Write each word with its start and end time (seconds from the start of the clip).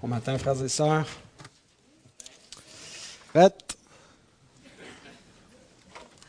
Bon 0.00 0.06
matin, 0.06 0.38
frères 0.38 0.62
et 0.62 0.68
sœurs. 0.68 1.08
Faites. 3.32 3.76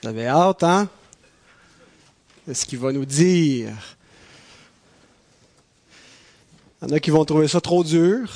Vous 0.01 0.09
avez 0.09 0.25
hâte, 0.25 0.63
hein? 0.63 0.89
Qu'est-ce 2.45 2.65
qu'il 2.65 2.79
va 2.79 2.91
nous 2.91 3.05
dire? 3.05 3.71
Il 6.81 6.89
y 6.89 6.91
en 6.91 6.95
a 6.95 6.99
qui 6.99 7.11
vont 7.11 7.23
trouver 7.25 7.47
ça 7.47 7.61
trop 7.61 7.83
dur. 7.83 8.27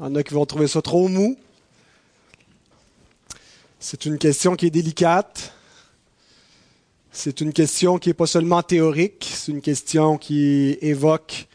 Il 0.00 0.02
y 0.02 0.04
en 0.06 0.14
a 0.16 0.24
qui 0.24 0.34
vont 0.34 0.46
trouver 0.46 0.66
ça 0.66 0.82
trop 0.82 1.06
mou. 1.06 1.38
C'est 3.78 4.04
une 4.04 4.18
question 4.18 4.56
qui 4.56 4.66
est 4.66 4.70
délicate. 4.70 5.52
C'est 7.12 7.40
une 7.40 7.52
question 7.52 8.00
qui 8.00 8.08
n'est 8.08 8.14
pas 8.14 8.26
seulement 8.26 8.64
théorique, 8.64 9.30
c'est 9.32 9.52
une 9.52 9.62
question 9.62 10.18
qui 10.18 10.76
évoque 10.80 11.46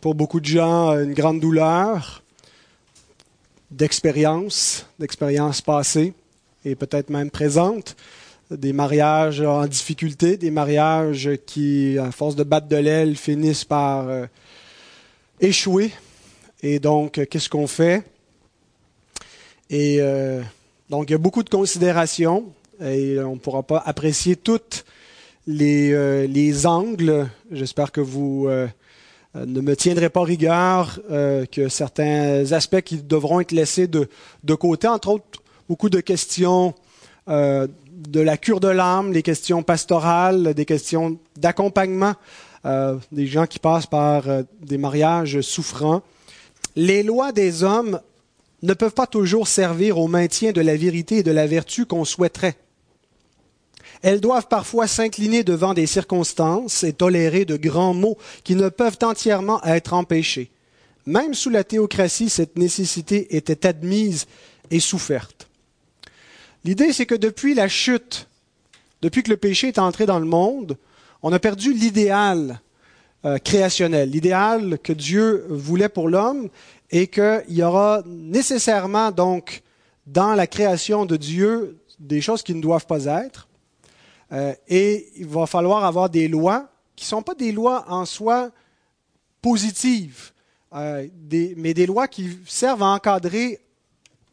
pour 0.00 0.16
beaucoup 0.16 0.40
de 0.40 0.46
gens 0.46 0.90
une 0.98 1.14
grande 1.14 1.38
douleur, 1.40 2.24
d'expérience, 3.70 4.86
d'expérience 4.98 5.60
passée 5.60 6.12
et 6.64 6.74
peut-être 6.74 7.10
même 7.10 7.30
présente, 7.30 7.96
des 8.50 8.72
mariages 8.72 9.40
en 9.40 9.66
difficulté, 9.66 10.36
des 10.36 10.50
mariages 10.50 11.30
qui, 11.46 11.98
à 11.98 12.10
force 12.10 12.34
de 12.34 12.44
battre 12.44 12.68
de 12.68 12.76
l'aile, 12.76 13.16
finissent 13.16 13.64
par 13.64 14.08
euh, 14.08 14.26
échouer. 15.40 15.92
Et 16.62 16.78
donc, 16.78 17.24
qu'est-ce 17.28 17.48
qu'on 17.48 17.66
fait? 17.66 18.04
Et 19.70 19.98
euh, 20.00 20.42
donc, 20.88 21.10
il 21.10 21.12
y 21.12 21.14
a 21.14 21.18
beaucoup 21.18 21.42
de 21.42 21.50
considérations 21.50 22.46
et 22.80 23.18
on 23.20 23.34
ne 23.34 23.38
pourra 23.38 23.62
pas 23.62 23.82
apprécier 23.84 24.36
toutes 24.36 24.84
les, 25.46 25.92
euh, 25.92 26.26
les 26.26 26.66
angles. 26.66 27.28
J'espère 27.50 27.92
que 27.92 28.00
vous 28.00 28.46
euh, 28.48 28.66
ne 29.34 29.60
me 29.60 29.76
tiendrez 29.76 30.08
pas 30.08 30.22
rigueur, 30.22 31.00
euh, 31.10 31.46
que 31.46 31.68
certains 31.68 32.52
aspects 32.52 32.80
qui 32.80 33.02
devront 33.02 33.40
être 33.40 33.52
laissés 33.52 33.86
de, 33.86 34.08
de 34.44 34.54
côté, 34.54 34.88
entre 34.88 35.08
autres 35.08 35.42
beaucoup 35.68 35.90
de 35.90 36.00
questions 36.00 36.74
de 37.26 38.20
la 38.20 38.38
cure 38.38 38.58
de 38.58 38.68
l'âme, 38.68 39.12
des 39.12 39.22
questions 39.22 39.62
pastorales, 39.62 40.54
des 40.54 40.64
questions 40.64 41.18
d'accompagnement, 41.36 42.14
des 42.64 43.26
gens 43.26 43.46
qui 43.46 43.58
passent 43.58 43.84
par 43.84 44.24
des 44.62 44.78
mariages 44.78 45.42
souffrants. 45.42 46.00
Les 46.74 47.02
lois 47.02 47.32
des 47.32 47.64
hommes 47.64 48.00
ne 48.62 48.72
peuvent 48.72 48.94
pas 48.94 49.06
toujours 49.06 49.46
servir 49.46 49.98
au 49.98 50.08
maintien 50.08 50.52
de 50.52 50.60
la 50.62 50.76
vérité 50.76 51.18
et 51.18 51.22
de 51.22 51.30
la 51.30 51.46
vertu 51.46 51.86
qu'on 51.86 52.06
souhaiterait. 52.06 52.56
Elles 54.02 54.20
doivent 54.20 54.48
parfois 54.48 54.86
s'incliner 54.86 55.44
devant 55.44 55.74
des 55.74 55.86
circonstances 55.86 56.84
et 56.84 56.92
tolérer 56.92 57.44
de 57.44 57.56
grands 57.56 57.94
maux 57.94 58.16
qui 58.44 58.54
ne 58.54 58.68
peuvent 58.68 58.98
entièrement 59.02 59.62
être 59.64 59.92
empêchés. 59.92 60.50
Même 61.06 61.34
sous 61.34 61.50
la 61.50 61.64
théocratie, 61.64 62.28
cette 62.28 62.58
nécessité 62.58 63.36
était 63.36 63.66
admise 63.66 64.26
et 64.70 64.80
soufferte. 64.80 65.48
L'idée, 66.64 66.92
c'est 66.92 67.06
que 67.06 67.14
depuis 67.14 67.54
la 67.54 67.68
chute, 67.68 68.28
depuis 69.00 69.22
que 69.22 69.30
le 69.30 69.36
péché 69.36 69.68
est 69.68 69.78
entré 69.78 70.06
dans 70.06 70.18
le 70.18 70.26
monde, 70.26 70.76
on 71.22 71.32
a 71.32 71.38
perdu 71.38 71.72
l'idéal 71.72 72.60
euh, 73.24 73.38
créationnel, 73.38 74.10
l'idéal 74.10 74.78
que 74.82 74.92
Dieu 74.92 75.46
voulait 75.48 75.88
pour 75.88 76.08
l'homme, 76.08 76.48
et 76.90 77.06
qu'il 77.08 77.44
y 77.48 77.62
aura 77.62 78.02
nécessairement 78.06 79.10
donc 79.10 79.62
dans 80.06 80.34
la 80.34 80.46
création 80.46 81.04
de 81.04 81.16
Dieu 81.16 81.78
des 81.98 82.20
choses 82.20 82.42
qui 82.42 82.54
ne 82.54 82.62
doivent 82.62 82.86
pas 82.86 83.04
être, 83.06 83.47
euh, 84.32 84.54
et 84.68 85.08
il 85.16 85.26
va 85.26 85.46
falloir 85.46 85.84
avoir 85.84 86.10
des 86.10 86.28
lois 86.28 86.68
qui 86.94 87.04
ne 87.04 87.08
sont 87.08 87.22
pas 87.22 87.34
des 87.34 87.52
lois 87.52 87.84
en 87.88 88.04
soi 88.04 88.50
positives, 89.40 90.32
euh, 90.74 91.06
mais 91.56 91.74
des 91.74 91.86
lois 91.86 92.08
qui 92.08 92.38
servent 92.46 92.82
à 92.82 92.88
encadrer 92.88 93.60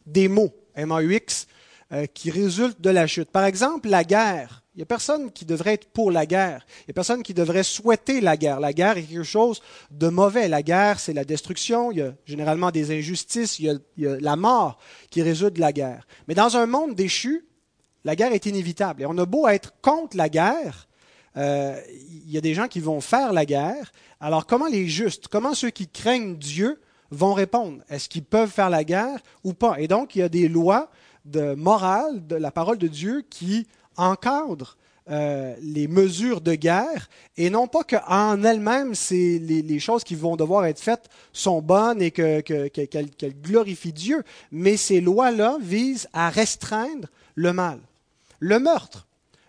des 0.04 0.28
mots, 0.28 0.52
M-A-U-X, 0.74 1.46
euh, 1.92 2.06
qui 2.06 2.30
résultent 2.30 2.80
de 2.80 2.90
la 2.90 3.06
chute. 3.06 3.30
Par 3.30 3.44
exemple, 3.44 3.88
la 3.88 4.04
guerre. 4.04 4.62
Il 4.74 4.80
n'y 4.80 4.82
a 4.82 4.86
personne 4.86 5.32
qui 5.32 5.46
devrait 5.46 5.74
être 5.74 5.88
pour 5.88 6.10
la 6.10 6.26
guerre. 6.26 6.66
Il 6.80 6.88
n'y 6.88 6.90
a 6.90 6.94
personne 6.94 7.22
qui 7.22 7.32
devrait 7.32 7.62
souhaiter 7.62 8.20
la 8.20 8.36
guerre. 8.36 8.60
La 8.60 8.74
guerre 8.74 8.98
est 8.98 9.04
quelque 9.04 9.22
chose 9.22 9.62
de 9.90 10.08
mauvais. 10.08 10.48
La 10.48 10.62
guerre, 10.62 11.00
c'est 11.00 11.14
la 11.14 11.24
destruction. 11.24 11.92
Il 11.92 11.98
y 11.98 12.02
a 12.02 12.12
généralement 12.26 12.70
des 12.70 12.90
injustices. 12.90 13.58
Il 13.58 13.64
y, 13.66 13.70
a, 13.70 13.74
il 13.96 14.04
y 14.04 14.06
a 14.06 14.20
la 14.20 14.36
mort 14.36 14.78
qui 15.08 15.22
résulte 15.22 15.54
de 15.54 15.60
la 15.60 15.72
guerre. 15.72 16.06
Mais 16.28 16.34
dans 16.34 16.58
un 16.58 16.66
monde 16.66 16.94
déchu, 16.94 17.46
la 18.04 18.16
guerre 18.16 18.32
est 18.32 18.46
inévitable. 18.46 19.02
Et 19.02 19.06
on 19.06 19.16
a 19.18 19.26
beau 19.26 19.48
être 19.48 19.74
contre 19.82 20.16
la 20.16 20.28
guerre, 20.28 20.86
euh, 21.36 21.78
il 22.24 22.30
y 22.30 22.38
a 22.38 22.40
des 22.40 22.54
gens 22.54 22.66
qui 22.66 22.80
vont 22.80 23.00
faire 23.00 23.32
la 23.32 23.44
guerre. 23.44 23.92
Alors 24.20 24.46
comment 24.46 24.66
les 24.66 24.88
justes, 24.88 25.28
comment 25.28 25.54
ceux 25.54 25.70
qui 25.70 25.88
craignent 25.88 26.36
Dieu 26.36 26.80
vont 27.10 27.34
répondre? 27.34 27.82
Est-ce 27.88 28.08
qu'ils 28.08 28.24
peuvent 28.24 28.50
faire 28.50 28.70
la 28.70 28.84
guerre 28.84 29.20
ou 29.44 29.52
pas? 29.52 29.78
Et 29.78 29.88
donc 29.88 30.16
il 30.16 30.20
y 30.20 30.22
a 30.22 30.28
des 30.28 30.48
lois 30.48 30.90
de 31.24 31.54
morale 31.54 32.26
de 32.26 32.36
la 32.36 32.50
parole 32.50 32.78
de 32.78 32.88
Dieu 32.88 33.24
qui 33.28 33.66
encadrent 33.96 34.76
euh, 35.08 35.54
les 35.62 35.86
mesures 35.86 36.40
de 36.40 36.56
guerre, 36.56 37.08
et 37.36 37.48
non 37.48 37.68
pas 37.68 37.84
qu'en 37.84 38.42
elles-mêmes, 38.42 38.92
les, 39.12 39.38
les, 39.38 39.78
choses 39.78 40.02
qui 40.02 40.16
vont 40.16 40.34
devoir 40.34 40.66
être 40.66 40.80
faites 40.80 41.08
sont 41.32 41.62
bonnes 41.62 42.02
et 42.02 42.10
qu'elles 42.10 42.42
que, 42.42 43.26
glorifient 43.40 43.92
Dieu, 43.92 44.24
mais 44.50 44.76
ces 44.76 45.00
lois-là 45.00 45.58
visent 45.60 46.08
à 46.12 46.28
restreindre 46.28 47.06
le 47.36 47.52
mal. 47.52 47.78
Le 48.40 48.58
meurtre. 48.58 49.06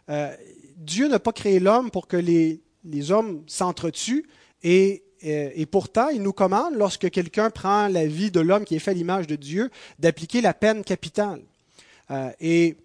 Euh, 0.10 0.32
Dieu 0.76 1.08
n'a 1.08 1.18
pas 1.18 1.32
créé 1.32 1.60
l'homme 1.60 1.90
pour 1.90 2.06
que 2.06 2.18
les, 2.18 2.62
hommes 3.10 3.42
s'entretuent 3.48 4.28
et, 4.62 5.02
euh, 5.24 5.50
et, 5.56 5.66
pourtant, 5.66 6.10
il 6.10 6.22
nous 6.22 6.34
commande, 6.34 6.76
lorsque 6.76 7.10
quelqu'un 7.10 7.50
prend 7.50 7.88
la 7.88 8.06
vie 8.06 8.30
de 8.30 8.42
l'homme 8.42 8.64
qui 8.64 8.76
est 8.76 8.80
fait 8.80 8.92
à 8.92 8.94
l'image 8.94 9.26
de 9.26 9.36
Dieu, 9.36 9.72
d'appliquer 9.98 10.42
la 10.42 10.54
peine 10.54 10.84
capitale. 10.84 11.42
Et 12.40 12.78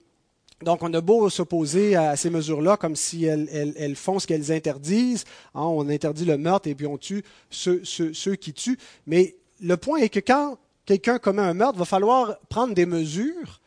donc, 0.63 0.83
on 0.83 0.93
a 0.95 1.01
beau 1.01 1.29
s'opposer 1.31 1.97
à 1.97 2.17
ces 2.17 2.31
mesures-là 2.31 2.77
comme 2.77 2.97
si 2.97 3.25
elles, 3.25 3.97
font 3.97 4.19
ce 4.19 4.27
qu'elles 4.27 4.53
interdisent. 4.53 5.25
Hein, 5.55 5.63
on 5.63 5.89
interdit 5.89 6.25
le 6.25 6.39
meurtre 6.39 6.69
et 6.69 6.75
puis 6.75 6.87
on 6.87 6.99
tue 6.99 7.25
ceux, 7.51 8.37
qui 8.37 8.53
tuent. 8.53 8.79
Mais 9.07 9.37
le 9.61 9.77
point 9.77 9.99
est 9.99 10.09
que 10.09 10.21
quand 10.21 10.59
quelqu'un 10.85 11.19
commet 11.19 11.43
un 11.43 11.55
meurtre, 11.55 11.75
il 11.77 11.81
va 11.81 11.85
falloir 11.85 12.39
prendre 12.49 12.75
des 12.75 12.87
mesures 12.87 13.61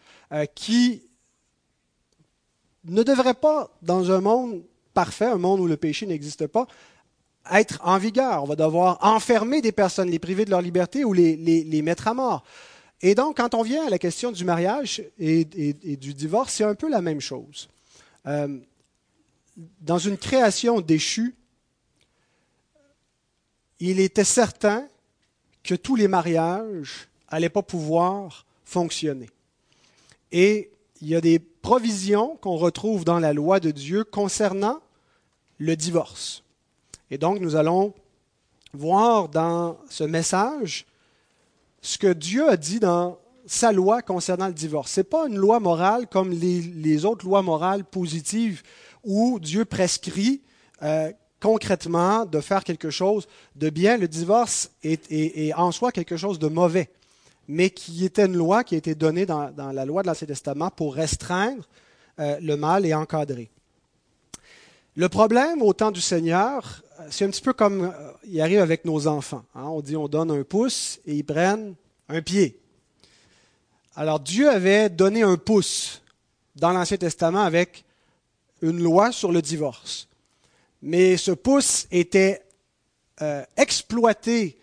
qui 0.53 1.03
ne 2.85 3.03
devrait 3.03 3.33
pas, 3.33 3.69
dans 3.81 4.11
un 4.11 4.21
monde 4.21 4.63
parfait, 4.93 5.25
un 5.25 5.37
monde 5.37 5.59
où 5.59 5.67
le 5.67 5.77
péché 5.77 6.05
n'existe 6.05 6.47
pas, 6.47 6.67
être 7.51 7.79
en 7.83 7.97
vigueur. 7.97 8.43
On 8.43 8.47
va 8.47 8.55
devoir 8.55 8.97
enfermer 9.01 9.61
des 9.61 9.71
personnes, 9.71 10.09
les 10.09 10.19
priver 10.19 10.45
de 10.45 10.49
leur 10.49 10.61
liberté 10.61 11.03
ou 11.03 11.13
les, 11.13 11.81
mettre 11.83 12.07
à 12.07 12.13
mort. 12.13 12.43
Et 13.07 13.13
donc, 13.13 13.37
quand 13.37 13.53
on 13.53 13.61
vient 13.61 13.85
à 13.85 13.91
la 13.91 13.99
question 13.99 14.31
du 14.31 14.43
mariage 14.45 15.03
et, 15.19 15.45
du 15.45 16.15
divorce, 16.15 16.53
c'est 16.53 16.63
un 16.63 16.73
peu 16.73 16.89
la 16.89 17.01
même 17.01 17.21
chose. 17.21 17.69
Euh, 18.25 18.57
dans 19.81 19.99
une 19.99 20.17
création 20.17 20.81
déchue, 20.81 21.35
il 23.79 23.99
était 23.99 24.23
certain 24.23 24.87
que 25.63 25.75
tous 25.75 25.95
les 25.95 26.07
mariages 26.07 27.07
n'allaient 27.31 27.49
pas 27.49 27.61
pouvoir 27.61 28.43
fonctionner. 28.63 29.29
Et 30.31 30.71
il 30.99 31.07
y 31.07 31.15
a 31.15 31.21
des 31.21 31.37
provisions 31.37 32.37
qu'on 32.37 32.55
retrouve 32.55 33.05
dans 33.05 33.19
la 33.19 33.33
loi 33.33 33.59
de 33.59 33.69
Dieu 33.69 34.03
concernant 34.03 34.81
le 35.59 35.75
divorce. 35.75 36.41
Et 37.11 37.19
donc, 37.19 37.39
nous 37.39 37.55
allons 37.55 37.93
voir 38.73 39.29
dans 39.29 39.77
ce 39.91 40.03
message 40.03 40.87
ce 41.85 41.97
que 41.97 42.11
Dieu 42.11 42.49
a 42.49 42.57
dit 42.57 42.79
dans 42.79 43.17
sa 43.45 43.71
loi 43.71 44.01
concernant 44.01 44.47
le 44.47 44.53
divorce. 44.53 44.91
Ce 44.91 44.99
n'est 44.99 45.05
pas 45.05 45.27
une 45.27 45.37
loi 45.37 45.59
morale 45.59 46.07
comme 46.07 46.31
les, 46.31 47.05
autres 47.05 47.25
lois 47.25 47.41
morales 47.41 47.83
positives 47.83 48.63
où 49.03 49.39
Dieu 49.39 49.65
prescrit 49.65 50.41
euh, 50.81 51.11
concrètement 51.39 52.25
de 52.25 52.39
faire 52.39 52.63
quelque 52.63 52.89
chose 52.89 53.27
de 53.55 53.69
bien. 53.69 53.97
Le 53.97 54.07
divorce 54.07 54.71
est 54.83 55.53
en 55.53 55.71
soi 55.71 55.91
quelque 55.91 56.17
chose 56.17 56.39
de 56.39 56.47
mauvais 56.47 56.89
mais 57.47 57.69
qui 57.69 58.05
était 58.05 58.25
une 58.25 58.35
loi 58.35 58.63
qui 58.63 58.75
a 58.75 58.77
été 58.77 58.95
donnée 58.95 59.25
dans, 59.25 59.51
la 59.55 59.85
loi 59.85 60.01
de 60.01 60.07
l'Ancien 60.07 60.27
Testament 60.27 60.69
pour 60.69 60.95
restreindre 60.95 61.67
euh, 62.19 62.39
le 62.41 62.55
mal 62.55 62.85
et 62.85 62.93
encadrer. 62.93 63.51
Le 64.95 65.09
problème 65.09 65.61
au 65.61 65.73
temps 65.73 65.91
du 65.91 66.01
Seigneur, 66.01 66.81
euh, 66.99 67.07
c'est 67.09 67.25
un 67.25 67.29
petit 67.29 67.41
peu 67.41 67.53
comme 67.53 67.85
euh, 67.85 68.11
il 68.25 68.39
arrive 68.39 68.59
avec 68.59 68.85
nos 68.85 69.07
enfants. 69.07 69.43
Hein. 69.55 69.63
On 69.63 69.81
dit 69.81 69.95
on 69.95 70.07
donne 70.07 70.31
un 70.31 70.43
pouce 70.43 70.99
et 71.05 71.15
ils 71.15 71.23
prennent 71.23 71.75
un 72.07 72.21
pied. 72.21 72.59
Alors 73.95 74.19
Dieu 74.19 74.49
avait 74.49 74.89
donné 74.89 75.21
un 75.21 75.37
pouce 75.37 76.01
dans 76.55 76.71
l'Ancien 76.71 76.97
Testament 76.97 77.43
avec 77.43 77.83
une 78.61 78.81
loi 78.81 79.11
sur 79.11 79.31
le 79.31 79.41
divorce. 79.41 80.07
Mais 80.81 81.17
ce 81.17 81.31
pouce 81.31 81.87
était 81.91 82.41
exploité 83.57 84.57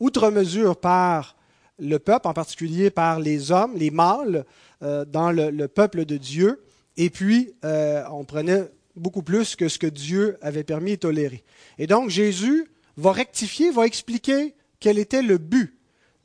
outre 0.00 0.30
mesure 0.30 0.76
par 0.76 1.36
le 1.78 1.98
peuple, 1.98 2.28
en 2.28 2.34
particulier 2.34 2.90
par 2.90 3.20
les 3.20 3.52
hommes, 3.52 3.74
les 3.76 3.90
mâles, 3.90 4.44
euh, 4.82 5.04
dans 5.04 5.32
le, 5.32 5.66
peuple 5.68 6.04
de 6.04 6.16
Dieu. 6.16 6.62
Et 6.96 7.10
puis, 7.10 7.54
euh, 7.64 8.02
on 8.10 8.24
prenait 8.24 8.68
beaucoup 8.96 9.22
plus 9.22 9.56
que 9.56 9.68
ce 9.68 9.78
que 9.78 9.86
Dieu 9.86 10.36
avait 10.42 10.64
permis 10.64 10.92
et 10.92 10.98
toléré. 10.98 11.44
Et 11.78 11.86
donc, 11.86 12.10
Jésus 12.10 12.66
va 12.96 13.12
rectifier, 13.12 13.70
va 13.70 13.86
expliquer 13.86 14.54
quel 14.78 14.98
était 14.98 15.22
le 15.22 15.38
but 15.38 15.76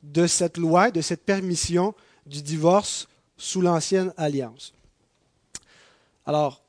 de 0.02 0.26
cette 0.26 0.58
loi, 0.58 0.90
de 0.90 1.00
cette 1.00 1.24
permission 1.24 1.94
du 2.26 2.42
divorce 2.42 3.08
sous 3.36 3.60
l'ancienne 3.60 4.12
alliance. 4.16 4.72
Alors, 6.24 6.62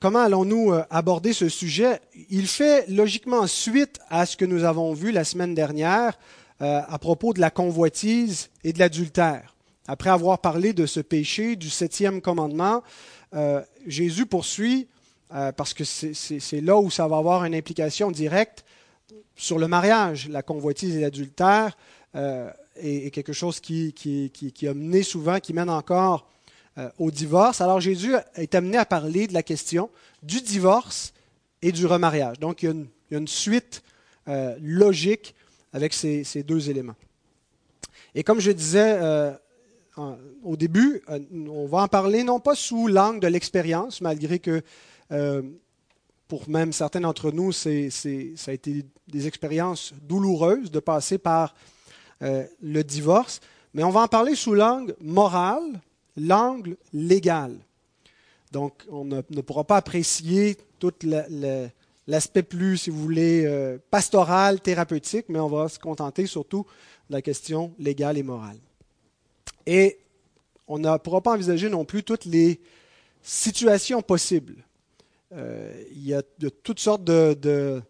comment 0.00 0.20
allons-nous 0.20 0.72
euh, 0.72 0.84
aborder 0.90 1.32
ce 1.32 1.48
sujet? 1.48 2.00
Il 2.30 2.46
fait 2.46 2.88
logiquement 2.88 3.46
suite 3.46 4.00
à 4.08 4.26
ce 4.26 4.36
que 4.36 4.44
nous 4.44 4.64
avons 4.64 4.92
vu 4.92 5.12
la 5.12 5.24
semaine 5.24 5.54
dernière 5.54 6.18
euh, 6.60 6.80
à 6.86 6.98
propos 6.98 7.32
de 7.32 7.40
la 7.40 7.50
convoitise 7.50 8.50
et 8.64 8.72
de 8.72 8.78
l'adultère. 8.78 9.54
Après 9.86 10.10
avoir 10.10 10.40
parlé 10.40 10.72
de 10.72 10.86
ce 10.86 11.00
péché 11.00 11.56
du 11.56 11.70
septième 11.70 12.20
commandement, 12.20 12.82
euh, 13.34 13.62
Jésus 13.86 14.26
poursuit, 14.26 14.88
parce 15.28 15.74
que 15.74 15.84
c'est 15.84 16.60
là 16.60 16.78
où 16.78 16.90
ça 16.90 17.06
va 17.06 17.18
avoir 17.18 17.44
une 17.44 17.54
implication 17.54 18.10
directe 18.10 18.64
sur 19.36 19.58
le 19.58 19.68
mariage, 19.68 20.28
la 20.28 20.42
convoitise 20.42 20.96
et 20.96 21.00
l'adultère 21.00 21.76
est, 22.14 23.10
quelque 23.12 23.32
chose 23.32 23.60
qui, 23.60 23.94
a 24.62 24.74
mené 24.74 25.02
souvent, 25.02 25.38
qui 25.40 25.52
mène 25.52 25.70
encore 25.70 26.28
euh, 26.78 26.88
au 26.98 27.10
divorce. 27.10 27.60
Alors 27.60 27.80
Jésus 27.80 28.14
est 28.36 28.54
amené 28.54 28.76
à 28.76 28.84
parler 28.84 29.26
de 29.26 29.34
la 29.34 29.42
question 29.42 29.90
du 30.22 30.40
divorce 30.40 31.12
et 31.60 31.72
du 31.72 31.86
remariage. 31.86 32.38
Donc 32.38 32.62
il 32.62 32.66
y 33.10 33.14
a 33.14 33.18
une, 33.18 33.28
suite 33.28 33.82
euh, 34.28 34.56
logique 34.60 35.34
avec 35.72 35.92
ces, 35.92 36.24
ces, 36.24 36.42
deux 36.42 36.70
éléments. 36.70 36.94
Et 38.14 38.22
comme 38.22 38.40
je 38.40 38.52
disais 38.52 38.96
euh, 39.00 39.32
au 40.44 40.56
début, 40.56 41.02
on 41.08 41.66
va 41.66 41.82
en 41.82 41.88
parler 41.88 42.22
non 42.22 42.38
pas 42.38 42.54
sous 42.54 42.86
l'angle 42.86 43.18
de 43.18 43.26
l'expérience, 43.26 44.00
malgré 44.00 44.38
que 44.38 44.62
pour 45.08 46.48
même 46.48 46.72
certains 46.72 47.00
d'entre 47.00 47.30
nous, 47.30 47.52
ça 47.52 47.70
a 47.70 48.52
été 48.52 48.84
des 49.06 49.26
expériences 49.26 49.92
douloureuses 50.02 50.70
de 50.70 50.80
passer 50.80 51.18
par 51.18 51.54
le 52.20 52.82
divorce, 52.82 53.40
mais 53.74 53.82
on 53.82 53.90
va 53.90 54.00
en 54.00 54.08
parler 54.08 54.34
sous 54.34 54.54
l'angle 54.54 54.94
moral 55.00 55.80
l'angle 56.18 56.76
légal. 56.92 57.56
Donc, 58.52 58.84
on 58.90 59.04
ne, 59.04 59.20
pourra 59.20 59.64
pas 59.64 59.76
apprécier 59.76 60.56
tout 60.78 60.92
l'aspect 62.06 62.42
plus, 62.42 62.78
si 62.78 62.90
vous 62.90 63.00
voulez, 63.00 63.44
euh, 63.46 63.78
pastoral, 63.90 64.60
thérapeutique, 64.60 65.26
mais 65.28 65.38
on 65.38 65.48
va 65.48 65.68
se 65.68 65.78
contenter 65.78 66.26
surtout 66.26 66.66
de 67.08 67.14
la 67.14 67.22
question 67.22 67.74
légale 67.78 68.18
et 68.18 68.22
morale. 68.22 68.58
Et 69.66 69.98
on 70.66 70.78
ne 70.78 70.96
pourra 70.98 71.20
pas 71.20 71.32
envisager 71.32 71.68
non 71.68 71.84
plus 71.84 72.02
toutes 72.02 72.24
les 72.24 72.60
situations 73.22 74.02
possibles. 74.02 74.64
Euh, 75.34 75.72
il 75.92 76.06
y 76.06 76.14
a 76.14 76.22
de, 76.38 76.48
toutes 76.48 76.80
sortes 76.80 77.04
de, 77.04 77.82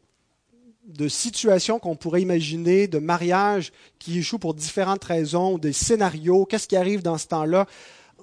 situations 1.09 1.79
qu'on 1.79 1.97
pourrait 1.97 2.23
imaginer, 2.23 2.89
de 2.89 2.99
mariages 2.99 3.73
qui 3.99 4.19
échouent 4.19 4.39
pour 4.39 4.55
différentes 4.55 5.05
raisons, 5.05 5.59
des 5.59 5.73
scénarios, 5.73 6.47
qu'est-ce 6.47 6.67
qui 6.67 6.77
arrive 6.77 7.03
dans 7.03 7.19
ce 7.19 7.29
temps-là? 7.29 7.67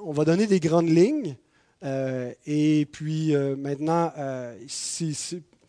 On 0.04 0.12
va 0.12 0.26
donner 0.26 0.48
des 0.48 0.60
grandes 0.60 0.90
lignes. 0.90 1.38
Euh, 1.84 2.34
et 2.46 2.88
puis 2.92 3.36
euh, 3.36 3.56
maintenant, 3.56 4.12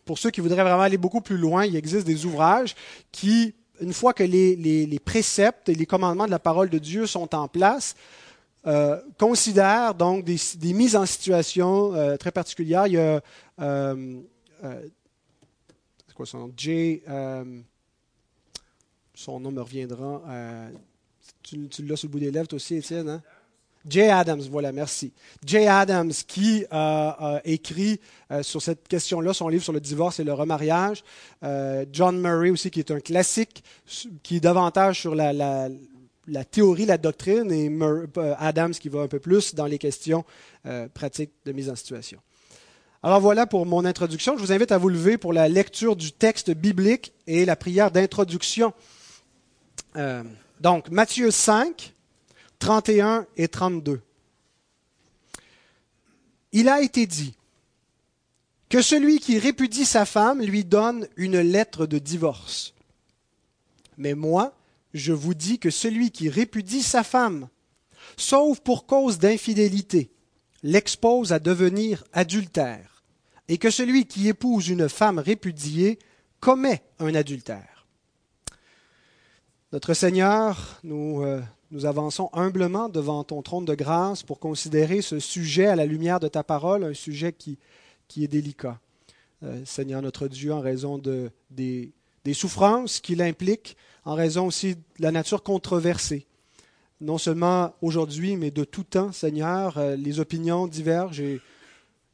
pour 0.05 0.19
ceux 0.19 0.31
qui 0.31 0.41
voudraient 0.41 0.63
vraiment 0.63 0.83
aller 0.83 0.99
beaucoup 0.99 1.21
plus 1.21 1.37
loin, 1.37 1.67
il 1.67 1.77
existe 1.77 2.07
des 2.07 2.25
ouvrages 2.27 2.75
qui, 3.13 3.55
une 3.81 3.93
fois 3.93 4.13
que 4.15 4.25
les, 4.25 5.01
préceptes 5.05 5.69
et 5.69 5.75
les 5.75 5.87
commandements 5.87 6.27
de 6.27 6.31
la 6.31 6.39
parole 6.39 6.71
de 6.71 6.79
Dieu 6.79 7.07
sont 7.07 7.35
en 7.35 7.49
place, 7.49 7.95
considèrent 9.19 9.95
donc 9.95 10.25
des, 10.25 10.39
mises 10.73 10.97
en 10.97 11.07
situation 11.07 11.93
très 12.19 12.33
particulières. 12.33 12.87
Il 12.87 12.95
y 12.95 12.99
a 12.99 13.23
c'est 16.07 16.15
quoi 16.15 16.27
son 16.27 16.39
nom? 16.39 16.53
Jay, 16.57 17.03
son 19.15 19.41
nom 19.41 19.51
me 19.51 19.61
reviendra. 19.61 20.23
tu, 21.43 21.69
tu 21.69 21.85
l'as 21.85 21.97
sur 21.97 22.09
le 22.09 22.13
bout 22.13 22.21
des 22.21 22.31
lèvres 22.31 22.53
aussi, 22.53 22.77
Étienne, 22.77 23.09
hein? 23.09 23.23
Jay 23.89 24.11
Adams, 24.11 24.43
voilà, 24.51 24.73
merci. 24.73 25.12
Jay 25.45 25.69
Adams 25.69 26.12
qui 26.27 26.65
a 26.71 27.41
écrit 27.45 28.01
euh, 28.33 28.43
sur 28.43 28.61
cette 28.61 28.89
question-là 28.89 29.33
son 29.33 29.49
livre 29.49 29.62
sur 29.62 29.73
le 29.73 29.81
divorce 29.81 30.19
et 30.19 30.25
le 30.25 30.33
remariage. 30.33 31.05
Euh, 31.45 31.85
John 31.93 32.21
Murray 32.21 32.51
aussi, 32.51 32.71
qui 32.71 32.81
est 32.81 32.91
un 32.91 33.01
classique, 33.01 33.62
qui 34.23 34.37
est 34.37 34.41
davantage 34.41 35.01
sur 35.01 35.15
la, 35.15 35.69
théorie, 36.44 36.87
la 36.87 36.99
doctrine, 36.99 37.50
et 37.52 37.69
euh, 37.69 38.34
Adams 38.38 38.73
qui 38.73 38.88
va 38.88 39.00
un 39.00 39.08
peu 39.08 39.19
plus 39.19 39.55
dans 39.55 39.67
les 39.67 39.78
questions 39.78 40.25
pratiques 40.94 41.31
de 41.44 41.52
mise 41.52 41.70
en 41.70 41.76
situation. 41.76 42.19
Alors 43.02 43.20
voilà 43.20 43.46
pour 43.46 43.67
mon 43.67 43.84
introduction. 43.84 44.37
Je 44.37 44.43
vous 44.43 44.52
invite 44.52 44.73
à 44.73 44.78
vous 44.78 44.88
lever 44.88 45.17
pour 45.17 45.32
la 45.32 45.49
lecture 45.49 45.94
du 45.94 46.11
texte 46.11 46.50
biblique 46.50 47.12
et 47.28 47.44
la 47.44 47.55
prière 47.55 47.93
d'introduction. 47.93 48.73
donc, 50.61 50.90
Matthieu 50.90 51.31
5, 51.31 51.94
31 52.58 53.26
et 53.37 53.46
32. 53.46 54.00
Il 56.52 56.69
a 56.69 56.81
été 56.81 57.06
dit 57.06 57.34
que 58.69 58.82
celui 58.82 59.20
qui 59.20 59.38
répudie 59.38 59.84
sa 59.84 60.05
femme 60.05 60.43
lui 60.43 60.64
donne 60.64 61.06
une 61.17 61.38
lettre 61.38 61.87
de 61.87 61.99
divorce. 61.99 62.75
Mais 63.99 64.14
moi, 64.14 64.52
je 64.97 65.13
vous 65.13 65.35
dis 65.35 65.59
que 65.59 65.71
celui 65.71 66.11
qui 66.11 66.29
répudie 66.29 66.83
sa 66.83 67.03
femme, 67.03 67.49
sauf 68.17 68.61
pour 68.61 68.87
cause 68.87 69.19
d'infidélité, 69.19 70.11
l'expose 70.63 71.33
à 71.33 71.39
devenir 71.39 72.05
adultère, 72.13 73.05
et 73.49 73.59
que 73.59 73.71
celui 73.71 74.07
qui 74.07 74.29
épouse 74.29 74.69
une 74.69 74.89
femme 74.89 75.19
répudiée 75.19 75.99
commet 76.41 76.83
un 76.99 77.15
adultère. 77.15 77.87
Notre 79.73 79.95
Seigneur 79.95 80.81
nous 80.85 81.23
euh, 81.23 81.41
nous 81.71 81.85
avançons 81.85 82.31
humblement 82.33 82.89
devant 82.89 83.25
ton 83.25 83.43
trône 83.43 83.65
de 83.65 83.75
grâce 83.75 84.23
pour 84.23 84.39
considérer 84.39 85.03
ce 85.03 85.19
sujet 85.19 85.67
à 85.67 85.77
la 85.77 85.85
lumière 85.85 86.21
de 86.21 86.29
ta 86.29 86.45
parole, 86.45 86.85
un 86.85 86.95
sujet 86.95 87.33
qui, 87.33 87.59
est 88.17 88.29
délicat. 88.29 88.79
Euh, 89.43 89.65
Seigneur 89.65 90.01
notre 90.01 90.29
Dieu, 90.29 90.53
en 90.53 90.61
raison 90.61 90.97
de, 90.97 91.31
des, 91.51 91.93
des 92.25 92.35
souffrances 92.35 93.01
qu'il 93.01 93.21
implique, 93.21 93.77
en 94.06 94.14
raison 94.14 94.47
aussi 94.47 94.76
de 94.76 94.81
la 95.00 95.12
nature 95.12 95.43
controversée. 95.43 96.26
Non 97.03 97.19
seulement 97.19 97.75
aujourd'hui, 97.82 98.37
mais 98.37 98.50
de 98.50 98.64
tout 98.64 98.85
temps, 98.85 99.12
Seigneur, 99.12 99.76
euh, 99.76 99.97
les 99.97 100.19
opinions 100.19 100.67
divergent 100.67 101.20
et 101.20 101.43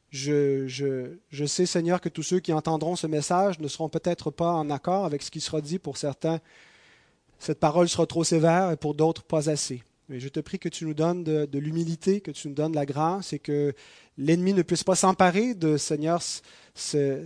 je, 0.09 0.67
je, 0.67 1.15
je, 1.29 1.45
sais, 1.45 1.65
Seigneur, 1.65 2.01
que 2.01 2.09
tous 2.09 2.21
ceux 2.21 2.39
qui 2.41 2.51
entendront 2.51 2.97
ce 2.97 3.07
message 3.07 3.59
ne 3.59 3.67
seront 3.67 3.89
peut-être 3.89 4.29
pas 4.29 4.51
en 4.51 4.69
accord 4.69 5.05
avec 5.05 5.23
ce 5.23 5.31
qui 5.31 5.39
sera 5.39 5.61
dit 5.61 5.79
pour 5.79 5.95
certains 5.95 6.41
cette 7.43 7.59
parole 7.59 7.89
sera 7.89 8.05
trop 8.05 8.23
sévère 8.23 8.71
et 8.71 8.77
pour 8.77 8.93
d'autres 8.93 9.23
pas 9.23 9.49
assez. 9.49 9.83
Mais 10.07 10.19
je 10.19 10.29
te 10.29 10.39
prie 10.39 10.59
que 10.59 10.69
tu 10.69 10.85
nous 10.85 10.93
donnes 10.93 11.23
de, 11.23 11.59
l'humilité, 11.59 12.21
que 12.21 12.31
tu 12.31 12.47
nous 12.47 12.53
donnes 12.53 12.73
la 12.73 12.85
grâce 12.85 13.33
et 13.33 13.39
que 13.39 13.73
l'ennemi 14.17 14.53
ne 14.53 14.61
puisse 14.61 14.83
pas 14.83 14.95
s'emparer 14.95 15.53
de, 15.53 15.75
Seigneur, 15.75 16.21
ce, 16.73 17.25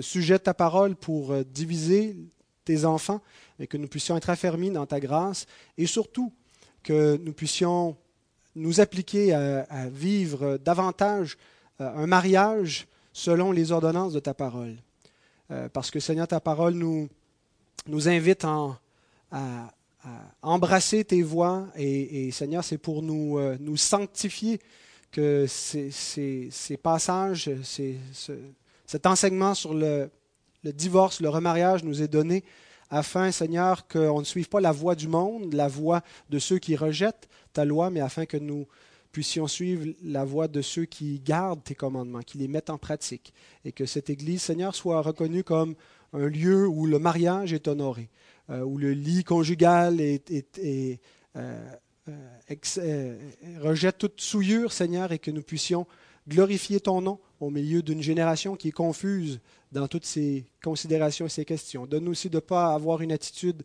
sujet 0.00 0.34
de 0.34 0.42
ta 0.42 0.54
parole 0.54 0.94
pour 0.94 1.32
euh, 1.32 1.42
diviser 1.42 2.16
tes 2.68 2.84
enfants, 2.84 3.22
et 3.58 3.66
que 3.66 3.78
nous 3.78 3.88
puissions 3.88 4.14
être 4.18 4.28
affermis 4.28 4.70
dans 4.70 4.84
ta 4.84 5.00
grâce 5.00 5.46
et 5.78 5.86
surtout 5.86 6.30
que 6.82 7.16
nous 7.16 7.32
puissions 7.32 7.96
nous 8.54 8.80
appliquer 8.80 9.32
à, 9.32 9.88
vivre 9.88 10.58
davantage 10.58 11.38
euh, 11.80 12.02
un 12.02 12.06
mariage 12.06 12.86
selon 13.12 13.52
les 13.52 13.72
ordonnances 13.72 14.12
de 14.12 14.20
ta 14.20 14.34
parole. 14.34 14.76
Euh, 15.50 15.68
parce 15.70 15.90
que 15.90 15.98
Seigneur, 15.98 16.28
ta 16.28 16.40
parole 16.40 16.74
nous, 16.74 17.08
nous 17.86 18.08
invite 18.08 18.44
à, 18.44 18.78
embrasser 20.42 21.04
tes 21.04 21.22
voies. 21.22 21.68
Et, 21.76 22.30
Seigneur, 22.32 22.64
c'est 22.64 22.78
pour 22.78 23.02
nous, 23.02 23.38
euh, 23.38 23.56
nous 23.60 23.76
sanctifier 23.76 24.60
que 25.10 25.46
ces, 25.46 25.90
ces, 25.90 26.76
passages, 26.76 27.50
cet 28.86 29.06
enseignement 29.06 29.54
sur 29.54 29.72
le, 29.72 30.10
le, 30.62 30.72
divorce, 30.72 31.20
le 31.20 31.28
remariage 31.28 31.84
nous 31.84 32.02
est 32.02 32.08
donné 32.08 32.44
afin, 32.90 33.30
Seigneur, 33.30 33.86
qu'on 33.86 34.20
ne 34.20 34.24
suive 34.24 34.48
pas 34.48 34.60
la 34.60 34.72
voie 34.72 34.94
du 34.94 35.08
monde, 35.08 35.52
la 35.52 35.68
voie 35.68 36.02
de 36.30 36.38
ceux 36.38 36.58
qui 36.58 36.74
rejettent 36.74 37.28
ta 37.52 37.64
loi, 37.64 37.90
mais 37.90 38.00
afin 38.00 38.24
que 38.26 38.36
nous 38.36 38.66
puissions 39.12 39.46
suivre 39.46 39.86
la 40.02 40.24
voie 40.24 40.48
de 40.48 40.62
ceux 40.62 40.84
qui 40.84 41.20
gardent 41.20 41.62
tes 41.62 41.74
commandements, 41.74 42.20
qui 42.20 42.38
les 42.38 42.48
mettent 42.48 42.70
en 42.70 42.78
pratique, 42.78 43.32
et 43.64 43.72
que 43.72 43.86
cette 43.86 44.10
Église, 44.10 44.42
Seigneur, 44.42 44.74
soit 44.74 45.00
reconnue 45.02 45.44
comme 45.44 45.74
un 46.12 46.26
lieu 46.26 46.66
où 46.66 46.86
le 46.86 46.98
mariage 46.98 47.52
est 47.52 47.68
honoré, 47.68 48.08
euh, 48.50 48.62
où 48.62 48.78
le 48.78 48.92
lit 48.92 49.24
conjugal 49.24 49.98
euh, 50.00 50.96
euh, 51.36 53.18
rejette 53.60 53.98
toute 53.98 54.20
souillure, 54.20 54.72
Seigneur, 54.72 55.12
et 55.12 55.18
que 55.18 55.30
nous 55.30 55.42
puissions 55.42 55.86
glorifier 56.26 56.80
ton 56.80 57.00
nom 57.00 57.18
au 57.40 57.50
milieu 57.50 57.82
d'une 57.82 58.02
génération 58.02 58.56
qui 58.56 58.68
est 58.68 58.72
confuse 58.72 59.40
dans 59.72 59.88
toutes 59.88 60.06
ces 60.06 60.44
considérations 60.62 61.26
et 61.26 61.30
ces 61.30 61.44
questions. 61.44 61.86
Donne-nous 61.86 62.12
aussi 62.12 62.30
de 62.30 62.36
ne 62.36 62.40
pas 62.40 62.74
avoir 62.74 63.00
une 63.02 63.12
attitude 63.12 63.62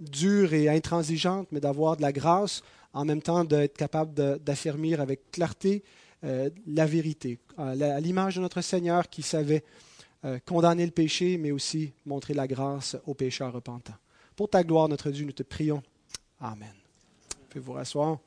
dure 0.00 0.54
et 0.54 0.68
intransigeante, 0.68 1.48
mais 1.50 1.60
d'avoir 1.60 1.96
de 1.96 2.02
la 2.02 2.12
grâce, 2.12 2.62
en 2.94 3.04
même 3.04 3.20
temps 3.20 3.44
d'être 3.44 3.76
capable 3.76 4.14
d'affirmer 4.38 4.94
avec 4.94 5.30
clarté 5.32 5.82
la 6.22 6.86
vérité, 6.86 7.38
à 7.58 8.00
l'image 8.00 8.36
de 8.36 8.40
notre 8.40 8.60
Seigneur 8.60 9.10
qui 9.10 9.22
savait 9.22 9.64
euh, 10.24 10.40
condamner 10.44 10.84
le 10.84 10.90
péché, 10.90 11.38
mais 11.38 11.52
aussi 11.52 11.92
montrer 12.04 12.34
la 12.34 12.48
grâce 12.48 12.96
aux 13.06 13.14
pécheurs 13.14 13.52
repentants. 13.52 13.94
Pour 14.34 14.50
ta 14.50 14.64
gloire, 14.64 14.88
notre 14.88 15.12
Dieu, 15.12 15.24
nous 15.24 15.32
te 15.32 15.44
prions 15.44 15.80
Amen. 16.40 16.74
Vous 17.30 17.46
pouvez 17.48 17.64
vous 17.64 17.72
rasseoir. 17.72 18.18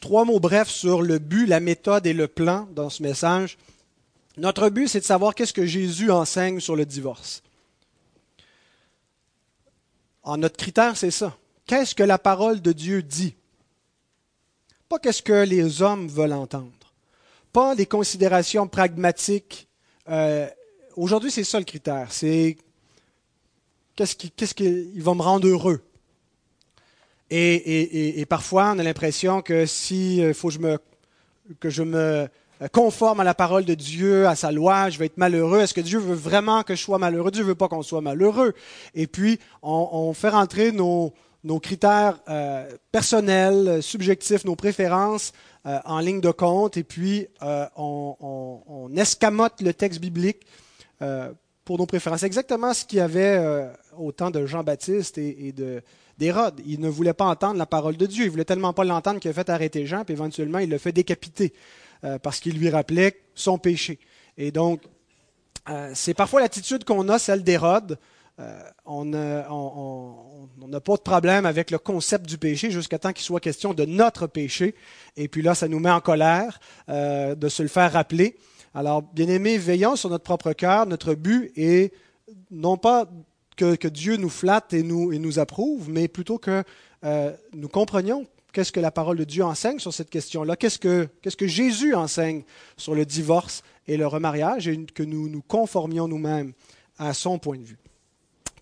Trois 0.00 0.24
mots 0.24 0.40
brefs 0.40 0.68
sur 0.68 1.02
le 1.02 1.18
but, 1.18 1.46
la 1.46 1.60
méthode 1.60 2.06
et 2.06 2.12
le 2.12 2.28
plan 2.28 2.68
dans 2.72 2.90
ce 2.90 3.02
message. 3.02 3.58
Notre 4.36 4.68
but, 4.68 4.88
c'est 4.88 5.00
de 5.00 5.04
savoir 5.04 5.34
qu'est-ce 5.34 5.52
que 5.52 5.66
Jésus 5.66 6.10
enseigne 6.10 6.60
sur 6.60 6.76
le 6.76 6.86
divorce. 6.86 7.42
En 10.22 10.36
notre 10.36 10.56
critère, 10.56 10.96
c'est 10.96 11.10
ça. 11.10 11.36
Qu'est-ce 11.66 11.94
que 11.94 12.02
la 12.02 12.18
parole 12.18 12.60
de 12.60 12.72
Dieu 12.72 13.02
dit? 13.02 13.34
Pas 14.88 14.98
qu'est-ce 14.98 15.22
que 15.22 15.44
les 15.44 15.82
hommes 15.82 16.08
veulent 16.08 16.32
entendre. 16.32 16.72
Pas 17.52 17.74
les 17.74 17.86
considérations 17.86 18.68
pragmatiques. 18.68 19.68
Euh, 20.08 20.48
aujourd'hui, 20.96 21.30
c'est 21.30 21.44
ça 21.44 21.58
le 21.58 21.64
critère. 21.64 22.12
C'est 22.12 22.56
qu'est-ce 23.96 24.14
qui, 24.14 24.30
qu'est-ce 24.30 24.54
qui 24.54 25.00
va 25.00 25.14
me 25.14 25.22
rendre 25.22 25.46
heureux. 25.48 25.82
Et, 27.30 28.24
parfois, 28.28 28.72
on 28.74 28.78
a 28.78 28.82
l'impression 28.82 29.42
que 29.42 29.66
si 29.66 30.22
euh, 30.22 30.32
faut 30.32 30.48
que 30.48 31.70
je 31.70 31.82
me, 31.82 32.28
me 32.60 32.68
conforme 32.72 33.20
à 33.20 33.24
la 33.24 33.34
parole 33.34 33.64
de 33.64 33.74
Dieu, 33.74 34.26
à 34.26 34.34
sa 34.34 34.50
loi, 34.50 34.88
je 34.88 34.98
vais 34.98 35.06
être 35.06 35.18
malheureux. 35.18 35.60
Est-ce 35.60 35.74
que 35.74 35.80
Dieu 35.80 35.98
veut 35.98 36.14
vraiment 36.14 36.62
que 36.62 36.74
je 36.74 36.82
sois 36.82 36.98
malheureux? 36.98 37.30
Dieu 37.30 37.44
veut 37.44 37.54
pas 37.54 37.68
qu'on 37.68 37.82
soit 37.82 38.00
malheureux. 38.00 38.54
Et 38.94 39.06
puis, 39.06 39.38
on, 39.62 40.12
fait 40.14 40.30
rentrer 40.30 40.72
nos, 40.72 41.12
critères 41.60 42.18
euh, 42.28 42.66
personnels, 42.92 43.82
subjectifs, 43.82 44.44
nos 44.44 44.56
préférences 44.56 45.32
euh, 45.66 45.78
en 45.84 46.00
ligne 46.00 46.20
de 46.20 46.30
compte, 46.30 46.78
et 46.78 46.84
puis 46.84 47.28
on, 47.76 48.90
escamote 48.96 49.60
le 49.60 49.74
texte 49.74 50.00
biblique 50.00 50.46
pour 51.64 51.78
nos 51.78 51.86
préférences. 51.86 52.22
Exactement 52.22 52.72
ce 52.72 52.86
qu'il 52.86 52.98
y 52.98 53.02
avait 53.02 53.68
au 53.96 54.10
temps 54.12 54.30
de 54.30 54.46
Jean-Baptiste 54.46 55.18
et 55.18 55.52
de 55.52 55.82
d'Hérode. 56.18 56.60
Il 56.66 56.80
ne 56.80 56.88
voulait 56.88 57.14
pas 57.14 57.26
entendre 57.26 57.56
la 57.56 57.66
parole 57.66 57.96
de 57.96 58.06
Dieu. 58.06 58.24
Il 58.24 58.30
voulait 58.30 58.44
tellement 58.44 58.72
pas 58.72 58.84
l'entendre 58.84 59.20
qu'il 59.20 59.30
a 59.30 59.34
fait 59.34 59.48
arrêter 59.48 59.86
Jean, 59.86 60.04
puis 60.04 60.14
éventuellement 60.14 60.58
il 60.58 60.68
le 60.68 60.78
fait 60.78 60.92
décapiter 60.92 61.52
euh, 62.04 62.18
parce 62.18 62.40
qu'il 62.40 62.58
lui 62.58 62.70
rappelait 62.70 63.20
son 63.34 63.58
péché. 63.58 63.98
Et 64.36 64.50
donc, 64.50 64.82
euh, 65.68 65.90
c'est 65.94 66.14
parfois 66.14 66.40
l'attitude 66.40 66.84
qu'on 66.84 67.08
a, 67.08 67.18
celle 67.18 67.42
d'Hérode. 67.42 67.98
Euh, 68.40 68.60
on 68.86 69.04
n'a 69.04 70.80
pas 70.80 70.96
de 70.96 71.00
problème 71.00 71.44
avec 71.44 71.70
le 71.70 71.78
concept 71.78 72.26
du 72.26 72.38
péché 72.38 72.70
jusqu'à 72.70 72.98
temps 72.98 73.12
qu'il 73.12 73.24
soit 73.24 73.40
question 73.40 73.74
de 73.74 73.84
notre 73.84 74.26
péché. 74.26 74.74
Et 75.16 75.28
puis 75.28 75.42
là, 75.42 75.54
ça 75.54 75.66
nous 75.66 75.80
met 75.80 75.90
en 75.90 76.00
colère 76.00 76.60
de 76.88 77.48
se 77.48 77.62
le 77.62 77.68
faire 77.68 77.92
rappeler. 77.92 78.36
Alors, 78.74 79.02
bien 79.02 79.26
aimés, 79.26 79.58
veillons 79.58 79.96
sur 79.96 80.08
notre 80.08 80.22
propre 80.22 80.52
cœur. 80.52 80.86
Notre 80.86 81.14
but 81.14 81.50
est 81.56 81.92
non 82.50 82.76
pas 82.76 83.08
que, 83.58 83.88
Dieu 83.88 84.16
nous 84.16 84.28
flatte 84.28 84.72
et 84.72 84.82
nous, 84.82 85.38
approuve, 85.38 85.90
mais 85.90 86.08
plutôt 86.08 86.38
que 86.38 86.62
euh, 87.04 87.32
nous 87.52 87.68
comprenions 87.68 88.26
qu'est-ce 88.52 88.72
que 88.72 88.80
la 88.80 88.90
parole 88.90 89.18
de 89.18 89.24
Dieu 89.24 89.44
enseigne 89.44 89.78
sur 89.78 89.92
cette 89.92 90.10
question-là, 90.10 90.56
qu'est-ce 90.56 90.78
que, 90.78 91.08
qu'est-ce 91.20 91.36
que 91.36 91.46
Jésus 91.46 91.94
enseigne 91.94 92.44
sur 92.76 92.94
le 92.94 93.04
divorce 93.04 93.62
et 93.86 93.96
le 93.96 94.06
remariage, 94.06 94.68
et 94.68 94.86
que 94.86 95.02
nous 95.02 95.28
nous 95.28 95.42
conformions 95.42 96.08
nous-mêmes 96.08 96.52
à 96.98 97.14
son 97.14 97.38
point 97.38 97.58
de 97.58 97.64
vue. 97.64 97.78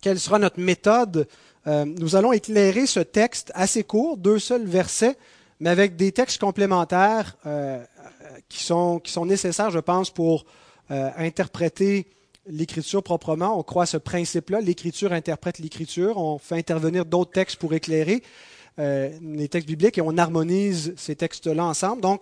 Quelle 0.01 0.19
sera 0.19 0.39
notre 0.39 0.59
méthode? 0.59 1.27
Euh, 1.67 1.85
Nous 1.85 2.15
allons 2.15 2.31
éclairer 2.31 2.85
ce 2.85 2.99
texte 2.99 3.51
assez 3.55 3.83
court, 3.83 4.17
deux 4.17 4.39
seuls 4.39 4.65
versets, 4.65 5.17
mais 5.59 5.69
avec 5.69 5.95
des 5.95 6.11
textes 6.11 6.39
complémentaires 6.39 7.35
euh, 7.45 7.83
qui 8.47 8.63
sont 8.63 9.01
nécessaires, 9.25 9.71
je 9.71 9.79
pense, 9.79 10.09
pour 10.09 10.45
interpréter 10.89 12.07
l'écriture 12.49 13.03
proprement. 13.03 13.59
On 13.59 13.63
croit 13.63 13.83
à 13.83 13.87
ce 13.87 13.97
principe-là. 13.97 14.61
L'écriture 14.61 15.13
interprète 15.13 15.59
l'écriture. 15.59 16.17
On 16.17 16.37
fait 16.37 16.55
intervenir 16.55 17.05
d'autres 17.05 17.31
textes 17.31 17.57
pour 17.57 17.73
éclairer 17.73 18.23
euh, 18.79 19.09
les 19.21 19.47
textes 19.47 19.67
bibliques 19.67 19.97
et 19.97 20.01
on 20.01 20.17
harmonise 20.17 20.93
ces 20.97 21.15
textes-là 21.15 21.65
ensemble. 21.65 22.01
Donc, 22.01 22.21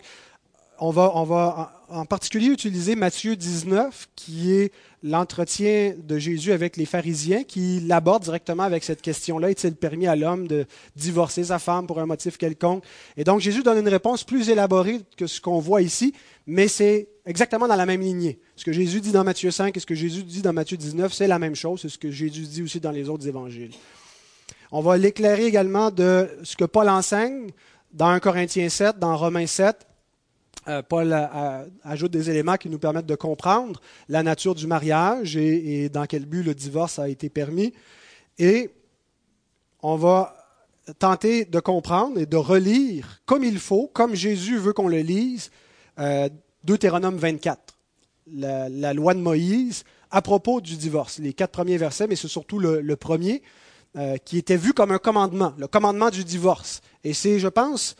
on 0.78 0.90
va, 0.90 1.72
en 1.88 2.04
particulier 2.04 2.48
utiliser 2.48 2.96
Matthieu 2.96 3.36
19, 3.36 4.08
qui 4.16 4.52
est 4.52 4.72
l'entretien 5.02 5.94
de 5.96 6.18
Jésus 6.18 6.52
avec 6.52 6.76
les 6.76 6.86
pharisiens, 6.86 7.44
qui 7.44 7.80
l'aborde 7.80 8.24
directement 8.24 8.64
avec 8.64 8.84
cette 8.84 9.02
question-là. 9.02 9.50
Est-il 9.50 9.76
permis 9.76 10.06
à 10.06 10.16
l'homme 10.16 10.48
de 10.48 10.66
divorcer 10.96 11.44
sa 11.44 11.58
femme 11.58 11.86
pour 11.86 12.00
un 12.00 12.06
motif 12.06 12.38
quelconque? 12.38 12.84
Et 13.16 13.24
donc 13.24 13.40
Jésus 13.40 13.62
donne 13.62 13.78
une 13.78 13.88
réponse 13.88 14.24
plus 14.24 14.48
élaborée 14.48 15.00
que 15.16 15.26
ce 15.26 15.40
qu'on 15.40 15.60
voit 15.60 15.82
ici, 15.82 16.12
mais 16.46 16.68
c'est 16.68 17.08
exactement 17.24 17.68
dans 17.68 17.76
la 17.76 17.86
même 17.86 18.00
lignée. 18.00 18.38
Ce 18.56 18.64
que 18.64 18.72
Jésus 18.72 19.00
dit 19.00 19.12
dans 19.12 19.24
Matthieu 19.24 19.50
5 19.50 19.76
et 19.76 19.80
ce 19.80 19.86
que 19.86 19.94
Jésus 19.94 20.24
dit 20.24 20.42
dans 20.42 20.52
Matthieu 20.52 20.76
19, 20.76 21.12
c'est 21.12 21.28
la 21.28 21.38
même 21.38 21.54
chose, 21.54 21.82
c'est 21.82 21.88
ce 21.88 21.98
que 21.98 22.10
Jésus 22.10 22.42
dit 22.42 22.62
aussi 22.62 22.80
dans 22.80 22.92
les 22.92 23.08
autres 23.08 23.26
évangiles. 23.28 23.72
On 24.72 24.80
va 24.80 24.96
l'éclairer 24.96 25.46
également 25.46 25.90
de 25.90 26.28
ce 26.42 26.56
que 26.56 26.64
Paul 26.64 26.88
enseigne 26.88 27.50
dans 27.92 28.08
1 28.08 28.20
Corinthiens 28.20 28.68
7, 28.68 28.98
dans 28.98 29.16
Romains 29.16 29.46
7. 29.46 29.86
Euh, 30.68 30.82
Paul 30.82 31.12
ajoute 31.84 32.10
des 32.10 32.28
éléments 32.28 32.56
qui 32.56 32.68
nous 32.68 32.78
permettent 32.78 33.06
de 33.06 33.14
comprendre 33.14 33.80
la 34.08 34.22
nature 34.22 34.54
du 34.54 34.66
mariage 34.66 35.36
et, 35.36 35.88
dans 35.88 36.06
quel 36.06 36.26
but 36.26 36.42
le 36.42 36.54
divorce 36.54 36.98
a 36.98 37.08
été 37.08 37.28
permis. 37.28 37.72
Et 38.38 38.70
on 39.80 39.96
va 39.96 40.36
tenter 40.98 41.44
de 41.44 41.60
comprendre 41.60 42.18
et 42.18 42.26
de 42.26 42.36
relire 42.36 43.22
comme 43.26 43.44
il 43.44 43.58
faut, 43.58 43.88
comme 43.92 44.14
Jésus 44.14 44.58
veut 44.58 44.72
qu'on 44.72 44.88
le 44.88 45.00
lise, 45.00 45.50
euh, 45.98 46.28
Deutéronome 46.64 47.16
24, 47.16 47.76
la, 48.32 48.92
loi 48.92 49.14
de 49.14 49.20
Moïse 49.20 49.84
à 50.10 50.20
propos 50.20 50.60
du 50.60 50.76
divorce. 50.76 51.18
Les 51.18 51.32
quatre 51.32 51.52
premiers 51.52 51.76
versets, 51.76 52.08
mais 52.08 52.16
c'est 52.16 52.28
surtout 52.28 52.58
le, 52.58 52.96
premier 52.96 53.42
euh, 53.96 54.16
qui 54.16 54.38
était 54.38 54.56
vu 54.56 54.72
comme 54.72 54.90
un 54.90 54.98
commandement, 54.98 55.54
le 55.58 55.68
commandement 55.68 56.10
du 56.10 56.24
divorce. 56.24 56.80
Et 57.04 57.14
c'est, 57.14 57.38
je 57.38 57.48
pense, 57.48 57.94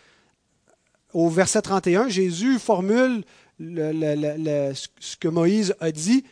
au 1.13 1.29
verset 1.29 1.63
31, 1.63 2.09
Jésus 2.09 2.59
formule 2.59 3.25
ce 3.59 5.17
que 5.19 5.29
Moïse 5.29 5.75
a 5.81 5.91
dit 5.91 6.25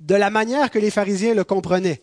de 0.00 0.14
la 0.14 0.30
manière 0.30 0.70
que 0.70 0.78
les 0.78 0.90
pharisiens 0.90 1.34
le 1.34 1.44
comprenaient. 1.44 2.02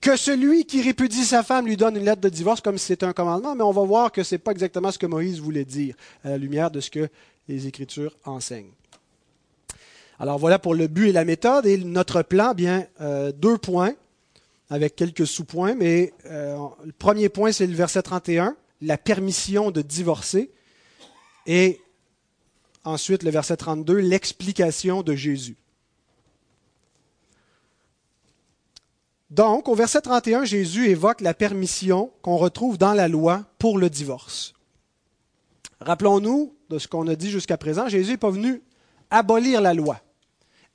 Que 0.00 0.16
celui 0.16 0.64
qui 0.64 0.80
répudie 0.80 1.24
sa 1.24 1.42
femme 1.42 1.66
lui 1.66 1.76
donne 1.76 1.96
une 1.96 2.04
lettre 2.04 2.20
de 2.20 2.28
divorce 2.28 2.60
comme 2.60 2.78
si 2.78 2.86
c'était 2.86 3.06
un 3.06 3.12
commandement, 3.12 3.56
mais 3.56 3.64
on 3.64 3.72
va 3.72 3.82
voir 3.82 4.12
que 4.12 4.22
ce 4.22 4.34
n'est 4.34 4.38
pas 4.38 4.52
exactement 4.52 4.92
ce 4.92 4.98
que 4.98 5.06
Moïse 5.06 5.40
voulait 5.40 5.64
dire 5.64 5.96
à 6.22 6.30
la 6.30 6.38
lumière 6.38 6.70
de 6.70 6.80
ce 6.80 6.90
que 6.90 7.08
les 7.48 7.66
Écritures 7.66 8.16
enseignent. 8.24 8.70
Alors 10.20 10.38
voilà 10.38 10.58
pour 10.58 10.74
le 10.74 10.86
but 10.86 11.08
et 11.08 11.12
la 11.12 11.24
méthode. 11.24 11.66
Et 11.66 11.78
notre 11.78 12.22
plan, 12.22 12.54
bien, 12.54 12.86
euh, 13.00 13.32
deux 13.32 13.58
points 13.58 13.94
avec 14.70 14.96
quelques 14.96 15.26
sous-points. 15.26 15.74
Mais 15.74 16.12
euh, 16.26 16.56
le 16.84 16.92
premier 16.92 17.28
point, 17.28 17.52
c'est 17.52 17.66
le 17.66 17.74
verset 17.74 18.02
31, 18.02 18.56
la 18.82 18.98
permission 18.98 19.70
de 19.70 19.82
divorcer. 19.82 20.50
Et 21.48 21.80
ensuite, 22.84 23.22
le 23.22 23.30
verset 23.30 23.56
32, 23.56 23.94
l'explication 23.94 25.02
de 25.02 25.14
Jésus. 25.16 25.56
Donc, 29.30 29.66
au 29.68 29.74
verset 29.74 30.02
31, 30.02 30.44
Jésus 30.44 30.88
évoque 30.88 31.22
la 31.22 31.32
permission 31.32 32.12
qu'on 32.22 32.36
retrouve 32.36 32.76
dans 32.76 32.92
la 32.92 33.08
loi 33.08 33.46
pour 33.58 33.78
le 33.78 33.88
divorce. 33.88 34.52
Rappelons-nous 35.80 36.54
de 36.68 36.78
ce 36.78 36.86
qu'on 36.86 37.06
a 37.08 37.16
dit 37.16 37.30
jusqu'à 37.30 37.56
présent, 37.56 37.88
Jésus 37.88 38.12
n'est 38.12 38.16
pas 38.18 38.30
venu 38.30 38.62
abolir 39.10 39.62
la 39.62 39.72
loi. 39.72 40.00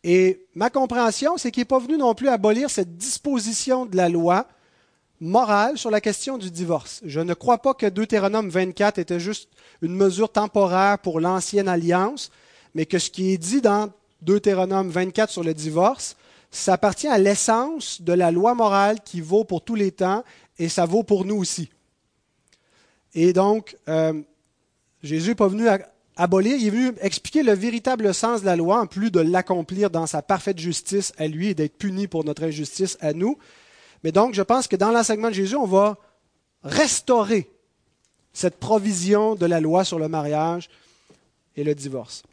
Et 0.03 0.47
ma 0.55 0.71
compréhension, 0.71 1.37
c'est 1.37 1.51
qu'il 1.51 1.61
n'est 1.61 1.65
pas 1.65 1.79
venu 1.79 1.97
non 1.97 2.15
plus 2.15 2.29
abolir 2.29 2.71
cette 2.71 2.97
disposition 2.97 3.85
de 3.85 3.95
la 3.95 4.09
loi 4.09 4.47
morale 5.23 5.77
sur 5.77 5.89
la 5.89 6.01
question 6.01 6.37
du 6.37 6.51
divorce. 6.51 7.01
Je 7.05 7.21
ne 7.21 7.33
crois 7.33 7.59
pas 7.59 7.73
que 7.73 7.85
Deutéronome 7.85 8.49
24 8.49 8.99
était 8.99 9.21
juste 9.21 9.49
une 9.81 9.95
mesure 9.95 10.29
temporaire 10.29 10.99
pour 10.99 11.21
l'ancienne 11.21 11.69
alliance, 11.69 12.29
mais 12.75 12.85
que 12.85 12.99
ce 12.99 13.09
qui 13.09 13.31
est 13.31 13.37
dit 13.37 13.61
dans 13.61 13.89
Deutéronome 14.21 14.89
24 14.89 15.31
sur 15.31 15.43
le 15.43 15.53
divorce, 15.53 16.17
ça 16.51 16.73
appartient 16.73 17.07
à 17.07 17.17
l'essence 17.17 18.01
de 18.01 18.11
la 18.11 18.31
loi 18.31 18.53
morale 18.53 18.99
qui 19.03 19.21
vaut 19.21 19.45
pour 19.45 19.61
tous 19.61 19.75
les 19.75 19.91
temps 19.91 20.25
et 20.59 20.67
ça 20.67 20.85
vaut 20.85 21.03
pour 21.03 21.23
nous 21.23 21.37
aussi. 21.37 21.69
Et 23.15 23.31
donc, 23.31 23.77
euh, 23.87 24.21
Jésus 25.03 25.29
n'est 25.29 25.35
pas 25.35 25.47
venu 25.47 25.67
abolir, 26.17 26.57
il 26.57 26.67
est 26.67 26.69
venu 26.69 26.91
expliquer 26.99 27.43
le 27.43 27.53
véritable 27.53 28.13
sens 28.13 28.41
de 28.41 28.45
la 28.45 28.57
loi, 28.57 28.81
en 28.81 28.87
plus 28.87 29.09
de 29.09 29.21
l'accomplir 29.21 29.89
dans 29.89 30.05
sa 30.05 30.21
parfaite 30.21 30.59
justice 30.59 31.13
à 31.17 31.27
lui 31.27 31.47
et 31.47 31.53
d'être 31.53 31.77
puni 31.77 32.07
pour 32.07 32.25
notre 32.25 32.43
injustice 32.43 32.97
à 32.99 33.13
nous. 33.13 33.37
Mais 34.03 34.11
donc, 34.11 34.33
je 34.33 34.41
pense 34.41 34.67
que 34.67 34.75
dans 34.75 34.91
l'enseignement 34.91 35.29
de 35.29 35.33
Jésus, 35.33 35.55
on 35.55 35.65
va 35.65 35.97
restaurer 36.63 37.49
cette 38.33 38.57
provision 38.57 39.35
de 39.35 39.45
la 39.45 39.59
loi 39.59 39.85
sur 39.85 39.99
le 39.99 40.07
mariage 40.07 40.69
et 41.55 41.63
le 41.63 41.75
divorce. 41.75 42.23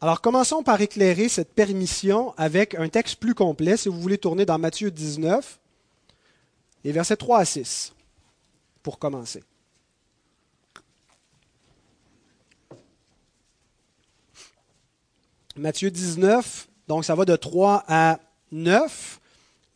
Alors, 0.00 0.20
commençons 0.20 0.62
par 0.62 0.80
éclairer 0.80 1.28
cette 1.28 1.52
permission 1.52 2.32
avec 2.36 2.76
un 2.76 2.88
texte 2.88 3.16
plus 3.16 3.34
complet. 3.34 3.76
Si 3.76 3.88
vous 3.88 4.00
voulez 4.00 4.18
tourner 4.18 4.46
dans 4.46 4.58
Matthieu 4.58 4.92
19, 4.92 5.58
et 6.84 6.92
versets 6.92 7.16
3 7.16 7.40
à 7.40 7.44
6, 7.44 7.94
pour 8.82 9.00
commencer. 9.00 9.42
Matthieu 15.56 15.90
19, 15.90 16.68
donc 16.86 17.04
ça 17.04 17.16
va 17.16 17.24
de 17.24 17.34
3 17.34 17.84
à 17.88 18.20
9. 18.52 19.20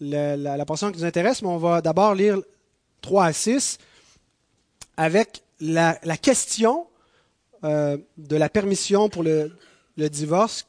La, 0.01 0.65
portion 0.65 0.91
qui 0.91 0.99
nous 0.99 1.05
intéresse, 1.05 1.43
mais 1.43 1.49
on 1.49 1.59
va 1.59 1.81
d'abord 1.81 2.15
lire 2.15 2.39
3 3.03 3.27
à 3.27 3.33
6 3.33 3.79
avec 4.97 5.43
la, 5.61 5.99
la 6.03 6.17
question 6.17 6.87
euh, 7.63 7.97
de 8.17 8.37
la 8.37 8.49
permission 8.49 9.09
pour 9.09 9.23
le, 9.23 9.57
le 9.97 10.11
divorce 10.11 10.67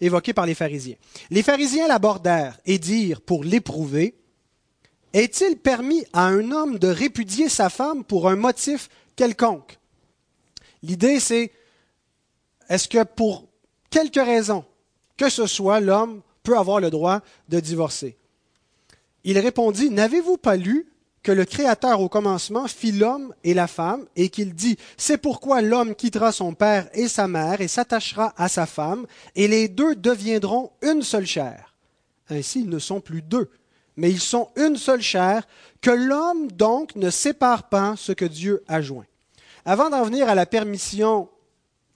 évoquée 0.00 0.32
par 0.32 0.46
les 0.46 0.54
pharisiens. 0.54 0.96
Les 1.30 1.42
pharisiens 1.42 1.88
l'abordèrent 1.88 2.58
et 2.64 2.78
dirent, 2.78 3.20
pour 3.20 3.44
l'éprouver, 3.44 4.14
est-il 5.12 5.56
permis 5.56 6.04
à 6.12 6.26
un 6.26 6.50
homme 6.52 6.78
de 6.78 6.88
répudier 6.88 7.48
sa 7.48 7.68
femme 7.68 8.04
pour 8.04 8.28
un 8.28 8.36
motif 8.36 8.88
quelconque? 9.16 9.78
L'idée, 10.82 11.20
c'est 11.20 11.52
est-ce 12.68 12.88
que 12.88 13.02
pour 13.02 13.46
quelque 13.90 14.20
raison 14.20 14.64
que 15.16 15.28
ce 15.28 15.46
soit, 15.46 15.80
l'homme 15.80 16.22
peut 16.48 16.56
avoir 16.56 16.80
le 16.80 16.88
droit 16.88 17.20
de 17.50 17.60
divorcer 17.60 18.16
Il 19.22 19.38
répondit 19.38 19.90
N'avez-vous 19.90 20.38
pas 20.38 20.56
lu 20.56 20.86
que 21.22 21.30
le 21.30 21.44
Créateur 21.44 22.00
au 22.00 22.08
commencement 22.08 22.66
fit 22.68 22.92
l'homme 22.92 23.34
et 23.44 23.52
la 23.52 23.66
femme, 23.66 24.06
et 24.16 24.30
qu'il 24.30 24.54
dit, 24.54 24.78
C'est 24.96 25.18
pourquoi 25.18 25.60
l'homme 25.60 25.94
quittera 25.94 26.32
son 26.32 26.54
père 26.54 26.88
et 26.94 27.06
sa 27.06 27.28
mère 27.28 27.60
et 27.60 27.68
s'attachera 27.68 28.32
à 28.38 28.48
sa 28.48 28.64
femme, 28.64 29.06
et 29.34 29.46
les 29.46 29.68
deux 29.68 29.94
deviendront 29.94 30.70
une 30.80 31.02
seule 31.02 31.26
chair? 31.26 31.74
Ainsi, 32.30 32.60
ils 32.60 32.70
ne 32.70 32.78
sont 32.78 33.02
plus 33.02 33.20
deux, 33.20 33.50
mais 33.98 34.10
ils 34.10 34.20
sont 34.20 34.48
une 34.56 34.76
seule 34.76 35.02
chair, 35.02 35.46
que 35.82 35.90
l'homme 35.90 36.50
donc 36.50 36.96
ne 36.96 37.10
sépare 37.10 37.68
pas 37.68 37.94
ce 37.98 38.12
que 38.12 38.24
Dieu 38.24 38.64
a 38.68 38.80
joint. 38.80 39.06
Avant 39.66 39.90
d'en 39.90 40.02
venir 40.02 40.30
à 40.30 40.34
la 40.34 40.46
permission 40.46 41.28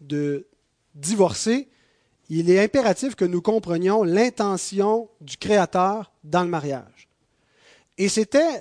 de 0.03 0.47
divorcer, 0.95 1.69
il 2.35 2.51
est 2.51 2.65
impératif 2.65 3.15
que 3.15 3.27
nous 3.27 3.43
comprenions 3.43 4.05
l'intention 4.05 5.11
du 5.21 5.37
Créateur 5.37 6.13
dans 6.25 6.43
le 6.43 6.49
mariage. 6.49 7.09
Et 7.99 8.09
c'était, 8.09 8.59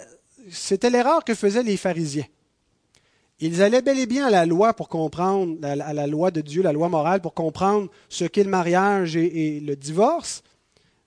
l'erreur 0.89 1.23
que 1.23 1.33
faisaient 1.33 1.63
les 1.63 1.77
pharisiens. 1.77 2.25
Ils 3.39 3.61
allaient 3.61 3.81
bel 3.81 3.97
et 3.97 4.07
bien 4.07 4.27
à 4.27 4.29
la 4.29 4.45
loi 4.45 4.73
pour 4.73 4.89
comprendre, 4.89 5.57
à 5.65 5.93
la 5.93 6.05
loi 6.05 6.31
de 6.31 6.41
Dieu, 6.41 6.61
la 6.61 6.73
loi 6.73 6.89
morale, 6.89 7.21
pour 7.21 7.33
comprendre 7.33 7.89
ce 8.09 8.25
qu'est 8.25 8.43
le 8.43 8.49
mariage 8.49 9.15
et, 9.15 9.61
le 9.61 9.77
divorce, 9.77 10.43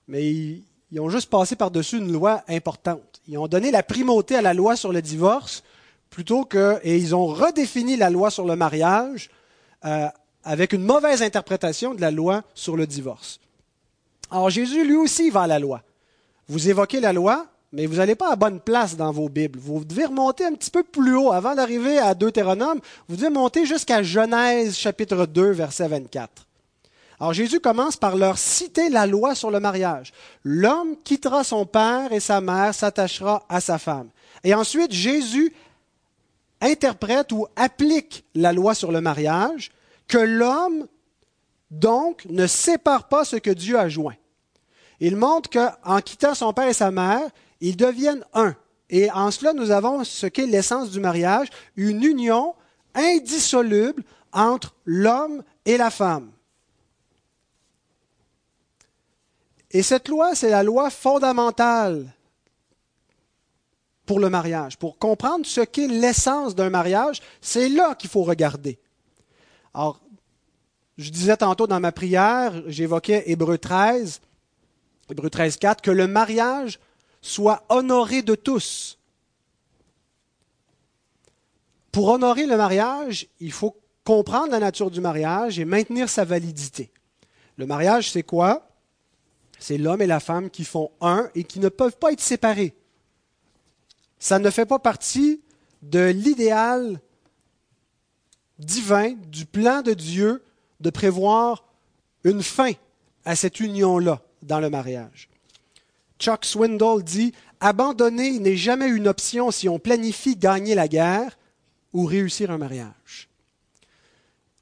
mais 0.07 0.25
ils, 0.25 0.63
ils 0.91 0.99
ont 0.99 1.09
juste 1.09 1.29
passé 1.29 1.55
par-dessus 1.55 1.99
une 1.99 2.11
loi 2.11 2.43
importante. 2.47 3.21
Ils 3.27 3.37
ont 3.37 3.47
donné 3.47 3.69
la 3.69 3.83
primauté 3.83 4.37
à 4.37 4.41
la 4.41 4.55
loi 4.55 4.75
sur 4.75 4.91
le 4.91 5.03
divorce 5.03 5.63
plutôt 6.09 6.45
que, 6.45 6.79
et 6.81 6.97
ils 6.97 7.13
ont 7.13 7.27
redéfini 7.27 7.95
la 7.95 8.09
loi 8.09 8.31
sur 8.31 8.45
le 8.45 8.55
mariage 8.55 9.29
euh, 9.85 10.07
avec 10.45 10.71
une 10.71 10.83
mauvaise 10.83 11.21
interprétation 11.21 11.93
de 11.93 12.01
la 12.01 12.11
loi 12.11 12.43
sur 12.53 12.77
le 12.77 12.87
divorce. 12.87 13.39
Alors 14.31 14.49
Jésus, 14.49 14.85
lui 14.85 14.95
aussi, 14.95 15.29
va 15.29 15.41
à 15.41 15.47
la 15.47 15.59
loi. 15.59 15.81
Vous 16.47 16.69
évoquez 16.69 16.99
la 16.99 17.13
loi, 17.13 17.47
mais 17.73 17.87
vous 17.87 17.95
n'allez 17.95 18.15
pas 18.15 18.31
à 18.31 18.35
bonne 18.35 18.59
place 18.59 18.95
dans 18.95 19.11
vos 19.11 19.27
Bibles. 19.27 19.59
Vous 19.59 19.83
devez 19.83 20.05
remonter 20.05 20.45
un 20.45 20.53
petit 20.53 20.71
peu 20.71 20.83
plus 20.83 21.15
haut. 21.15 21.31
Avant 21.31 21.55
d'arriver 21.55 21.97
à 21.97 22.13
Deutéronome, 22.13 22.79
vous 23.09 23.15
devez 23.17 23.29
monter 23.29 23.65
jusqu'à 23.65 24.03
Genèse 24.03 24.77
chapitre 24.77 25.25
2, 25.25 25.51
verset 25.51 25.87
24. 25.87 26.45
Alors 27.19 27.33
Jésus 27.33 27.59
commence 27.59 27.95
par 27.95 28.15
leur 28.15 28.37
citer 28.37 28.89
la 28.89 29.07
loi 29.07 29.35
sur 29.35 29.49
le 29.49 29.59
mariage. 29.59 30.13
L'homme 30.43 30.95
quittera 31.03 31.43
son 31.43 31.65
père 31.65 32.11
et 32.11 32.19
sa 32.19 32.41
mère, 32.41 32.73
s'attachera 32.73 33.45
à 33.49 33.61
sa 33.61 33.77
femme. 33.77 34.09
Et 34.43 34.53
ensuite, 34.53 34.91
Jésus 34.91 35.53
interprète 36.61 37.31
ou 37.31 37.47
applique 37.55 38.25
la 38.35 38.53
loi 38.53 38.73
sur 38.73 38.91
le 38.91 39.01
mariage, 39.01 39.71
que 40.07 40.17
l'homme, 40.17 40.87
donc, 41.71 42.25
ne 42.29 42.47
sépare 42.47 43.07
pas 43.07 43.25
ce 43.25 43.35
que 43.35 43.49
Dieu 43.51 43.77
a 43.77 43.89
joint. 43.89 44.15
Il 44.99 45.15
montre 45.15 45.49
qu'en 45.49 45.99
quittant 46.01 46.35
son 46.35 46.53
père 46.53 46.67
et 46.67 46.73
sa 46.73 46.91
mère, 46.91 47.29
ils 47.59 47.75
deviennent 47.75 48.23
un. 48.33 48.55
Et 48.89 49.11
en 49.11 49.31
cela, 49.31 49.53
nous 49.53 49.71
avons 49.71 50.03
ce 50.03 50.27
qu'est 50.27 50.45
l'essence 50.45 50.91
du 50.91 50.99
mariage, 50.99 51.47
une 51.75 52.03
union 52.03 52.55
indissoluble 52.93 54.03
entre 54.31 54.75
l'homme 54.85 55.43
et 55.65 55.77
la 55.77 55.89
femme. 55.89 56.31
Et 59.71 59.81
cette 59.81 60.07
loi, 60.07 60.35
c'est 60.35 60.49
la 60.49 60.63
loi 60.63 60.89
fondamentale 60.89 62.13
pour 64.05 64.19
le 64.19 64.29
mariage. 64.29 64.77
Pour 64.77 64.97
comprendre 64.97 65.45
ce 65.45 65.61
qu'est 65.61 65.87
l'essence 65.87 66.55
d'un 66.55 66.69
mariage, 66.69 67.21
c'est 67.41 67.69
là 67.69 67.95
qu'il 67.95 68.09
faut 68.09 68.23
regarder. 68.23 68.79
Alors, 69.73 69.99
je 70.97 71.09
disais 71.09 71.37
tantôt 71.37 71.67
dans 71.67 71.79
ma 71.79 71.91
prière, 71.91 72.53
j'évoquais 72.67 73.23
Hébreu 73.27 73.57
13, 73.57 74.21
Hébreu 75.09 75.29
13, 75.29 75.57
4, 75.57 75.81
que 75.81 75.91
le 75.91 76.07
mariage 76.07 76.79
soit 77.21 77.63
honoré 77.69 78.21
de 78.21 78.35
tous. 78.35 78.97
Pour 81.91 82.09
honorer 82.09 82.45
le 82.45 82.57
mariage, 82.57 83.27
il 83.39 83.51
faut 83.51 83.75
comprendre 84.03 84.51
la 84.51 84.59
nature 84.59 84.91
du 84.91 85.01
mariage 85.01 85.59
et 85.59 85.65
maintenir 85.65 86.09
sa 86.09 86.25
validité. 86.25 86.91
Le 87.57 87.65
mariage, 87.65 88.11
c'est 88.11 88.23
quoi? 88.23 88.67
C'est 89.59 89.77
l'homme 89.77 90.01
et 90.01 90.07
la 90.07 90.19
femme 90.19 90.49
qui 90.49 90.65
font 90.65 90.91
un 91.01 91.29
et 91.35 91.43
qui 91.43 91.59
ne 91.59 91.69
peuvent 91.69 91.97
pas 91.97 92.11
être 92.11 92.21
séparés 92.21 92.75
ça 94.19 94.39
ne 94.39 94.49
fait 94.49 94.65
pas 94.65 94.79
partie 94.79 95.41
de 95.83 96.05
l'idéal 96.05 96.99
divin, 98.57 99.13
du 99.27 99.45
plan 99.45 99.83
de 99.83 99.93
Dieu 99.93 100.43
de 100.79 100.89
prévoir 100.89 101.65
une 102.23 102.43
fin 102.43 102.71
à 103.23 103.35
cette 103.35 103.59
union-là 103.59 104.21
dans 104.41 104.59
le 104.59 104.69
mariage. 104.69 105.29
Chuck 106.19 106.45
Swindoll 106.45 107.03
dit 107.03 107.33
Abandonner 107.59 108.39
n'est 108.39 108.55
jamais 108.55 108.87
une 108.87 109.07
option 109.07 109.51
si 109.51 109.67
on 109.69 109.79
planifie 109.79 110.35
gagner 110.35 110.75
la 110.75 110.87
guerre 110.87 111.37
ou 111.93 112.05
réussir 112.05 112.51
un 112.51 112.57
mariage. 112.57 113.29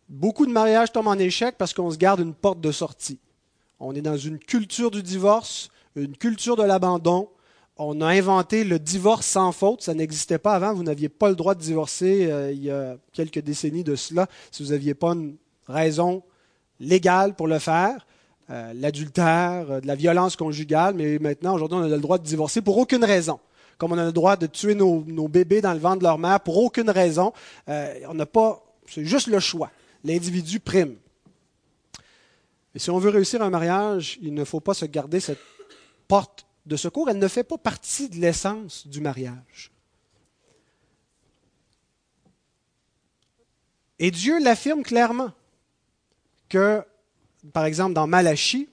Beaucoup 0.10 0.46
de 0.46 0.52
mariages 0.52 0.92
tombent 0.92 1.08
en 1.08 1.18
échec 1.18 1.56
parce 1.58 1.74
qu'on 1.74 1.92
se 1.92 1.98
garde 1.98 2.20
une 2.20 2.34
porte 2.34 2.62
de 2.62 2.72
sortie. 2.72 3.20
On 3.80 3.96
est 3.96 4.02
dans 4.02 4.18
une 4.18 4.40
culture 4.40 4.92
du 4.92 5.04
divorce, 5.04 5.70
une 5.96 6.16
culture 6.16 6.56
de 6.56 6.64
l'abandon, 6.64 7.30
on 7.78 8.02
a 8.02 8.08
inventé 8.08 8.64
le 8.64 8.78
divorce 8.78 9.26
sans 9.26 9.52
faute. 9.52 9.82
Ça 9.82 9.94
n'existait 9.94 10.38
pas 10.38 10.54
avant. 10.54 10.74
Vous 10.74 10.84
n'aviez 10.84 11.10
pas 11.10 11.30
le 11.30 11.36
droit 11.36 11.56
de 11.56 11.62
divorcer 11.62 12.32
euh, 12.32 12.52
il 12.52 12.64
y 12.64 12.70
a 12.70 12.98
quelques 13.12 13.40
décennies 13.40 13.84
de 13.84 13.96
cela 13.96 14.28
si 14.52 14.64
vous 14.64 14.70
n'aviez 14.70 14.94
pas 14.94 15.14
une 15.14 15.36
raison 15.68 16.24
légale 16.80 17.36
pour 17.36 17.48
le 17.48 17.60
faire. 17.60 18.06
Euh, 18.50 18.74
l'adultère, 18.74 19.72
euh, 19.72 19.80
de 19.80 19.88
la 19.88 19.96
violence 19.96 20.36
conjugale, 20.36 20.96
mais 20.96 21.18
maintenant, 21.18 21.56
aujourd'hui, 21.56 21.78
on 21.78 21.84
a 21.84 21.88
le 21.88 22.00
droit 22.00 22.18
de 22.18 22.24
divorcer 22.24 22.62
pour 22.62 22.78
aucune 22.78 23.04
raison. 23.04 23.40
Comme 23.78 23.94
on 23.94 23.98
a 23.98 24.06
le 24.06 24.12
droit 24.12 24.36
de 24.36 24.48
tuer 24.48 24.76
nos, 24.76 25.02
bébés 25.28 25.62
dans 25.62 25.74
le 25.74 25.80
ventre 25.80 26.00
de 26.00 26.04
leur 26.04 26.18
mère 26.18 26.40
pour 26.42 26.58
aucune 26.58 26.90
raison. 26.90 27.34
on 27.68 28.14
n'a 28.14 28.26
pas. 28.26 28.64
C'est 28.88 29.06
juste 29.06 29.28
le 29.28 29.40
choix. 29.40 29.72
L'individu 30.04 30.60
prime. 30.60 30.96
Et 32.76 32.80
si 32.80 32.90
on 32.90 33.00
veut 33.00 33.10
réussir 33.10 33.42
un 33.42 33.50
mariage, 33.50 34.20
il 34.22 34.34
ne 34.34 34.44
faut 34.44 34.60
pas 34.60 34.74
se 34.74 34.86
garder 34.86 35.20
cette 35.20 35.40
porte 36.08 36.46
de 36.66 36.76
secours, 36.76 37.10
elle 37.10 37.20
ne 37.20 37.28
fait 37.28 37.44
pas 37.44 37.58
partie 37.58 38.10
de 38.10 38.16
l'essence 38.18 38.88
du 38.88 39.02
mariage. 39.02 39.72
Et 44.00 44.12
Dieu 44.12 44.42
l'affirme 44.44 44.84
clairement 44.84 45.32
par 47.54 47.66
exemple, 47.66 47.94
dans 47.94 48.08
Malachie, 48.08 48.70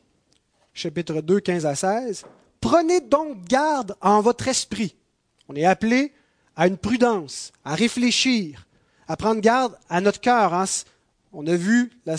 chapitre 0.72 1.20
2, 1.20 1.40
15 1.40 1.66
à 1.66 1.74
16, 1.74 2.24
Prenez 2.60 3.00
donc 3.00 3.42
garde 3.44 3.96
en 4.00 4.20
votre 4.20 4.48
esprit. 4.48 4.94
On 5.48 5.56
est 5.56 5.64
appelé 5.64 6.12
à 6.56 6.66
une 6.66 6.76
prudence, 6.76 7.52
à 7.64 7.74
réfléchir, 7.74 8.66
à 9.08 9.16
prendre 9.16 9.40
garde 9.40 9.76
à 9.88 10.00
notre 10.00 10.20
cœur. 10.20 10.52
Hein. 10.52 10.66
On 11.32 11.46
a 11.46 11.56
vu 11.56 11.90
la 12.04 12.16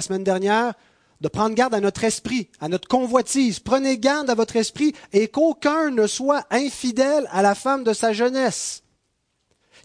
semaine 0.00 0.24
dernière 0.24 0.74
de 1.20 1.28
prendre 1.28 1.54
garde 1.54 1.74
à 1.74 1.80
notre 1.80 2.04
esprit, 2.04 2.48
à 2.60 2.68
notre 2.68 2.88
convoitise. 2.88 3.60
Prenez 3.60 3.98
garde 3.98 4.30
à 4.30 4.34
votre 4.34 4.56
esprit 4.56 4.94
et 5.12 5.28
qu'aucun 5.28 5.90
ne 5.90 6.06
soit 6.06 6.46
infidèle 6.50 7.28
à 7.30 7.42
la 7.42 7.54
femme 7.54 7.84
de 7.84 7.92
sa 7.92 8.12
jeunesse. 8.12 8.82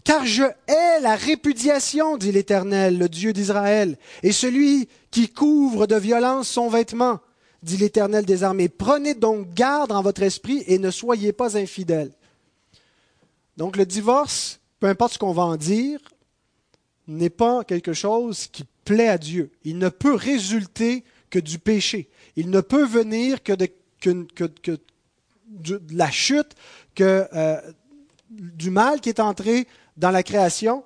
Car 0.04 0.26
je 0.26 0.44
hais 0.68 1.00
la 1.00 1.16
répudiation, 1.16 2.18
dit 2.18 2.30
l'Éternel, 2.30 2.98
le 2.98 3.08
Dieu 3.08 3.32
d'Israël, 3.32 3.96
et 4.22 4.32
celui 4.32 4.86
qui 5.10 5.30
couvre 5.30 5.86
de 5.86 5.96
violence 5.96 6.48
son 6.48 6.68
vêtement, 6.68 7.20
dit 7.62 7.78
l'Éternel 7.78 8.26
des 8.26 8.42
armées. 8.42 8.68
Prenez 8.68 9.14
donc 9.14 9.54
garde 9.54 9.92
en 9.92 10.02
votre 10.02 10.22
esprit 10.22 10.62
et 10.66 10.78
ne 10.78 10.90
soyez 10.90 11.32
pas 11.32 11.56
infidèles. 11.56 12.12
Donc 13.56 13.78
le 13.78 13.86
divorce, 13.86 14.60
peu 14.78 14.88
importe 14.88 15.14
ce 15.14 15.18
qu'on 15.18 15.32
va 15.32 15.44
en 15.44 15.56
dire, 15.56 15.98
n'est 17.08 17.30
pas 17.30 17.64
quelque 17.64 17.94
chose 17.94 18.46
qui 18.48 18.64
plaît 18.84 19.08
à 19.08 19.16
Dieu. 19.16 19.52
Il 19.64 19.78
ne 19.78 19.88
peut 19.88 20.14
résulter 20.14 21.04
que 21.30 21.38
du 21.38 21.58
péché. 21.58 22.10
Il 22.36 22.50
ne 22.50 22.60
peut 22.60 22.84
venir 22.84 23.42
que 23.42 23.52
de, 23.54 23.70
la 25.92 26.10
chute, 26.10 26.54
que 26.94 27.26
euh, 27.32 27.60
du 28.30 28.70
mal 28.70 29.00
qui 29.00 29.08
est 29.08 29.20
entré 29.20 29.66
dans 29.96 30.10
la 30.10 30.22
création 30.22 30.84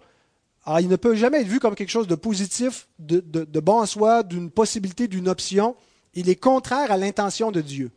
il 0.81 0.89
ne 0.89 0.97
peut 0.97 1.15
jamais 1.15 1.41
être 1.41 1.47
vu 1.47 1.61
comme 1.61 1.75
quelque 1.75 1.91
chose 1.91 2.07
de 2.07 2.15
positif, 2.15 2.89
de, 2.99 3.21
de 3.21 3.61
bon 3.61 3.81
en 3.81 3.87
soi, 3.87 4.23
d'une 4.23 4.51
possibilité, 4.51 5.09
d'une 5.09 5.29
option. 5.29 5.77
Il 6.15 6.29
est 6.29 6.37
contraire 6.37 6.93
à 6.93 6.97
l'intention 6.97 7.51
de 7.51 7.61
Dieu. 7.61 7.91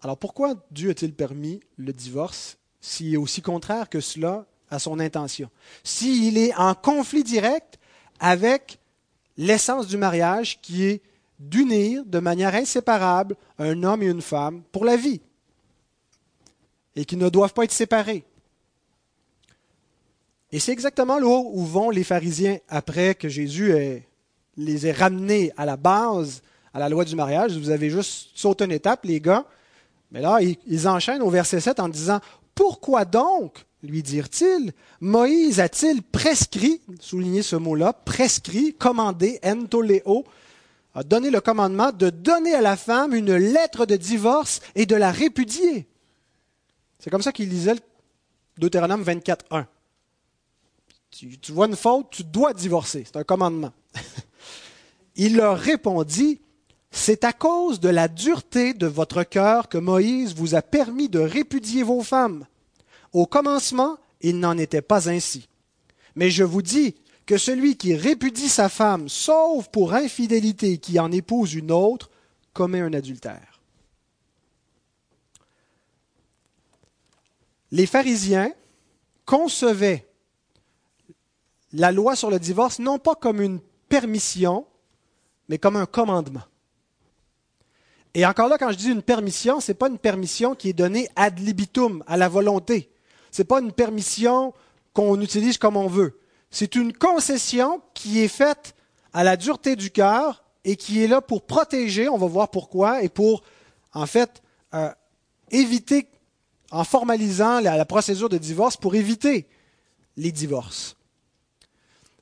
Alors 0.00 0.16
pourquoi 0.16 0.54
Dieu 0.70 0.90
a-t-il 0.90 1.14
permis 1.14 1.60
le 1.76 1.92
divorce 1.92 2.56
s'il 2.80 3.14
est 3.14 3.18
aussi 3.18 3.42
contraire 3.42 3.88
que 3.88 4.00
cela 4.00 4.46
à 4.70 4.78
son 4.78 4.98
intention? 4.98 5.50
S'il 5.84 6.38
est 6.38 6.54
en 6.56 6.74
conflit 6.74 7.22
direct 7.22 7.78
avec 8.18 8.78
l'essence 9.36 9.86
du 9.86 9.96
mariage 9.96 10.60
qui 10.60 10.84
est 10.84 11.02
d'unir 11.38 12.04
de 12.06 12.18
manière 12.18 12.54
inséparable 12.54 13.36
un 13.58 13.82
homme 13.82 14.02
et 14.02 14.06
une 14.06 14.22
femme 14.22 14.62
pour 14.72 14.84
la 14.84 14.96
vie 14.96 15.20
et 16.94 17.04
qui 17.04 17.16
ne 17.16 17.28
doivent 17.28 17.54
pas 17.54 17.64
être 17.64 17.72
séparés. 17.72 18.24
Et 20.52 20.58
c'est 20.58 20.72
exactement 20.72 21.18
là 21.18 21.26
où 21.26 21.64
vont 21.64 21.88
les 21.88 22.04
pharisiens 22.04 22.58
après 22.68 23.14
que 23.14 23.28
Jésus 23.28 23.74
les 24.58 24.86
ait 24.86 24.92
ramenés 24.92 25.50
à 25.56 25.64
la 25.64 25.78
base, 25.78 26.42
à 26.74 26.78
la 26.78 26.90
loi 26.90 27.06
du 27.06 27.16
mariage. 27.16 27.56
Vous 27.56 27.70
avez 27.70 27.88
juste 27.88 28.30
sauté 28.34 28.64
une 28.64 28.72
étape, 28.72 29.04
les 29.04 29.20
gars. 29.20 29.46
Mais 30.10 30.20
là, 30.20 30.40
ils 30.66 30.88
enchaînent 30.88 31.22
au 31.22 31.30
verset 31.30 31.60
7 31.60 31.80
en 31.80 31.88
disant 31.88 32.20
Pourquoi 32.54 33.06
donc, 33.06 33.64
lui 33.82 34.02
dirent-ils, 34.02 34.72
Moïse 35.00 35.58
a-t-il 35.58 36.02
prescrit, 36.02 36.82
souligné 37.00 37.42
ce 37.42 37.56
mot-là, 37.56 37.94
prescrit, 37.94 38.74
commandé, 38.74 39.40
entoléo, 39.42 40.24
a 40.94 41.02
donné 41.02 41.30
le 41.30 41.40
commandement 41.40 41.90
de 41.90 42.10
donner 42.10 42.54
à 42.54 42.60
la 42.60 42.76
femme 42.76 43.14
une 43.14 43.34
lettre 43.34 43.86
de 43.86 43.96
divorce 43.96 44.60
et 44.74 44.84
de 44.84 44.94
la 44.94 45.10
répudier. 45.10 45.86
C'est 46.98 47.08
comme 47.08 47.22
ça 47.22 47.32
qu'il 47.32 47.48
lisait 47.48 47.76
Deutéronome 48.58 49.02
24.1. 49.02 49.64
Tu, 51.12 51.52
vois 51.52 51.66
une 51.66 51.76
faute, 51.76 52.08
tu 52.10 52.24
dois 52.24 52.54
divorcer. 52.54 53.04
C'est 53.04 53.18
un 53.18 53.24
commandement. 53.24 53.72
Il 55.16 55.36
leur 55.36 55.58
répondit, 55.58 56.40
c'est 56.90 57.24
à 57.24 57.32
cause 57.32 57.80
de 57.80 57.90
la 57.90 58.08
dureté 58.08 58.72
de 58.72 58.86
votre 58.86 59.22
cœur 59.22 59.68
que 59.68 59.76
Moïse 59.76 60.34
vous 60.34 60.54
a 60.54 60.62
permis 60.62 61.10
de 61.10 61.18
répudier 61.18 61.82
vos 61.82 62.02
femmes. 62.02 62.46
Au 63.12 63.26
commencement, 63.26 63.98
il 64.22 64.40
n'en 64.40 64.56
était 64.56 64.80
pas 64.80 65.10
ainsi. 65.10 65.48
Mais 66.16 66.30
je 66.30 66.44
vous 66.44 66.62
dis 66.62 66.94
que 67.26 67.36
celui 67.36 67.76
qui 67.76 67.94
répudie 67.94 68.48
sa 68.48 68.70
femme, 68.70 69.08
sauf 69.08 69.68
pour 69.68 69.92
infidélité, 69.92 70.78
qui 70.78 70.98
en 70.98 71.12
épouse 71.12 71.52
une 71.54 71.72
autre, 71.72 72.10
commet 72.54 72.80
un 72.80 72.94
adultère. 72.94 73.60
Les 77.70 77.86
pharisiens 77.86 78.52
concevaient 79.24 80.06
la 81.72 81.92
loi 81.92 82.16
sur 82.16 82.30
le 82.30 82.38
divorce 82.38 82.78
non 82.78 82.98
pas 82.98 83.14
comme 83.14 83.40
une 83.40 83.60
permission, 83.88 84.66
mais 85.48 85.58
comme 85.58 85.76
un 85.76 85.86
commandement. 85.86 86.42
Et 88.14 88.26
encore 88.26 88.48
là, 88.48 88.58
quand 88.58 88.70
je 88.70 88.76
dis 88.76 88.90
une 88.90 89.02
permission, 89.02 89.60
ce 89.60 89.70
n'est 89.70 89.76
pas 89.76 89.88
une 89.88 89.98
permission 89.98 90.54
qui 90.54 90.68
est 90.68 90.74
donnée 90.74 91.08
ad 91.16 91.38
libitum, 91.38 92.04
à 92.06 92.16
la 92.16 92.28
volonté. 92.28 92.90
Ce 93.30 93.40
n'est 93.40 93.46
pas 93.46 93.60
une 93.60 93.72
permission 93.72 94.52
qu'on 94.92 95.20
utilise 95.20 95.56
comme 95.56 95.76
on 95.76 95.86
veut. 95.86 96.18
C'est 96.50 96.74
une 96.74 96.92
concession 96.92 97.80
qui 97.94 98.20
est 98.20 98.28
faite 98.28 98.74
à 99.14 99.24
la 99.24 99.36
dureté 99.36 99.76
du 99.76 99.90
cœur 99.90 100.44
et 100.64 100.76
qui 100.76 101.02
est 101.02 101.08
là 101.08 101.20
pour 101.20 101.42
protéger, 101.46 102.08
on 102.08 102.18
va 102.18 102.26
voir 102.26 102.50
pourquoi, 102.50 103.02
et 103.02 103.08
pour, 103.08 103.42
en 103.94 104.06
fait, 104.06 104.42
euh, 104.74 104.90
éviter, 105.50 106.08
en 106.70 106.84
formalisant 106.84 107.60
la, 107.60 107.84
procédure 107.84 108.28
de 108.28 108.38
divorce, 108.38 108.76
pour 108.76 108.94
éviter 108.94 109.48
les 110.16 110.30
divorces. 110.30 110.96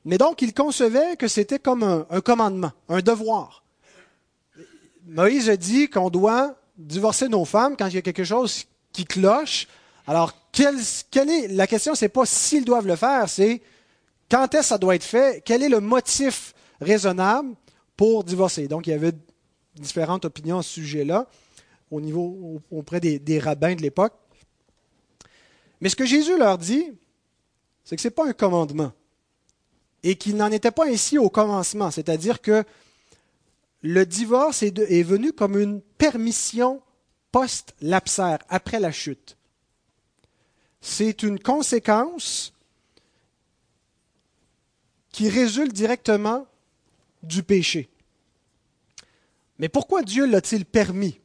Mais 0.05 0.19
donc, 0.19 0.41
il 0.43 0.55
concevait 0.55 1.17
que 1.17 1.29
c'était 1.29 1.59
comme 1.59 1.83
un, 1.83 2.21
commandement, 2.21 2.73
un 2.89 3.01
devoir. 3.01 3.65
Moïse 5.07 5.51
a 5.51 5.57
dit 5.57 5.89
qu'on 5.89 6.09
doit 6.09 6.57
divorcer 6.77 7.29
nos 7.29 7.45
femmes 7.45 7.77
quand 7.77 7.87
il 7.89 7.95
y 7.95 7.99
a 7.99 8.03
quelque 8.03 8.25
chose 8.25 8.65
qui 8.93 9.05
cloche. 9.05 9.67
Alors, 10.07 10.35
quelle, 10.53 10.79
est 10.79 11.49
la 11.49 11.67
question 11.67 11.95
C'est 11.95 12.09
pas 12.09 12.25
s'ils 12.25 12.65
doivent 12.65 12.87
le 12.87 12.97
faire, 12.97 13.29
c'est 13.29 13.61
quand 14.31 14.55
est-ce 14.55 14.63
que 14.63 14.69
ça 14.69 14.79
doit 14.79 14.95
être 14.95 15.05
fait? 15.05 15.43
Quel 15.45 15.63
est 15.63 15.69
le 15.69 15.81
motif 15.81 16.55
raisonnable 16.81 17.55
pour 17.97 18.25
divorcer? 18.25 18.69
Donc, 18.69 18.87
il 18.87 18.91
y 18.91 18.95
avait 18.95 19.13
différentes 19.75 20.25
opinions 20.25 20.59
à 20.59 20.63
ce 20.63 20.71
sujet-là 20.71 21.27
au 21.91 22.01
niveau 22.01 22.63
auprès 22.71 23.01
des, 23.01 23.19
des 23.19 23.39
rabbins 23.39 23.75
de 23.75 23.83
l'époque. 23.83 24.15
Mais 25.81 25.89
ce 25.89 25.97
que 25.97 26.07
Jésus 26.07 26.39
leur 26.39 26.57
dit, 26.57 26.93
c'est 27.85 27.97
que 27.97 28.03
ce 28.03 28.09
n'est 28.09 28.15
pas 28.15 28.27
un 28.27 28.33
commandement 28.33 28.93
et 30.03 30.17
qu'il 30.17 30.37
n'en 30.37 30.51
était 30.51 30.71
pas 30.71 30.87
ainsi 30.87 31.19
au 31.19 31.29
commencement, 31.29 31.91
c'est-à-dire 31.91 32.41
que 32.41 32.65
le 33.83 34.05
divorce 34.05 34.63
est, 34.63 35.03
venu 35.03 35.33
comme 35.33 35.59
une 35.59 35.81
permission 35.81 36.83
post-lapsaire, 37.33 38.39
après 38.49 38.81
la 38.81 38.93
chute. 38.93 39.37
C'est 40.81 41.23
une 41.23 41.39
conséquence 41.39 42.53
qui 45.13 45.29
résulte 45.29 45.73
directement 45.73 46.47
du 47.23 47.43
péché. 47.43 47.89
Mais 49.59 49.69
pourquoi 49.69 50.03
Dieu 50.03 50.27
l'a-t-il 50.27 50.65
permis, 50.65 51.21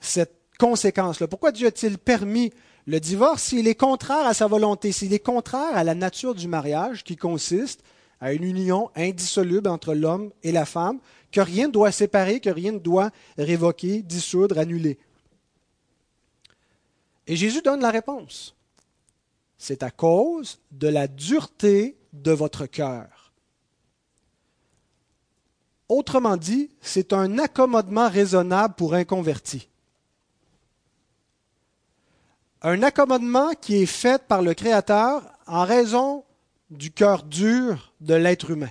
cette 0.00 0.34
conséquence-là? 0.58 1.28
Pourquoi 1.28 1.52
Dieu 1.52 1.68
a-t-il 1.68 1.98
permis 1.98 2.52
le 2.86 3.00
divorce 3.00 3.42
s'il 3.42 3.68
est 3.68 3.74
contraire 3.74 4.26
à 4.26 4.34
sa 4.34 4.46
volonté, 4.46 4.92
s'il 4.92 5.12
est 5.12 5.18
contraire 5.18 5.76
à 5.76 5.84
la 5.84 5.94
nature 5.94 6.34
du 6.34 6.48
mariage 6.48 7.04
qui 7.04 7.16
consiste 7.16 7.82
à 8.20 8.32
une 8.32 8.44
union 8.44 8.90
indissoluble 8.94 9.68
entre 9.68 9.94
l'homme 9.94 10.30
et 10.42 10.52
la 10.52 10.64
femme, 10.64 11.00
que 11.30 11.40
rien 11.40 11.66
ne 11.66 11.72
doit 11.72 11.92
séparer, 11.92 12.40
que 12.40 12.50
rien 12.50 12.72
ne 12.72 12.78
doit 12.78 13.10
révoquer, 13.38 14.02
dissoudre, 14.02 14.58
annuler. 14.58 14.98
Et 17.26 17.36
Jésus 17.36 17.62
donne 17.62 17.80
la 17.80 17.90
réponse. 17.90 18.54
C'est 19.58 19.82
à 19.82 19.90
cause 19.90 20.58
de 20.72 20.88
la 20.88 21.06
dureté 21.06 21.96
de 22.12 22.32
votre 22.32 22.66
cœur. 22.66 23.32
Autrement 25.88 26.36
dit, 26.36 26.70
c'est 26.80 27.12
un 27.12 27.38
accommodement 27.38 28.08
raisonnable 28.08 28.74
pour 28.74 28.94
un 28.94 29.04
converti. 29.04 29.68
Un 32.62 32.82
accommodement 32.82 33.52
qui 33.60 33.82
est 33.82 33.86
fait 33.86 34.22
par 34.26 34.42
le 34.42 34.54
Créateur 34.54 35.22
en 35.46 35.64
raison 35.64 36.24
du 36.70 36.90
cœur 36.90 37.24
dur 37.24 37.92
de 38.00 38.14
l'être 38.14 38.50
humain. 38.50 38.70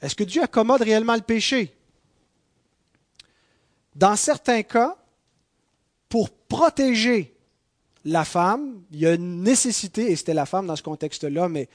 Est-ce 0.00 0.14
que 0.14 0.24
Dieu 0.24 0.42
accommode 0.42 0.82
réellement 0.82 1.14
le 1.14 1.22
péché? 1.22 1.74
Dans 3.96 4.16
certains 4.16 4.62
cas, 4.62 4.96
pour 6.08 6.30
protéger 6.30 7.34
la 8.04 8.24
femme, 8.24 8.82
il 8.92 9.00
y 9.00 9.06
a 9.06 9.14
une 9.14 9.42
nécessité, 9.42 10.10
et 10.10 10.16
c'était 10.16 10.34
la 10.34 10.46
femme 10.46 10.66
dans 10.66 10.76
ce 10.76 10.82
contexte-là, 10.82 11.48
mais 11.48 11.68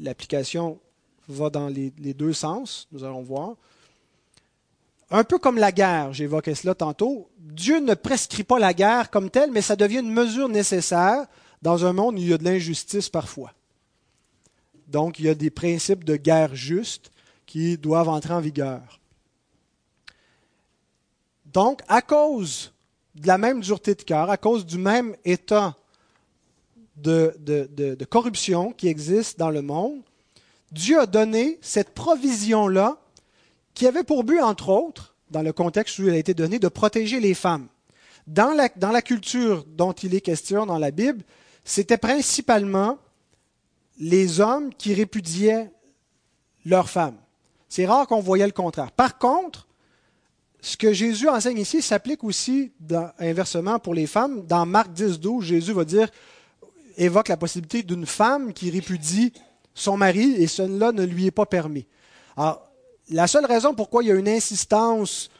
l'application 0.00 0.80
va 1.28 1.50
dans 1.50 1.68
les, 1.68 1.90
deux 1.90 2.32
sens, 2.32 2.88
nous 2.90 3.04
allons 3.04 3.22
voir. 3.22 3.56
Un 5.14 5.24
peu 5.24 5.38
comme 5.38 5.58
la 5.58 5.72
guerre, 5.72 6.14
j'évoquais 6.14 6.54
cela 6.54 6.74
tantôt, 6.74 7.28
Dieu 7.38 7.80
ne 7.80 7.92
prescrit 7.92 8.44
pas 8.44 8.58
la 8.58 8.72
guerre 8.72 9.10
comme 9.10 9.28
telle, 9.28 9.50
mais 9.50 9.60
ça 9.60 9.76
devient 9.76 9.98
une 9.98 10.10
mesure 10.10 10.48
nécessaire 10.48 11.26
dans 11.60 11.84
un 11.84 11.92
monde 11.92 12.14
où 12.14 12.18
il 12.18 12.28
y 12.28 12.32
a 12.32 12.38
de 12.38 12.44
l'injustice 12.44 13.10
parfois. 13.10 13.52
Donc, 14.88 15.18
il 15.18 15.26
y 15.26 15.28
a 15.28 15.34
des 15.34 15.50
principes 15.50 16.04
de 16.04 16.16
guerre 16.16 16.54
juste 16.54 17.10
qui 17.44 17.76
doivent 17.76 18.08
entrer 18.08 18.32
en 18.32 18.40
vigueur. 18.40 19.00
Donc, 21.52 21.82
à 21.88 22.00
cause 22.00 22.72
de 23.14 23.26
la 23.26 23.36
même 23.36 23.60
dureté 23.60 23.94
de 23.94 24.02
cœur, 24.02 24.30
à 24.30 24.38
cause 24.38 24.64
du 24.64 24.78
même 24.78 25.14
état 25.26 25.76
de, 26.96 27.36
de, 27.38 28.04
corruption 28.06 28.72
qui 28.72 28.88
existe 28.88 29.38
dans 29.38 29.50
le 29.50 29.60
monde, 29.60 30.00
Dieu 30.70 30.98
a 31.00 31.06
donné 31.06 31.58
cette 31.60 31.92
provision-là 31.92 33.01
qui 33.74 33.86
avait 33.86 34.04
pour 34.04 34.24
but, 34.24 34.40
entre 34.40 34.68
autres, 34.68 35.16
dans 35.30 35.42
le 35.42 35.52
contexte 35.52 35.98
où 35.98 36.08
elle 36.08 36.14
a 36.14 36.18
été 36.18 36.34
donnée, 36.34 36.58
de 36.58 36.68
protéger 36.68 37.20
les 37.20 37.34
femmes. 37.34 37.68
Dans 38.26 38.52
la, 38.52 38.68
dans 38.76 38.92
la 38.92 39.02
culture 39.02 39.64
dont 39.66 39.92
il 39.92 40.14
est 40.14 40.20
question 40.20 40.66
dans 40.66 40.78
la 40.78 40.90
Bible, 40.90 41.24
c'était 41.64 41.98
principalement 41.98 42.98
les 43.98 44.40
hommes 44.40 44.72
qui 44.74 44.94
répudiaient 44.94 45.70
leurs 46.64 46.90
femmes. 46.90 47.16
C'est 47.68 47.86
rare 47.86 48.06
qu'on 48.06 48.20
voyait 48.20 48.46
le 48.46 48.52
contraire. 48.52 48.92
Par 48.92 49.18
contre, 49.18 49.66
ce 50.60 50.76
que 50.76 50.92
Jésus 50.92 51.28
enseigne 51.28 51.58
ici 51.58 51.82
s'applique 51.82 52.22
aussi 52.22 52.72
inversement 53.18 53.78
pour 53.78 53.94
les 53.94 54.06
femmes. 54.06 54.46
Dans 54.46 54.64
Marc 54.64 54.92
10, 54.92 55.18
12, 55.18 55.44
Jésus 55.44 55.72
va 55.72 55.84
dire, 55.84 56.08
évoque 56.96 57.28
la 57.28 57.36
possibilité 57.36 57.82
d'une 57.82 58.06
femme 58.06 58.52
qui 58.52 58.70
répudie 58.70 59.32
son 59.74 59.96
mari 59.96 60.34
et 60.36 60.46
cela 60.46 60.92
ne 60.92 61.04
lui 61.04 61.26
est 61.26 61.32
pas 61.32 61.46
permis. 61.46 61.86
Alors, 62.36 62.71
la 63.10 63.26
seule 63.26 63.46
raison 63.46 63.74
pourquoi 63.74 64.02
il 64.02 64.08
y 64.08 64.12
a 64.12 64.14
une 64.14 64.28
insistance 64.28 65.30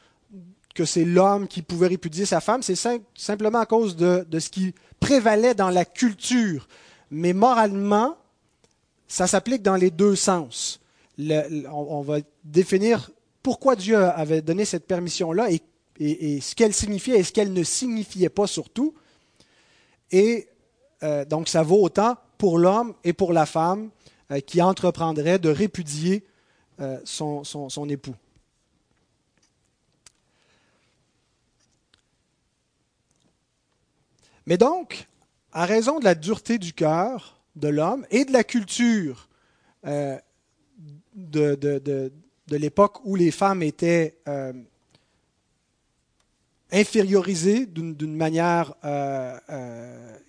que 0.75 0.85
c'est 0.85 1.05
l'homme 1.05 1.49
qui 1.49 1.63
pouvait 1.63 1.89
répudier 1.89 2.25
sa 2.25 2.41
femme, 2.41 2.63
c'est 2.63 2.79
simplement 3.15 3.61
à 3.61 3.67
cause 3.67 3.97
de, 3.97 4.27
ce 4.39 4.49
qui 4.49 4.75
prévalait 5.01 5.55
dans 5.55 5.71
la 5.71 5.85
culture. 5.85 6.67
Mais 7.11 7.33
moralement, 7.33 8.17
ça 9.07 9.27
s'applique 9.27 9.63
dans 9.63 9.77
les 9.77 9.91
deux 9.91 10.17
sens. 10.17 10.81
on, 11.19 12.01
va 12.03 12.19
définir 12.45 13.11
pourquoi 13.43 13.77
Dieu 13.77 13.99
avait 13.99 14.41
donné 14.41 14.65
cette 14.65 14.87
permission-là 14.87 15.51
et, 15.51 15.61
ce 16.41 16.55
qu'elle 16.55 16.73
signifiait 16.73 17.19
et 17.19 17.23
ce 17.23 17.33
qu'elle 17.33 17.53
ne 17.53 17.63
signifiait 17.63 18.31
pas 18.31 18.47
surtout. 18.47 18.95
Et 20.11 20.49
euh, 21.03 21.25
donc 21.25 21.49
ça 21.49 21.63
vaut 21.63 21.83
autant 21.83 22.17
pour 22.39 22.59
l'homme 22.59 22.95
et 23.05 23.13
pour 23.13 23.33
la 23.33 23.47
femme 23.47 23.91
euh, 24.31 24.41
qui 24.41 24.63
entreprendrait 24.63 25.39
de 25.39 25.49
répudier 25.49 26.25
euh, 26.81 26.99
son, 27.05 27.89
époux. 27.89 28.15
Mais 34.47 34.57
donc, 34.57 35.07
à 35.53 35.67
raison 35.67 35.99
de 35.99 36.05
la 36.05 36.15
dureté 36.15 36.59
du 36.59 36.73
cœur 36.73 37.41
de 37.57 37.69
l'homme 37.69 38.07
et 38.11 38.25
de 38.25 38.33
la 38.33 38.43
culture 38.43 39.29
euh, 39.85 40.19
de, 41.15 42.11
l'époque 42.49 43.05
où 43.05 43.17
les 43.17 43.31
femmes 43.31 43.63
étaient 43.63 44.17
euh, 44.27 44.55
infériorisées 46.73 47.67
d'une 47.67 48.17
manière 48.17 48.75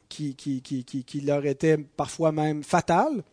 qui, 0.09 1.21
leur 1.23 1.45
était 1.45 1.77
parfois 1.77 2.33
même 2.33 2.63
fatale, 2.63 3.23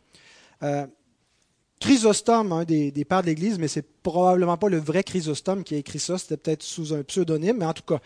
Chrysostome, 1.80 2.52
un 2.52 2.64
des, 2.64 2.90
des 2.90 3.04
pères 3.04 3.22
de 3.22 3.26
l'Église, 3.26 3.58
mais 3.58 3.68
c'est 3.68 3.86
probablement 4.02 4.58
pas 4.58 4.68
le 4.68 4.78
vrai 4.78 5.02
Chrysostome 5.02 5.64
qui 5.64 5.74
a 5.74 5.78
écrit 5.78 5.98
ça, 5.98 6.18
c'était 6.18 6.36
peut-être 6.36 6.62
sous 6.62 6.92
un 6.92 7.02
pseudonyme, 7.02 7.56
mais 7.58 7.66
en 7.66 7.72
tout 7.72 7.82
cas, 7.82 8.00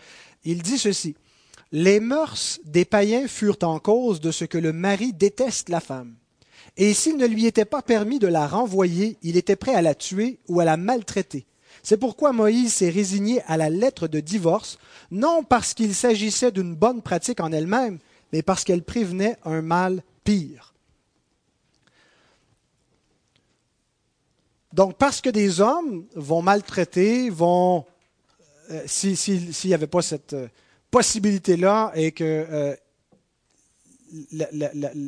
il 0.45 0.61
dit 0.61 0.77
ceci. 0.77 1.15
Les 1.71 1.99
mœurs 1.99 2.59
des 2.63 2.85
païens 2.85 3.27
furent 3.27 3.57
en 3.63 3.79
cause 3.79 4.21
de 4.21 4.31
ce 4.31 4.45
que 4.45 4.57
le 4.57 4.71
mari 4.71 5.11
déteste 5.11 5.69
la 5.69 5.81
femme. 5.81 6.15
Et 6.77 6.93
s'il 6.93 7.17
ne 7.17 7.25
lui 7.25 7.45
était 7.45 7.65
pas 7.65 7.81
permis 7.81 8.19
de 8.19 8.27
la 8.27 8.47
renvoyer, 8.47 9.17
il 9.23 9.35
était 9.35 9.55
prêt 9.55 9.75
à 9.75 9.81
la 9.81 9.95
tuer 9.95 10.39
ou 10.47 10.59
à 10.59 10.65
la 10.65 10.77
maltraiter. 10.77 11.45
C'est 11.83 11.97
pourquoi 11.97 12.31
Moïse 12.31 12.73
s'est 12.73 12.89
résigné 12.89 13.41
à 13.47 13.57
la 13.57 13.69
lettre 13.69 14.07
de 14.07 14.19
divorce, 14.19 14.77
non 15.11 15.43
parce 15.43 15.73
qu'il 15.73 15.93
s'agissait 15.93 16.51
d'une 16.51 16.75
bonne 16.75 17.01
pratique 17.01 17.39
en 17.41 17.51
elle-même, 17.51 17.99
mais 18.31 18.41
parce 18.41 18.63
qu'elle 18.63 18.83
prévenait 18.83 19.37
un 19.43 19.61
mal 19.61 20.01
pire. 20.23 20.74
Donc, 24.75 24.97
parce 24.97 25.21
que 25.21 25.29
des 25.29 25.61
hommes 25.61 26.05
vont 26.15 26.41
maltraiter, 26.41 27.29
vont, 27.29 27.85
euh, 28.71 28.83
s'il 28.85 29.53
n'y 29.63 29.73
avait 29.73 29.87
pas 29.87 30.01
cette, 30.01 30.33
euh, 30.33 30.49
possibilité-là 30.91 31.93
et 31.95 32.11
que 32.11 32.45
euh, 32.49 32.75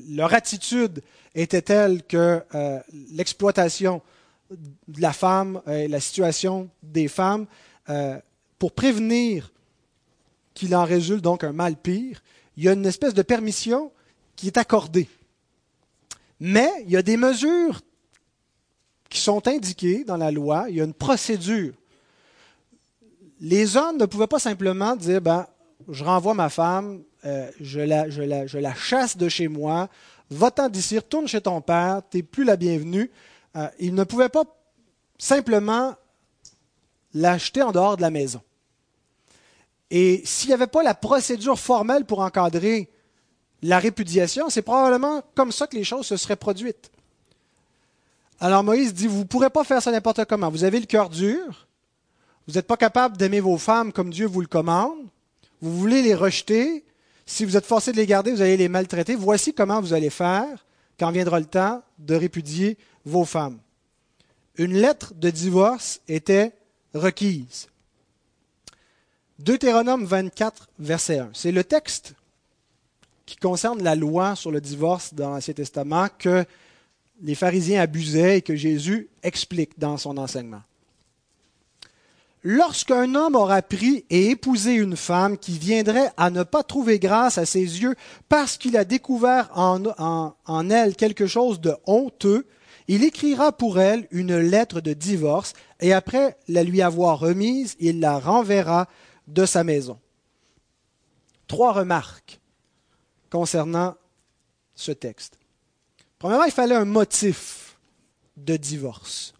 leur 0.07 0.33
attitude 0.33 1.03
était 1.35 1.61
telle 1.61 2.03
que 2.03 2.41
l'exploitation 3.11 4.01
de 4.49 5.01
la 5.01 5.13
femme 5.13 5.61
et 5.67 5.87
la 5.87 6.01
situation 6.01 6.69
des 6.83 7.07
femmes, 7.07 7.45
pour 8.59 8.73
prévenir 8.73 9.53
qu'il 10.53 10.75
en 10.75 10.83
résulte 10.83 11.23
donc 11.23 11.45
un 11.45 11.53
mal 11.53 11.77
pire, 11.77 12.21
il 12.57 12.65
y 12.65 12.69
a 12.69 12.73
une 12.73 12.85
espèce 12.85 13.13
de 13.13 13.21
permission 13.21 13.93
qui 14.35 14.47
est 14.47 14.57
accordée. 14.57 15.07
Mais 16.41 16.69
il 16.83 16.91
y 16.91 16.97
a 16.97 17.01
des 17.01 17.17
mesures 17.17 17.81
qui 19.09 19.19
sont 19.19 19.47
indiquées 19.47 20.03
dans 20.03 20.17
la 20.17 20.31
loi, 20.31 20.65
il 20.69 20.75
y 20.75 20.81
a 20.81 20.83
une 20.83 20.93
procédure. 20.93 21.73
Les 23.39 23.77
hommes 23.77 23.97
ne 23.97 24.05
pouvaient 24.05 24.27
pas 24.27 24.39
simplement 24.39 24.95
dire, 24.95 25.21
ben, 25.21 25.47
je 25.89 26.03
renvoie 26.03 26.33
ma 26.33 26.49
femme, 26.49 27.03
euh, 27.25 27.49
je, 27.59 27.79
la, 27.79 28.75
chasse 28.75 29.17
de 29.17 29.29
chez 29.29 29.47
moi, 29.47 29.89
va-t'en 30.29 30.69
d'ici, 30.69 30.97
retourne 30.97 31.27
chez 31.27 31.41
ton 31.41 31.61
père, 31.61 32.01
tu 32.09 32.17
n'es 32.17 32.23
plus 32.23 32.43
la 32.43 32.55
bienvenue. 32.55 33.09
Euh, 33.55 33.67
il 33.79 33.93
ne 33.95 34.03
pouvait 34.03 34.29
pas 34.29 34.43
simplement 35.17 35.95
l'acheter 37.13 37.61
en 37.61 37.71
dehors 37.71 37.97
de 37.97 38.01
la 38.01 38.09
maison. 38.09 38.41
Et 39.89 40.21
s'il 40.25 40.49
n'y 40.49 40.53
avait 40.53 40.67
pas 40.67 40.83
la 40.83 40.93
procédure 40.93 41.57
formelle 41.57 42.05
pour 42.05 42.19
encadrer 42.19 42.89
la 43.61 43.79
répudiation, 43.79 44.49
c'est 44.49 44.61
probablement 44.61 45.23
comme 45.33 45.51
ça 45.51 45.65
que 45.65 45.75
les 45.75 45.83
choses 45.83 46.05
se 46.05 46.17
seraient 46.17 46.35
produites. 46.35 46.91
Alors 48.39 48.63
Moïse 48.63 48.93
dit, 48.93 49.07
vous 49.07 49.19
ne 49.19 49.23
pourrez 49.23 49.49
pas 49.49 49.63
faire 49.63 49.81
ça 49.81 49.91
n'importe 49.91 50.25
comment. 50.25 50.49
Vous 50.49 50.63
avez 50.63 50.79
le 50.79 50.85
cœur 50.85 51.09
dur, 51.09 51.67
vous 52.47 52.53
n'êtes 52.53 52.67
pas 52.67 52.77
capable 52.77 53.17
d'aimer 53.17 53.39
vos 53.39 53.57
femmes 53.57 53.91
comme 53.91 54.11
Dieu 54.11 54.27
vous 54.27 54.41
le 54.41 54.47
commande, 54.47 54.97
vous 55.61 55.75
voulez 55.75 56.01
les 56.01 56.13
rejeter, 56.13 56.85
si 57.25 57.43
vous 57.43 57.57
êtes 57.57 57.65
forcé 57.65 57.91
de 57.91 57.97
les 57.97 58.05
garder, 58.05 58.31
vous 58.31 58.41
allez 58.41 58.57
les 58.57 58.69
maltraiter. 58.69 59.15
Voici 59.15 59.53
comment 59.53 59.81
vous 59.81 59.93
allez 59.93 60.09
faire 60.09 60.65
quand 60.99 61.11
viendra 61.11 61.39
le 61.39 61.45
temps 61.45 61.83
de 61.99 62.15
répudier 62.15 62.77
vos 63.05 63.25
femmes. 63.25 63.59
Une 64.55 64.73
lettre 64.73 65.13
de 65.13 65.29
divorce 65.29 65.99
était 66.07 66.53
requise. 66.93 67.67
Deutéronome 69.39 70.05
24, 70.05 70.69
verset 70.79 71.19
1. 71.19 71.29
C'est 71.33 71.51
le 71.51 71.63
texte 71.63 72.13
qui 73.25 73.35
concerne 73.35 73.83
la 73.83 73.95
loi 73.95 74.35
sur 74.35 74.51
le 74.51 74.61
divorce 74.61 75.13
dans 75.13 75.31
l'Ancien 75.31 75.53
Testament 75.53 76.07
que 76.17 76.45
les 77.21 77.35
pharisiens 77.35 77.81
abusaient 77.81 78.37
et 78.37 78.41
que 78.41 78.55
Jésus 78.55 79.09
explique 79.23 79.79
dans 79.79 79.97
son 79.97 80.17
enseignement. 80.17 80.61
Lorsqu'un 82.43 83.13
homme 83.15 83.35
aura 83.35 83.61
pris 83.61 84.05
et 84.09 84.29
épousé 84.29 84.73
une 84.73 84.95
femme 84.95 85.37
qui 85.37 85.57
viendrait 85.57 86.11
à 86.17 86.29
ne 86.29 86.43
pas 86.43 86.63
trouver 86.63 86.99
grâce 86.99 87.37
à 87.37 87.45
ses 87.45 87.81
yeux 87.81 87.95
parce 88.29 88.57
qu'il 88.57 88.77
a 88.77 88.85
découvert 88.85 89.49
en, 89.55 89.83
en, 90.45 90.69
elle 90.69 90.95
quelque 90.95 91.27
chose 91.27 91.59
de 91.59 91.75
honteux, 91.87 92.47
il 92.87 93.03
écrira 93.03 93.51
pour 93.51 93.79
elle 93.79 94.07
une 94.11 94.37
lettre 94.37 94.79
de 94.79 94.93
divorce 94.93 95.53
et 95.81 95.93
après 95.93 96.37
la 96.47 96.63
lui 96.63 96.81
avoir 96.81 97.19
remise, 97.19 97.75
il 97.79 97.99
la 97.99 98.19
renverra 98.19 98.87
de 99.27 99.45
sa 99.45 99.63
maison. 99.63 99.99
Trois 101.47 101.73
remarques 101.73 102.39
concernant 103.29 103.95
ce 104.75 104.91
texte. 104.91 105.36
Premièrement, 106.19 106.45
il 106.45 106.51
fallait 106.51 106.75
un 106.75 106.85
motif 106.85 107.77
de 108.35 108.57
divorce. 108.57 109.33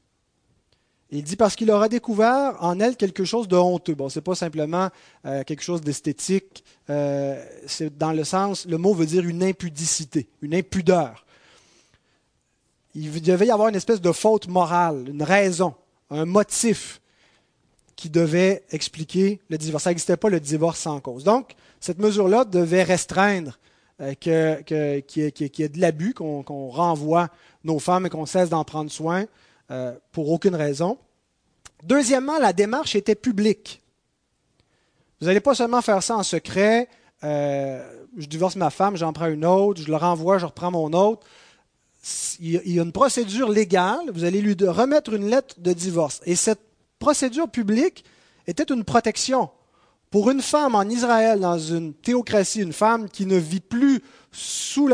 Il 1.09 1.23
dit 1.23 1.37
parce 1.37 1.55
qu'il 1.55 1.71
aura 1.71 1.87
découvert 1.87 2.57
en 2.59 2.79
elle 2.79 2.97
quelque 2.97 3.23
chose 3.23 3.47
de 3.47 3.55
honteux. 3.55 3.95
Bon, 3.95 4.09
c'est 4.09 4.21
pas 4.21 4.35
simplement 4.35 4.89
euh, 5.25 5.43
quelque 5.43 5.63
chose 5.63 5.81
d'esthétique. 5.81 6.63
Euh, 6.89 7.43
c'est 7.65 7.97
dans 7.97 8.11
le 8.11 8.23
sens, 8.23 8.65
le 8.65 8.77
mot 8.77 8.93
veut 8.93 9.05
dire 9.05 9.25
une 9.25 9.41
impudicité, 9.41 10.27
une 10.41 10.53
impudeur. 10.53 11.25
Il 12.93 13.21
devait 13.21 13.47
y 13.47 13.51
avoir 13.51 13.69
une 13.69 13.75
espèce 13.75 14.01
de 14.01 14.11
faute 14.11 14.47
morale, 14.47 15.07
une 15.07 15.23
raison, 15.23 15.75
un 16.09 16.25
motif 16.25 16.99
qui 17.95 18.09
devait 18.09 18.63
expliquer 18.71 19.39
le 19.49 19.57
divorce. 19.57 19.85
Ça 19.85 19.91
n'existait 19.91 20.17
pas 20.17 20.29
le 20.29 20.39
divorce 20.39 20.79
sans 20.79 20.99
cause. 20.99 21.23
Donc, 21.23 21.55
cette 21.79 21.99
mesure-là 21.99 22.43
devait 22.43 22.83
restreindre 22.83 23.57
euh, 23.99 24.13
qu'il 24.13 25.23
y, 25.23 25.63
ait 25.63 25.69
de 25.69 25.79
l'abus, 25.79 26.13
qu'on 26.13 26.69
renvoie 26.69 27.29
nos 27.63 27.79
femmes 27.79 28.05
et 28.05 28.09
qu'on 28.09 28.25
cesse 28.25 28.49
d'en 28.49 28.63
prendre 28.63 28.91
soin. 28.91 29.25
Euh, 29.69 29.93
pour 30.13 30.31
aucune 30.31 30.55
raison. 30.55 30.97
Deuxièmement, 31.83 32.39
la 32.39 32.53
démarche 32.53 32.95
était 32.95 33.15
publique. 33.15 33.81
Vous 35.19 35.27
n'allez 35.27 35.41
pas 35.41 35.55
seulement 35.55 35.81
faire 35.81 36.01
ça 36.01 36.15
en 36.15 36.23
secret. 36.23 36.87
Euh, 37.25 37.85
je 38.17 38.27
divorce 38.27 38.55
ma 38.55 38.69
femme, 38.69 38.95
j'en 38.95 39.11
prends 39.11 39.27
une 39.27 39.43
autre, 39.43 39.81
je 39.81 39.87
le 39.87 39.97
renvoie, 39.97 40.37
je 40.37 40.45
reprends 40.45 40.71
mon 40.71 40.93
autre. 40.93 41.27
Il 42.39 42.73
y 42.73 42.79
a 42.79 42.83
une 42.83 42.93
procédure 42.93 43.49
légale. 43.49 44.09
Vous 44.13 44.23
allez 44.23 44.39
lui 44.39 44.55
remettre 44.65 45.11
une 45.11 45.29
lettre 45.29 45.55
de 45.57 45.73
divorce. 45.73 46.21
Et 46.25 46.37
cette 46.37 46.61
procédure 46.97 47.49
publique 47.49 48.05
était 48.47 48.71
une 48.73 48.85
protection. 48.85 49.49
Pour 50.09 50.29
une 50.31 50.41
femme 50.41 50.75
en 50.75 50.83
Israël, 50.83 51.39
dans 51.39 51.59
une 51.59 51.93
théocratie, 51.93 52.61
une 52.61 52.73
femme 52.73 53.09
qui 53.09 53.25
ne 53.25 53.35
vit 53.35 53.59
plus 53.59 54.01
sous 54.31 54.89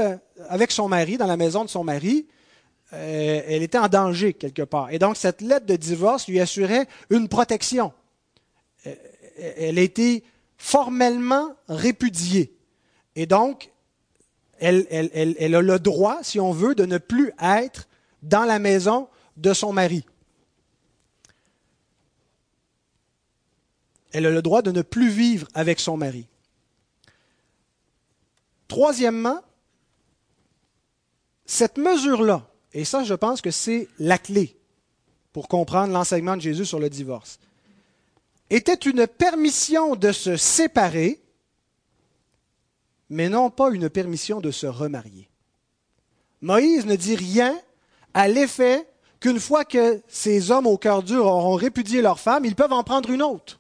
avec 0.50 0.72
son 0.72 0.88
mari, 0.88 1.18
dans 1.18 1.28
la 1.28 1.38
maison 1.38 1.64
de 1.64 1.70
son 1.70 1.84
mari, 1.84 2.26
euh, 2.94 3.42
elle 3.48 3.64
était 3.64 3.78
en 3.78 3.88
danger 3.88 4.34
quelque 4.34 4.62
part. 4.62 4.92
Et 4.92 5.00
donc, 5.00 5.18
cette 5.18 5.42
lettre 5.42 5.66
de 5.66 5.76
divorce 5.76 6.28
lui 6.28 6.40
assurait 6.40 6.88
une 7.10 7.28
protection. 7.28 7.94
Euh, 8.88 8.96
elle 9.58 9.80
a 9.80 9.82
été 9.82 10.24
formellement 10.58 11.56
répudiée. 11.68 12.56
Et 13.16 13.26
donc, 13.26 13.72
elle, 14.60 15.56
a 15.56 15.62
le 15.62 15.80
droit, 15.80 16.20
si 16.22 16.40
on 16.40 16.52
veut, 16.52 16.76
de 16.76 16.86
ne 16.86 16.98
plus 16.98 17.32
être 17.42 17.88
dans 18.22 18.46
la 18.46 18.60
maison 18.60 19.08
de 19.38 19.54
son 19.54 19.74
mari. 19.74 20.06
Elle 24.14 24.28
a 24.28 24.32
le 24.32 24.42
droit 24.42 24.62
de 24.62 24.72
ne 24.72 24.82
plus 24.82 25.10
vivre 25.10 25.48
avec 25.54 25.80
son 25.80 25.98
mari. 25.98 26.28
Troisièmement, 28.68 29.42
cette 31.46 31.78
mesure-là, 31.78 32.48
et 32.74 32.86
ça, 32.86 33.04
je 33.04 33.14
pense 33.14 33.42
que 33.42 33.52
c'est 33.52 33.88
la 34.00 34.18
clé 34.18 34.58
pour 35.34 35.48
comprendre 35.48 35.94
l'enseignement 35.94 36.38
de 36.38 36.42
Jésus 36.42 36.66
sur 36.66 36.80
le 36.80 36.90
divorce, 36.90 37.40
était 38.50 38.74
une 38.74 39.08
permission 39.08 39.96
de 39.96 40.12
se 40.12 40.38
séparer, 40.38 41.22
mais 43.10 43.30
non 43.30 43.50
pas 43.50 43.72
une 43.72 43.90
permission 43.90 44.42
de 44.42 44.52
se 44.52 44.68
remarier. 44.68 45.28
Moïse 46.42 46.86
ne 46.86 46.96
dit 46.96 47.16
rien 47.16 47.60
à 48.14 48.28
l'effet 48.28 48.88
qu'une 49.20 49.40
fois 49.40 49.66
que 49.66 50.02
ces 50.08 50.52
hommes 50.52 50.68
au 50.68 50.78
cœur 50.78 51.02
dur 51.02 51.26
auront 51.26 51.56
répudié 51.56 52.02
leur 52.02 52.20
femme, 52.20 52.46
ils 52.46 52.56
peuvent 52.56 52.74
en 52.74 52.84
prendre 52.84 53.10
une 53.10 53.24
autre. 53.24 53.60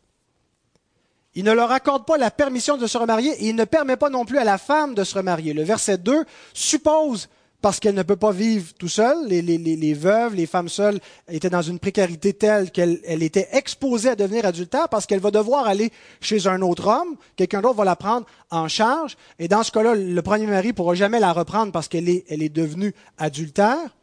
Il 1.36 1.46
ne 1.46 1.52
leur 1.52 1.72
accorde 1.72 2.06
pas 2.06 2.18
la 2.18 2.32
permission 2.32 2.78
de 2.78 2.86
se 2.86 2.98
remarier 2.98 3.32
et 3.32 3.50
il 3.50 3.56
ne 3.56 3.66
permet 3.66 3.98
pas 3.98 4.10
non 4.10 4.26
plus 4.26 4.38
à 4.38 4.44
la 4.44 4.58
femme 4.58 4.94
de 4.94 5.04
se 5.04 5.16
remarier. 5.16 5.54
Le 5.54 5.64
verset 5.64 5.98
2 5.98 6.26
suppose, 6.54 7.28
parce 7.64 7.80
qu'elle 7.80 7.96
ne 7.96 8.04
peut 8.04 8.18
pas 8.18 8.34
vivre 8.34 8.74
tout 8.78 8.90
seule, 8.90 9.26
les, 9.26 9.94
veuves, 9.94 10.36
les 10.36 10.46
femmes 10.46 10.68
seules 10.68 11.00
étaient 11.30 11.50
dans 11.50 11.62
une 11.62 11.80
précarité 11.80 12.34
telle 12.34 12.72
qu'elle 12.72 13.24
était 13.24 13.48
exposée 13.54 14.10
à 14.10 14.16
devenir 14.18 14.46
adultère 14.46 14.90
parce 14.90 15.06
qu'elle 15.06 15.22
va 15.22 15.32
devoir 15.32 15.66
aller 15.66 15.90
chez 16.20 16.46
un 16.46 16.62
autre 16.62 16.88
homme, 16.88 17.16
quelqu'un 17.38 17.62
d'autre 17.62 17.78
va 17.78 17.86
la 17.86 17.96
prendre 17.96 18.28
en 18.52 18.68
charge, 18.68 19.16
et 19.40 19.48
dans 19.48 19.64
ce 19.64 19.72
cas-là, 19.72 19.96
le 19.96 20.22
premier 20.22 20.46
mari 20.46 20.68
ne 20.68 20.74
pourra 20.74 20.94
jamais 20.94 21.22
la 21.22 21.32
reprendre 21.32 21.72
parce 21.72 21.88
qu'elle 21.88 22.10
est, 22.10 22.54
devenue 22.54 22.94
adultère. 23.18 23.96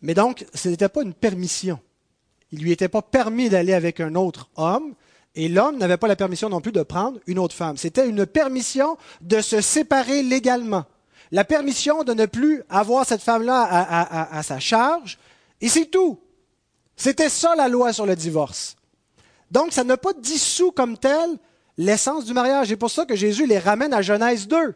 Mais 0.00 0.14
donc, 0.14 0.46
ce 0.54 0.70
n'était 0.70 0.88
pas 0.88 1.02
une 1.02 1.12
permission. 1.12 1.78
Il 2.52 2.60
lui 2.60 2.72
était 2.72 2.88
pas 2.88 3.02
permis 3.02 3.50
d'aller 3.50 3.74
avec 3.74 4.00
un 4.00 4.14
autre 4.14 4.48
homme, 4.56 4.94
et 5.36 5.48
l'homme 5.48 5.76
n'avait 5.76 5.98
pas 5.98 6.08
la 6.08 6.16
permission 6.16 6.48
non 6.48 6.62
plus 6.62 6.72
de 6.72 6.82
prendre 6.82 7.20
une 7.26 7.38
autre 7.38 7.54
femme. 7.54 7.76
C'était 7.76 8.08
une 8.08 8.24
permission 8.24 8.96
de 9.20 9.42
se 9.42 9.60
séparer 9.60 10.22
légalement. 10.22 10.86
La 11.30 11.44
permission 11.44 12.04
de 12.04 12.14
ne 12.14 12.24
plus 12.24 12.62
avoir 12.70 13.04
cette 13.04 13.20
femme-là 13.20 13.68
à, 14.32 14.42
sa 14.42 14.58
charge. 14.58 15.18
Et 15.60 15.68
c'est 15.68 15.86
tout. 15.86 16.18
C'était 16.96 17.28
ça 17.28 17.54
la 17.54 17.68
loi 17.68 17.92
sur 17.92 18.06
le 18.06 18.16
divorce. 18.16 18.76
Donc, 19.50 19.72
ça 19.72 19.84
n'a 19.84 19.98
pas 19.98 20.14
dissous 20.14 20.72
comme 20.72 20.96
tel 20.96 21.36
l'essence 21.76 22.24
du 22.24 22.32
mariage. 22.32 22.72
Et 22.72 22.76
pour 22.76 22.90
ça 22.90 23.04
que 23.04 23.14
Jésus 23.14 23.46
les 23.46 23.58
ramène 23.58 23.92
à 23.92 24.00
Genèse 24.00 24.48
2, 24.48 24.74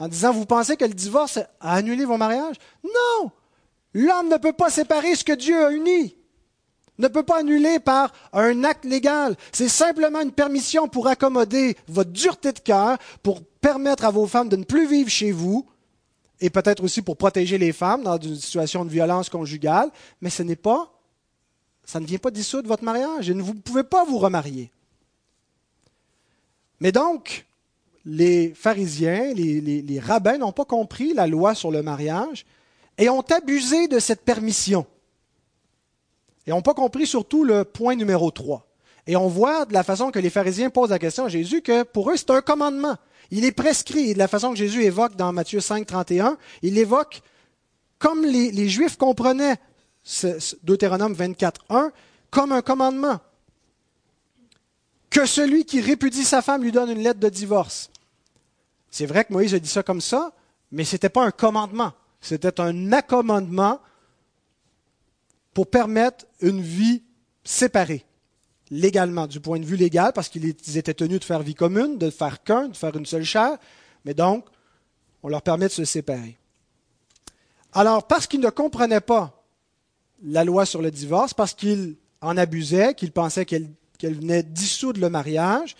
en 0.00 0.08
disant, 0.08 0.32
vous 0.32 0.46
pensez 0.46 0.76
que 0.76 0.84
le 0.84 0.94
divorce 0.94 1.38
a 1.60 1.74
annulé 1.74 2.04
vos 2.04 2.16
mariages? 2.16 2.56
Non 2.82 3.30
L'homme 3.94 4.28
ne 4.28 4.38
peut 4.38 4.54
pas 4.54 4.70
séparer 4.70 5.14
ce 5.14 5.22
que 5.22 5.34
Dieu 5.34 5.64
a 5.64 5.70
uni 5.70 6.16
ne 6.98 7.08
peut 7.08 7.22
pas 7.22 7.40
annuler 7.40 7.78
par 7.78 8.12
un 8.32 8.64
acte 8.64 8.84
légal. 8.84 9.36
C'est 9.52 9.68
simplement 9.68 10.20
une 10.20 10.32
permission 10.32 10.88
pour 10.88 11.08
accommoder 11.08 11.76
votre 11.88 12.10
dureté 12.10 12.52
de 12.52 12.58
cœur, 12.58 12.98
pour 13.22 13.42
permettre 13.60 14.04
à 14.04 14.10
vos 14.10 14.26
femmes 14.26 14.48
de 14.48 14.56
ne 14.56 14.64
plus 14.64 14.86
vivre 14.86 15.08
chez 15.08 15.32
vous, 15.32 15.66
et 16.40 16.50
peut-être 16.50 16.82
aussi 16.82 17.02
pour 17.02 17.16
protéger 17.16 17.56
les 17.56 17.72
femmes 17.72 18.02
dans 18.02 18.18
une 18.18 18.36
situation 18.36 18.84
de 18.84 18.90
violence 18.90 19.28
conjugale, 19.28 19.90
mais 20.20 20.30
ce 20.30 20.42
n'est 20.42 20.56
pas, 20.56 20.92
ça 21.84 22.00
ne 22.00 22.06
vient 22.06 22.18
pas 22.18 22.30
dissoudre 22.30 22.68
votre 22.68 22.84
mariage, 22.84 23.30
et 23.30 23.32
vous 23.32 23.54
ne 23.54 23.60
pouvez 23.60 23.84
pas 23.84 24.04
vous 24.04 24.18
remarier. 24.18 24.70
Mais 26.80 26.90
donc, 26.90 27.46
les 28.04 28.52
pharisiens, 28.54 29.32
les, 29.34 29.60
les 29.60 30.00
rabbins 30.00 30.38
n'ont 30.38 30.52
pas 30.52 30.64
compris 30.64 31.14
la 31.14 31.28
loi 31.28 31.54
sur 31.54 31.70
le 31.70 31.82
mariage 31.82 32.44
et 32.98 33.08
ont 33.08 33.20
abusé 33.20 33.86
de 33.86 34.00
cette 34.00 34.22
permission. 34.22 34.84
Et 36.46 36.50
n'ont 36.50 36.62
pas 36.62 36.74
compris 36.74 37.06
surtout 37.06 37.44
le 37.44 37.64
point 37.64 37.94
numéro 37.94 38.30
3. 38.30 38.66
Et 39.06 39.16
on 39.16 39.28
voit 39.28 39.64
de 39.64 39.72
la 39.72 39.82
façon 39.82 40.10
que 40.10 40.18
les 40.18 40.30
pharisiens 40.30 40.70
posent 40.70 40.90
la 40.90 40.98
question 40.98 41.24
à 41.24 41.28
Jésus 41.28 41.62
que 41.62 41.82
pour 41.82 42.10
eux, 42.10 42.16
c'est 42.16 42.30
un 42.30 42.40
commandement. 42.40 42.96
Il 43.30 43.44
est 43.44 43.52
prescrit. 43.52 44.14
De 44.14 44.18
la 44.18 44.28
façon 44.28 44.50
que 44.50 44.56
Jésus 44.56 44.84
évoque 44.84 45.16
dans 45.16 45.32
Matthieu 45.32 45.60
5, 45.60 45.86
31, 45.86 46.36
il 46.62 46.78
évoque 46.78 47.22
comme 47.98 48.24
les, 48.24 48.68
Juifs 48.68 48.96
comprenaient 48.96 49.56
ce, 50.02 50.56
Deutéronome 50.62 51.14
24, 51.14 51.64
1 51.70 51.92
comme 52.30 52.52
un 52.52 52.62
commandement. 52.62 53.20
Que 55.10 55.26
celui 55.26 55.64
qui 55.64 55.80
répudie 55.80 56.24
sa 56.24 56.42
femme 56.42 56.62
lui 56.62 56.72
donne 56.72 56.90
une 56.90 57.02
lettre 57.02 57.20
de 57.20 57.28
divorce. 57.28 57.90
C'est 58.90 59.06
vrai 59.06 59.24
que 59.24 59.32
Moïse 59.32 59.54
a 59.54 59.58
dit 59.58 59.68
ça 59.68 59.82
comme 59.82 60.00
ça, 60.00 60.32
mais 60.70 60.84
ce 60.84 60.94
n'était 60.94 61.08
pas 61.08 61.24
un 61.24 61.30
commandement. 61.30 61.92
C'était 62.20 62.60
un 62.60 62.92
accommodement 62.92 63.80
pour 65.54 65.68
permettre 65.68 66.26
une 66.40 66.60
vie 66.60 67.02
séparée, 67.44 68.04
légalement, 68.70 69.26
du 69.26 69.40
point 69.40 69.58
de 69.58 69.64
vue 69.64 69.76
légal, 69.76 70.12
parce 70.14 70.28
qu'ils 70.28 70.76
étaient 70.76 70.94
tenus 70.94 71.20
de 71.20 71.24
faire 71.24 71.42
vie 71.42 71.54
commune, 71.54 71.98
de 71.98 72.10
faire 72.10 72.42
qu'un, 72.42 72.68
de 72.68 72.76
faire 72.76 72.96
une 72.96 73.06
seule 73.06 73.24
chair, 73.24 73.58
mais 74.04 74.14
donc, 74.14 74.46
on 75.22 75.28
leur 75.28 75.42
permet 75.42 75.66
de 75.66 75.72
se 75.72 75.84
séparer. 75.84 76.38
Alors, 77.72 78.06
parce 78.06 78.26
qu'ils 78.26 78.40
ne 78.40 78.50
comprenaient 78.50 79.00
pas 79.00 79.44
la 80.22 80.44
loi 80.44 80.66
sur 80.66 80.82
le 80.82 80.90
divorce, 80.90 81.34
parce 81.34 81.54
qu'ils 81.54 81.96
en 82.20 82.36
abusaient, 82.36 82.94
qu'ils 82.94 83.12
pensaient 83.12 83.44
qu'elle 83.44 83.74
venait 84.00 84.42
dissoudre 84.42 85.00
le 85.00 85.10
mariage, 85.10 85.76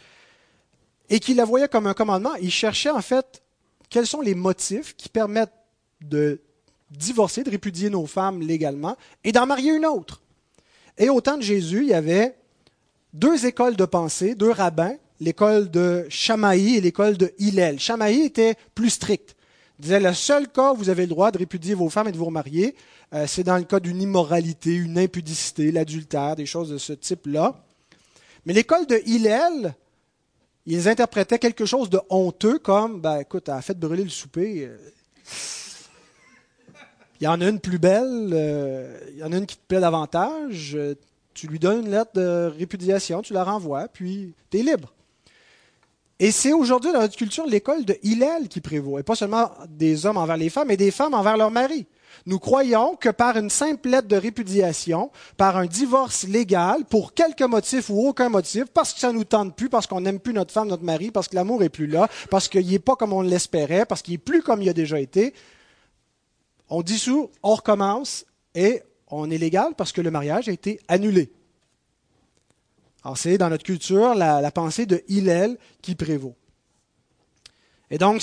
et 1.08 1.20
qu'ils 1.20 1.36
la 1.36 1.44
voyaient 1.44 1.68
comme 1.68 1.86
un 1.86 1.94
commandement, 1.94 2.34
ils 2.36 2.50
cherchaient 2.50 2.90
en 2.90 3.02
fait 3.02 3.42
quels 3.90 4.06
sont 4.06 4.22
les 4.22 4.34
motifs 4.34 4.96
qui 4.96 5.08
permettent 5.08 5.52
de 6.00 6.40
divorcer, 6.96 7.42
de 7.42 7.50
répudier 7.50 7.90
nos 7.90 8.06
femmes 8.06 8.40
légalement 8.40 8.96
et 9.24 9.32
d'en 9.32 9.46
marier 9.46 9.72
une 9.72 9.86
autre. 9.86 10.22
Et 10.98 11.08
au 11.08 11.20
temps 11.20 11.36
de 11.36 11.42
Jésus, 11.42 11.82
il 11.82 11.88
y 11.88 11.94
avait 11.94 12.36
deux 13.12 13.46
écoles 13.46 13.76
de 13.76 13.84
pensée, 13.84 14.34
deux 14.34 14.50
rabbins, 14.50 14.94
l'école 15.20 15.70
de 15.70 16.06
Shamaï 16.08 16.76
et 16.76 16.80
l'école 16.80 17.16
de 17.16 17.32
Hillel. 17.38 17.78
Shamaï 17.78 18.22
était 18.22 18.56
plus 18.74 18.90
strict. 18.90 19.36
Il 19.78 19.82
disait 19.82 20.00
le 20.00 20.12
seul 20.14 20.48
cas 20.48 20.72
où 20.72 20.76
vous 20.76 20.88
avez 20.90 21.02
le 21.02 21.08
droit 21.08 21.30
de 21.30 21.38
répudier 21.38 21.74
vos 21.74 21.88
femmes 21.88 22.08
et 22.08 22.12
de 22.12 22.18
vous 22.18 22.26
remarier, 22.26 22.74
euh, 23.14 23.26
c'est 23.26 23.42
dans 23.42 23.56
le 23.56 23.64
cas 23.64 23.80
d'une 23.80 24.00
immoralité, 24.00 24.74
une 24.74 24.98
impudicité, 24.98 25.70
l'adultère, 25.70 26.36
des 26.36 26.46
choses 26.46 26.70
de 26.70 26.78
ce 26.78 26.92
type-là. 26.92 27.54
Mais 28.46 28.52
l'école 28.52 28.86
de 28.86 29.00
Hillel, 29.04 29.74
ils 30.66 30.88
interprétaient 30.88 31.38
quelque 31.38 31.66
chose 31.66 31.90
de 31.90 32.00
honteux 32.08 32.58
comme, 32.58 33.00
ben 33.00 33.18
écoute, 33.20 33.48
elle 33.48 33.62
fait 33.62 33.78
brûler 33.78 34.04
le 34.04 34.10
souper. 34.10 34.66
Euh, 34.66 34.76
il 37.22 37.26
y 37.26 37.28
en 37.28 37.40
a 37.40 37.48
une 37.48 37.60
plus 37.60 37.78
belle, 37.78 38.30
euh, 38.32 38.98
il 39.12 39.18
y 39.18 39.22
en 39.22 39.30
a 39.30 39.36
une 39.36 39.46
qui 39.46 39.56
te 39.56 39.62
plaît 39.68 39.78
davantage, 39.78 40.72
euh, 40.74 40.96
tu 41.34 41.46
lui 41.46 41.60
donnes 41.60 41.86
une 41.86 41.90
lettre 41.92 42.10
de 42.14 42.52
répudiation, 42.58 43.22
tu 43.22 43.32
la 43.32 43.44
renvoies, 43.44 43.86
puis 43.92 44.34
tu 44.50 44.58
es 44.58 44.62
libre. 44.64 44.92
Et 46.18 46.32
c'est 46.32 46.52
aujourd'hui 46.52 46.92
dans 46.92 46.98
notre 46.98 47.14
culture 47.14 47.46
l'école 47.46 47.84
de 47.84 47.96
Hillel 48.02 48.48
qui 48.48 48.60
prévaut, 48.60 48.98
et 48.98 49.04
pas 49.04 49.14
seulement 49.14 49.52
des 49.68 50.04
hommes 50.04 50.16
envers 50.16 50.36
les 50.36 50.50
femmes, 50.50 50.66
mais 50.66 50.76
des 50.76 50.90
femmes 50.90 51.14
envers 51.14 51.36
leurs 51.36 51.52
maris. 51.52 51.86
Nous 52.26 52.40
croyons 52.40 52.96
que 52.96 53.08
par 53.08 53.36
une 53.36 53.50
simple 53.50 53.90
lettre 53.90 54.08
de 54.08 54.16
répudiation, 54.16 55.12
par 55.36 55.56
un 55.56 55.66
divorce 55.66 56.24
légal, 56.24 56.84
pour 56.90 57.14
quelque 57.14 57.44
motif 57.44 57.88
ou 57.88 58.08
aucun 58.08 58.30
motif, 58.30 58.64
parce 58.74 58.92
que 58.92 58.98
ça 58.98 59.12
nous 59.12 59.22
tente 59.22 59.54
plus, 59.54 59.68
parce 59.68 59.86
qu'on 59.86 60.00
n'aime 60.00 60.18
plus 60.18 60.32
notre 60.32 60.52
femme, 60.52 60.66
notre 60.66 60.82
mari, 60.82 61.12
parce 61.12 61.28
que 61.28 61.36
l'amour 61.36 61.62
est 61.62 61.68
plus 61.68 61.86
là, 61.86 62.08
parce 62.30 62.48
qu'il 62.48 62.68
n'est 62.68 62.80
pas 62.80 62.96
comme 62.96 63.12
on 63.12 63.22
l'espérait, 63.22 63.86
parce 63.86 64.02
qu'il 64.02 64.14
est 64.14 64.18
plus 64.18 64.42
comme 64.42 64.60
il 64.60 64.68
a 64.68 64.72
déjà 64.72 64.98
été, 64.98 65.32
on 66.72 66.82
dissout, 66.82 67.30
on 67.42 67.54
recommence 67.54 68.24
et 68.54 68.82
on 69.08 69.30
est 69.30 69.36
légal 69.36 69.74
parce 69.76 69.92
que 69.92 70.00
le 70.00 70.10
mariage 70.10 70.48
a 70.48 70.52
été 70.52 70.80
annulé. 70.88 71.30
Alors 73.04 73.18
c'est 73.18 73.36
dans 73.36 73.50
notre 73.50 73.64
culture 73.64 74.14
la, 74.14 74.50
pensée 74.50 74.86
de 74.86 75.02
Hillel 75.06 75.58
qui 75.82 75.94
prévaut. 75.94 76.34
Et 77.90 77.98
donc 77.98 78.22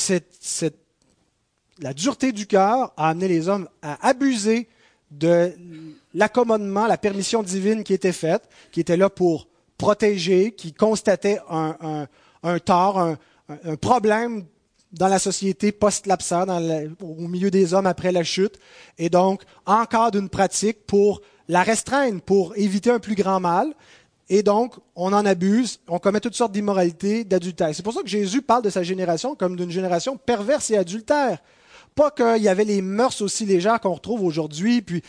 la 1.80 1.94
dureté 1.94 2.32
du 2.32 2.48
cœur 2.48 2.92
a 2.98 3.10
amené 3.10 3.28
les 3.28 3.50
hommes 3.50 3.70
à 3.84 4.08
abuser 4.08 4.68
de 5.12 5.54
l'accommodement, 6.16 6.88
la 6.88 6.98
permission 6.98 7.44
divine 7.44 7.84
qui 7.84 7.94
était 7.94 8.12
faite, 8.12 8.50
qui 8.72 8.80
était 8.80 8.98
là 8.98 9.12
pour 9.12 9.48
protéger, 9.78 10.54
qui 10.54 10.74
constatait 10.74 11.40
un, 11.50 12.08
tort, 12.66 13.00
un, 13.00 13.18
un 13.48 13.76
problème 13.76 14.46
dans 14.92 15.08
la 15.08 15.20
société 15.20 15.72
post-lapsa, 15.72 16.46
au 17.02 17.28
milieu 17.28 17.52
des 17.52 17.74
hommes 17.74 17.86
après 17.86 18.12
la 18.12 18.24
chute, 18.24 18.60
et 18.98 19.10
donc 19.10 19.44
encore 19.66 20.12
d'une 20.12 20.30
pratique 20.30 20.86
pour 20.86 21.22
la 21.48 21.64
restreindre, 21.64 22.22
pour 22.22 22.58
éviter 22.58 22.90
un 22.92 23.00
plus 23.00 23.16
grand 23.16 23.40
mal. 23.40 23.74
Et 24.32 24.44
donc, 24.44 24.76
on 24.96 25.12
en 25.12 25.26
abuse, 25.26 25.80
on 25.88 25.98
commet 25.98 26.20
toutes 26.20 26.36
sortes 26.36 26.52
d'immoralités, 26.52 27.24
d'adultère. 27.24 27.74
C'est 27.74 27.82
pour 27.82 27.94
ça 27.94 28.04
que 28.04 28.08
Jésus 28.08 28.44
parle 28.44 28.64
de 28.64 28.70
sa 28.70 28.84
génération 28.84 29.36
comme 29.36 29.56
d'une 29.56 29.72
génération 29.72 30.18
perverse 30.18 30.70
et 30.70 30.78
adultère. 30.78 31.40
Pas 31.96 32.12
qu'il 32.12 32.44
y 32.44 32.48
avait 32.48 32.64
les 32.64 32.84
mœurs 32.84 33.20
aussi 33.22 33.46
légères 33.46 33.80
qu'on 33.80 33.94
retrouve 33.94 34.24
aujourd'hui, 34.24 34.84
puis 34.84 35.02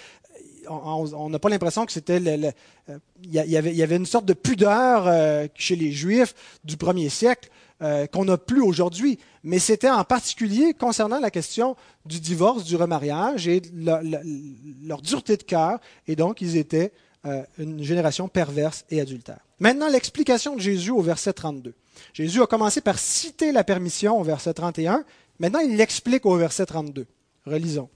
on 0.69 1.29
n'a 1.29 1.39
pas 1.39 1.49
l'impression 1.51 1.85
que 1.85 1.93
c'était 1.93 2.21
euh, 2.21 2.99
il, 3.23 3.33
y 3.33 3.57
avait, 3.83 3.97
une 3.97 4.07
sorte 4.07 4.25
de 4.25 4.33
pudeur 4.33 5.07
euh, 5.07 5.47
chez 5.55 5.77
les 5.77 5.93
Juifs 5.93 6.35
du 6.65 6.77
premier 6.77 7.09
siècle. 7.09 7.51
Euh, 7.83 8.07
qu'on 8.07 8.27
n'a 8.27 8.37
plus 8.37 8.61
aujourd'hui, 8.61 9.19
mais 9.43 9.59
c'était 9.59 9.89
en 9.89 10.05
particulier 10.05 10.75
concernant 10.75 11.19
la 11.19 11.31
question 11.31 11.77
du 12.05 12.21
divorce, 12.21 12.63
du 12.63 12.77
remariage 12.77 13.49
et 13.49 13.63
leur 13.73 15.01
dureté 15.01 15.39
de 15.39 15.45
cœur, 15.45 15.81
et 16.07 16.15
donc 16.15 16.43
ils 16.43 16.59
étaient 16.59 16.93
euh, 17.25 17.43
une 17.57 17.83
génération 17.83 18.29
perverse 18.29 18.85
et 18.91 19.01
adultère. 19.01 19.41
Maintenant, 19.61 19.89
l'explication 19.89 20.57
de 20.57 20.61
Jésus 20.61 20.91
au 20.91 21.01
verset 21.01 21.33
32. 21.33 21.73
Jésus 22.13 22.43
a 22.43 22.47
commencé 22.47 22.83
par 22.83 22.99
citer 22.99 23.51
la 23.51 23.65
permission 23.65 24.21
au 24.21 24.25
verset 24.25 24.53
31, 24.53 25.03
maintenant 25.39 25.61
il 25.61 25.77
l'explique 25.79 26.27
au 26.27 26.37
verset 26.37 26.67
32. 26.67 27.07
Relisons. 27.47 27.89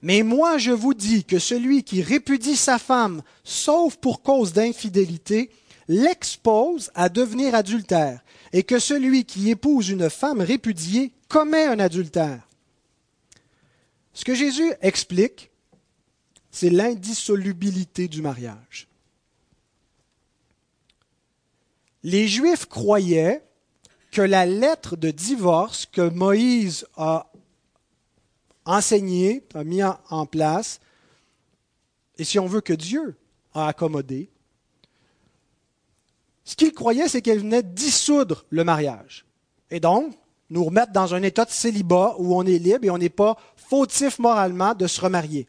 Mais 0.00 0.22
moi 0.22 0.56
je 0.56 0.70
vous 0.70 0.94
dis 0.94 1.24
que 1.24 1.38
celui 1.38 1.84
qui 1.84 2.00
répudie 2.00 2.56
sa 2.56 2.78
femme, 2.78 3.20
sauf 3.44 3.96
pour 3.96 4.22
cause 4.22 4.54
d'infidélité, 4.54 5.50
l'expose 5.92 6.90
à 6.94 7.08
devenir 7.08 7.54
adultère, 7.54 8.24
et 8.52 8.62
que 8.62 8.78
celui 8.78 9.24
qui 9.24 9.50
épouse 9.50 9.90
une 9.90 10.08
femme 10.10 10.40
répudiée 10.40 11.12
commet 11.28 11.66
un 11.66 11.78
adultère. 11.78 12.48
Ce 14.14 14.24
que 14.24 14.34
Jésus 14.34 14.72
explique, 14.80 15.50
c'est 16.50 16.70
l'indissolubilité 16.70 18.08
du 18.08 18.22
mariage. 18.22 18.88
Les 22.02 22.26
Juifs 22.26 22.66
croyaient 22.66 23.42
que 24.10 24.22
la 24.22 24.44
lettre 24.44 24.96
de 24.96 25.10
divorce 25.10 25.86
que 25.86 26.08
Moïse 26.08 26.86
a 26.96 27.30
enseignée, 28.64 29.44
a 29.54 29.64
mis 29.64 29.82
en 29.82 30.26
place, 30.26 30.80
et 32.18 32.24
si 32.24 32.38
on 32.38 32.46
veut 32.46 32.60
que 32.60 32.72
Dieu 32.72 33.16
a 33.54 33.68
accommodé, 33.68 34.31
ce 36.44 36.56
qu'ils 36.56 36.72
croyaient, 36.72 37.08
c'est 37.08 37.22
qu'elle 37.22 37.40
venait 37.40 37.62
dissoudre 37.62 38.44
le 38.50 38.64
mariage. 38.64 39.24
Et 39.70 39.80
donc, 39.80 40.12
nous 40.50 40.64
remettre 40.64 40.92
dans 40.92 41.14
un 41.14 41.22
état 41.22 41.44
de 41.44 41.50
célibat 41.50 42.16
où 42.18 42.34
on 42.36 42.44
est 42.44 42.58
libre 42.58 42.84
et 42.84 42.90
on 42.90 42.98
n'est 42.98 43.08
pas 43.08 43.38
fautif 43.56 44.18
moralement 44.18 44.74
de 44.74 44.86
se 44.86 45.00
remarier. 45.00 45.48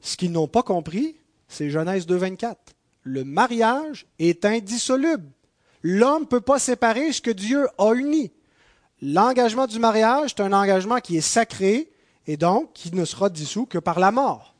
Ce 0.00 0.16
qu'ils 0.16 0.32
n'ont 0.32 0.48
pas 0.48 0.62
compris, 0.62 1.16
c'est 1.48 1.70
Genèse 1.70 2.06
2.24. 2.06 2.56
Le 3.04 3.24
mariage 3.24 4.06
est 4.18 4.44
indissoluble. 4.44 5.28
L'homme 5.82 6.22
ne 6.22 6.26
peut 6.26 6.40
pas 6.40 6.58
séparer 6.58 7.12
ce 7.12 7.20
que 7.20 7.30
Dieu 7.30 7.68
a 7.78 7.92
uni. 7.94 8.32
L'engagement 9.00 9.66
du 9.66 9.78
mariage 9.78 10.34
est 10.36 10.42
un 10.42 10.52
engagement 10.52 11.00
qui 11.00 11.16
est 11.16 11.20
sacré 11.20 11.90
et 12.26 12.36
donc 12.36 12.72
qui 12.72 12.94
ne 12.94 13.04
sera 13.04 13.30
dissous 13.30 13.66
que 13.66 13.78
par 13.78 13.98
la 13.98 14.12
mort. 14.12 14.51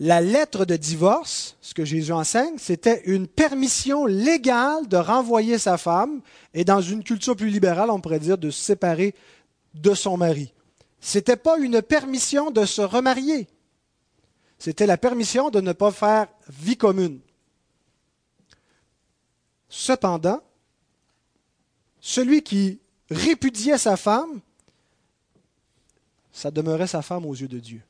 La 0.00 0.20
lettre 0.20 0.64
de 0.64 0.76
divorce, 0.76 1.56
ce 1.60 1.72
que 1.72 1.84
Jésus 1.84 2.12
enseigne, 2.12 2.58
c'était 2.58 3.02
une 3.04 3.28
permission 3.28 4.06
légale 4.06 4.88
de 4.88 4.96
renvoyer 4.96 5.56
sa 5.56 5.78
femme 5.78 6.20
et 6.52 6.64
dans 6.64 6.80
une 6.80 7.04
culture 7.04 7.36
plus 7.36 7.48
libérale, 7.48 7.90
on 7.90 8.00
pourrait 8.00 8.18
dire 8.18 8.36
de 8.36 8.50
se 8.50 8.60
séparer 8.60 9.14
de 9.74 9.94
son 9.94 10.16
mari. 10.16 10.52
Ce 11.00 11.18
n'était 11.18 11.36
pas 11.36 11.58
une 11.58 11.80
permission 11.80 12.50
de 12.50 12.64
se 12.64 12.82
remarier. 12.82 13.46
C'était 14.58 14.86
la 14.86 14.96
permission 14.96 15.50
de 15.50 15.60
ne 15.60 15.72
pas 15.72 15.92
faire 15.92 16.26
vie 16.48 16.76
commune. 16.76 17.20
Cependant, 19.68 20.40
celui 22.00 22.42
qui 22.42 22.80
répudiait 23.10 23.78
sa 23.78 23.96
femme, 23.96 24.40
ça 26.32 26.50
demeurait 26.50 26.86
sa 26.86 27.02
femme 27.02 27.26
aux 27.26 27.34
yeux 27.34 27.48
de 27.48 27.60
Dieu. 27.60 27.82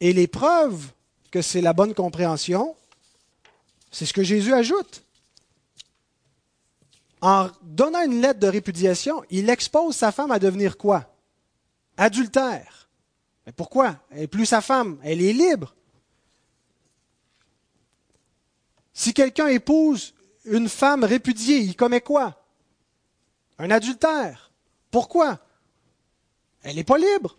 Et 0.00 0.12
les 0.12 0.26
preuves 0.26 0.92
que 1.30 1.42
c'est 1.42 1.60
la 1.60 1.72
bonne 1.72 1.94
compréhension, 1.94 2.76
c'est 3.90 4.06
ce 4.06 4.12
que 4.12 4.22
Jésus 4.22 4.52
ajoute. 4.52 5.02
En 7.20 7.48
donnant 7.62 8.02
une 8.04 8.20
lettre 8.20 8.40
de 8.40 8.46
répudiation, 8.46 9.24
il 9.30 9.48
expose 9.48 9.96
sa 9.96 10.12
femme 10.12 10.30
à 10.30 10.38
devenir 10.38 10.76
quoi? 10.76 11.12
Adultère. 11.96 12.88
Mais 13.46 13.52
pourquoi? 13.52 13.96
Elle 14.10 14.20
n'est 14.20 14.26
plus 14.26 14.46
sa 14.46 14.60
femme, 14.60 14.98
elle 15.02 15.22
est 15.22 15.32
libre. 15.32 15.74
Si 18.92 19.14
quelqu'un 19.14 19.48
épouse 19.48 20.14
une 20.44 20.68
femme 20.68 21.04
répudiée, 21.04 21.58
il 21.58 21.76
commet 21.76 22.00
quoi? 22.00 22.42
Un 23.58 23.70
adultère. 23.70 24.50
Pourquoi? 24.90 25.38
Elle 26.62 26.76
n'est 26.76 26.84
pas 26.84 26.98
libre. 26.98 27.36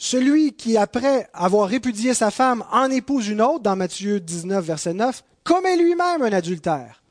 Celui 0.00 0.52
qui, 0.52 0.76
après 0.76 1.28
avoir 1.32 1.68
répudié 1.68 2.14
sa 2.14 2.30
femme, 2.30 2.64
en 2.70 2.88
épouse 2.88 3.28
une 3.28 3.42
autre, 3.42 3.64
dans 3.64 3.74
Matthieu 3.74 4.20
19, 4.20 4.64
verset 4.64 4.94
9, 4.94 5.24
commet 5.42 5.76
lui-même 5.76 6.22
un 6.22 6.32
adultère. 6.32 7.02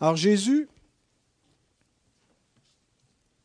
Alors 0.00 0.16
Jésus 0.16 0.68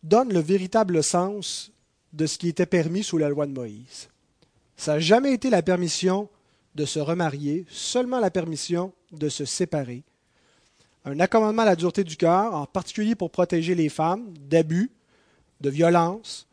donne 0.01 0.31
le 0.31 0.39
véritable 0.39 1.03
sens 1.03 1.71
de 2.13 2.25
ce 2.25 2.37
qui 2.37 2.47
était 2.47 2.65
permis 2.65 3.03
sous 3.03 3.17
la 3.17 3.27
loi 3.27 3.45
de 3.45 3.51
Moïse. 3.51 4.07
Ça 4.77 4.93
n'a 4.93 4.99
jamais 4.99 5.33
été 5.33 5.49
la 5.49 5.61
permission 5.61 6.29
de 6.75 6.85
se 6.85 6.99
remarier, 6.99 7.65
seulement 7.69 8.19
la 8.19 8.31
permission 8.31 8.93
de 9.11 9.27
se 9.27 9.43
séparer. 9.43 10.03
Un 11.03 11.19
accommodement 11.19 11.63
à 11.63 11.65
la 11.65 11.75
dureté 11.75 12.05
du 12.05 12.15
cœur, 12.15 12.53
en 12.53 12.65
particulier 12.65 13.15
pour 13.15 13.29
protéger 13.29 13.75
les 13.75 13.89
femmes 13.89 14.33
d'abus, 14.37 14.89
de 15.63 15.69
violence. 15.69 16.45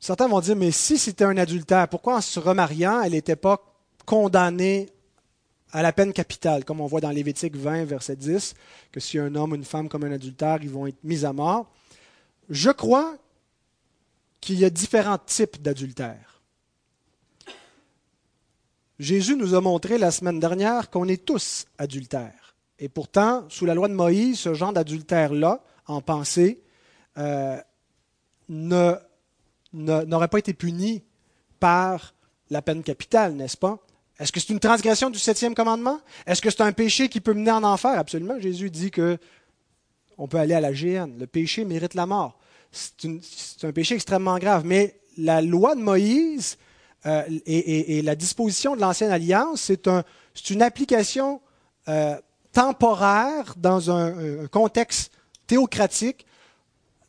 Certains 0.00 0.26
vont 0.26 0.40
dire, 0.40 0.56
mais 0.56 0.72
si 0.72 0.98
c'était 0.98 1.24
un 1.24 1.36
adultère, 1.36 1.86
pourquoi 1.86 2.16
en 2.16 2.20
se 2.20 2.40
remariant, 2.40 3.02
elle 3.02 3.12
n'était 3.12 3.36
pas 3.36 3.62
condamnée 4.04 4.88
à 5.70 5.82
la 5.82 5.92
peine 5.92 6.12
capitale, 6.12 6.64
comme 6.64 6.80
on 6.80 6.86
voit 6.86 7.00
dans 7.00 7.10
Lévitique 7.10 7.56
20, 7.56 7.84
verset 7.84 8.16
10, 8.16 8.54
que 8.90 8.98
si 8.98 9.18
un 9.18 9.34
homme 9.34 9.52
ou 9.52 9.54
une 9.54 9.64
femme 9.64 9.88
comme 9.88 10.04
un 10.04 10.12
adultère, 10.12 10.58
ils 10.62 10.70
vont 10.70 10.86
être 10.86 11.04
mis 11.04 11.24
à 11.24 11.32
mort. 11.32 11.70
Je 12.48 12.70
crois 12.70 13.16
qu'il 14.40 14.58
y 14.58 14.64
a 14.64 14.70
différents 14.70 15.18
types 15.18 15.62
d'adultères. 15.62 16.31
Jésus 19.02 19.34
nous 19.34 19.56
a 19.56 19.60
montré 19.60 19.98
la 19.98 20.12
semaine 20.12 20.38
dernière 20.38 20.88
qu'on 20.88 21.08
est 21.08 21.24
tous 21.24 21.66
adultères. 21.76 22.54
Et 22.78 22.88
pourtant, 22.88 23.44
sous 23.48 23.66
la 23.66 23.74
loi 23.74 23.88
de 23.88 23.94
Moïse, 23.94 24.38
ce 24.38 24.54
genre 24.54 24.72
d'adultère-là, 24.72 25.60
en 25.86 26.00
pensée, 26.00 26.62
euh, 27.18 27.56
n'aurait 28.48 30.28
pas 30.28 30.38
été 30.38 30.54
puni 30.54 31.02
par 31.58 32.14
la 32.48 32.62
peine 32.62 32.84
capitale, 32.84 33.34
n'est-ce 33.34 33.56
pas? 33.56 33.80
Est-ce 34.20 34.30
que 34.30 34.38
c'est 34.38 34.52
une 34.52 34.60
transgression 34.60 35.10
du 35.10 35.18
septième 35.18 35.56
commandement? 35.56 36.00
Est-ce 36.24 36.40
que 36.40 36.50
c'est 36.50 36.62
un 36.62 36.70
péché 36.70 37.08
qui 37.08 37.20
peut 37.20 37.34
mener 37.34 37.50
en 37.50 37.64
enfer? 37.64 37.98
Absolument. 37.98 38.38
Jésus 38.38 38.70
dit 38.70 38.92
que 38.92 39.18
on 40.16 40.28
peut 40.28 40.38
aller 40.38 40.54
à 40.54 40.60
la 40.60 40.72
géhenne. 40.72 41.18
Le 41.18 41.26
péché 41.26 41.64
mérite 41.64 41.94
la 41.94 42.06
mort. 42.06 42.38
C'est 42.70 43.64
un 43.64 43.72
péché 43.72 43.96
extrêmement 43.96 44.38
grave. 44.38 44.62
Mais 44.64 45.00
la 45.16 45.42
loi 45.42 45.74
de 45.74 45.80
Moïse 45.80 46.56
euh, 47.06 47.22
et, 47.46 48.02
la 48.02 48.14
disposition 48.14 48.76
de 48.76 48.80
l'ancienne 48.80 49.10
alliance, 49.10 49.72
c'est 50.34 50.50
une 50.50 50.62
application 50.62 51.40
euh, 51.88 52.16
temporaire 52.52 53.54
dans 53.56 53.90
un, 53.90 54.46
contexte 54.48 55.12
théocratique, 55.46 56.26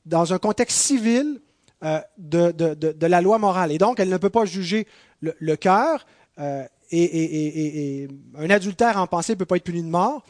dans 0.06 0.34
un 0.34 0.40
contexte 0.40 0.78
civil 0.78 1.42
euh, 1.84 2.00
de, 2.18 3.06
la 3.06 3.22
loi 3.22 3.38
morale. 3.38 3.72
Et 3.72 3.78
donc, 3.78 4.00
elle 4.00 4.10
ne 4.10 4.18
peut 4.18 4.30
pas 4.30 4.46
juger 4.46 4.88
le, 5.22 5.56
cœur. 5.56 6.06
Et, 6.92 8.08
un 8.38 8.50
adultère 8.50 8.98
en 8.98 9.08
pensée 9.08 9.34
ne 9.34 9.38
peut 9.38 9.46
pas 9.46 9.58
être 9.58 9.64
puni 9.64 9.84
de 9.84 9.88
mort. 9.88 10.24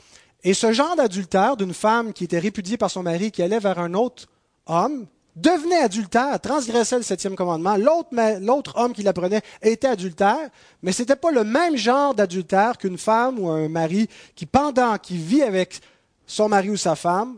Et 0.44 0.54
ce 0.54 0.74
genre 0.74 0.98
d'adultère 0.98 1.56
d'une 1.56 1.74
femme 1.74 2.12
qui 2.12 2.26
était 2.26 2.40
répudiée 2.40 2.76
par 2.76 2.92
son 2.92 3.02
mari, 3.02 3.32
qui 3.32 3.42
allait 3.42 3.60
vers 3.60 3.80
un 3.80 3.94
autre 3.94 4.28
homme, 4.66 5.08
devenait 5.36 5.82
adultère, 5.82 6.40
transgressait 6.40 6.98
le 6.98 7.04
septième 7.04 7.36
commandement. 7.36 7.76
L'autre 7.78 8.74
homme 8.78 8.94
qui 8.94 9.04
l'apprenait 9.04 9.42
était 9.62 9.88
adultère, 9.88 10.50
mais 10.82 10.92
ce 10.92 11.02
n'était 11.02 11.16
pas 11.16 11.32
le 11.32 11.44
même 11.44 11.76
genre 11.76 12.14
d'adultère 12.14 12.78
qu'une 12.78 12.98
femme 12.98 13.40
ou 13.40 13.50
un 13.50 13.68
mari 13.70 14.08
qui, 14.36 14.46
pendant 14.46 14.98
qu'il 14.98 15.18
vit 15.18 15.42
avec 15.42 15.80
son 16.28 16.50
mari 16.50 16.70
ou 16.70 16.78
sa 16.78 16.96
femme, 16.96 17.38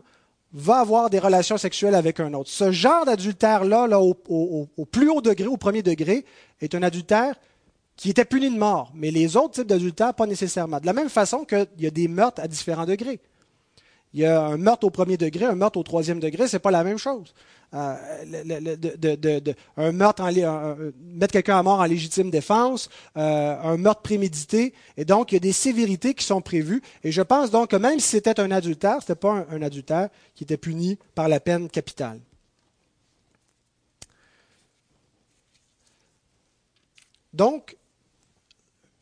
va 0.52 0.80
avoir 0.80 1.10
des 1.10 1.18
relations 1.18 1.58
sexuelles 1.58 1.94
avec 1.94 2.20
un 2.20 2.32
autre. 2.32 2.50
Ce 2.50 2.70
genre 2.70 3.04
d'adultère-là, 3.04 3.86
là, 3.86 4.00
au, 4.00 4.14
plus 4.90 5.10
haut 5.10 5.20
degré, 5.20 5.46
au 5.46 5.56
premier 5.56 5.82
degré, 5.82 6.24
est 6.60 6.74
un 6.74 6.82
adultère 6.82 7.34
qui 7.96 8.10
était 8.10 8.24
puni 8.24 8.50
de 8.50 8.58
mort. 8.58 8.92
Mais 8.94 9.10
les 9.10 9.36
autres 9.36 9.54
types 9.54 9.66
d'adultère, 9.66 10.14
pas 10.14 10.26
nécessairement. 10.26 10.80
De 10.80 10.86
la 10.86 10.92
même 10.92 11.08
façon 11.08 11.44
qu'il 11.44 11.66
y 11.78 11.86
a 11.86 11.90
des 11.90 12.08
meurtres 12.08 12.42
à 12.42 12.48
différents 12.48 12.84
degrés. 12.84 13.20
Il 14.14 14.20
y 14.20 14.24
a 14.24 14.46
un 14.46 14.56
meurtre 14.56 14.86
au 14.86 14.90
premier 14.90 15.16
degré, 15.16 15.44
un 15.44 15.54
meurtre 15.54 15.78
au 15.78 15.82
troisième 15.82 16.20
degré, 16.20 16.48
c'est 16.48 16.58
pas 16.58 16.70
la 16.70 16.84
même 16.84 16.98
chose. 16.98 17.34
Euh, 17.76 17.96
de, 19.16 19.54
un 19.76 19.92
meurtre, 19.92 20.22
en, 20.22 20.76
mettre 21.02 21.32
quelqu'un 21.32 21.58
à 21.58 21.62
mort 21.62 21.80
en 21.80 21.84
légitime 21.84 22.30
défense, 22.30 22.88
euh, 23.16 23.56
un 23.62 23.76
meurtre 23.76 24.00
prémédité. 24.00 24.72
Et 24.96 25.04
donc, 25.04 25.32
il 25.32 25.34
y 25.34 25.36
a 25.36 25.40
des 25.40 25.52
sévérités 25.52 26.14
qui 26.14 26.24
sont 26.24 26.40
prévues. 26.40 26.82
Et 27.04 27.12
je 27.12 27.20
pense 27.20 27.50
donc 27.50 27.70
que 27.70 27.76
même 27.76 28.00
si 28.00 28.08
c'était 28.08 28.40
un 28.40 28.50
adultère, 28.50 29.02
ce 29.02 29.12
n'était 29.12 29.20
pas 29.20 29.32
un, 29.32 29.46
un 29.50 29.62
adultère 29.62 30.08
qui 30.34 30.44
était 30.44 30.56
puni 30.56 30.98
par 31.14 31.28
la 31.28 31.38
peine 31.38 31.68
capitale. 31.68 32.18
Donc, 37.34 37.76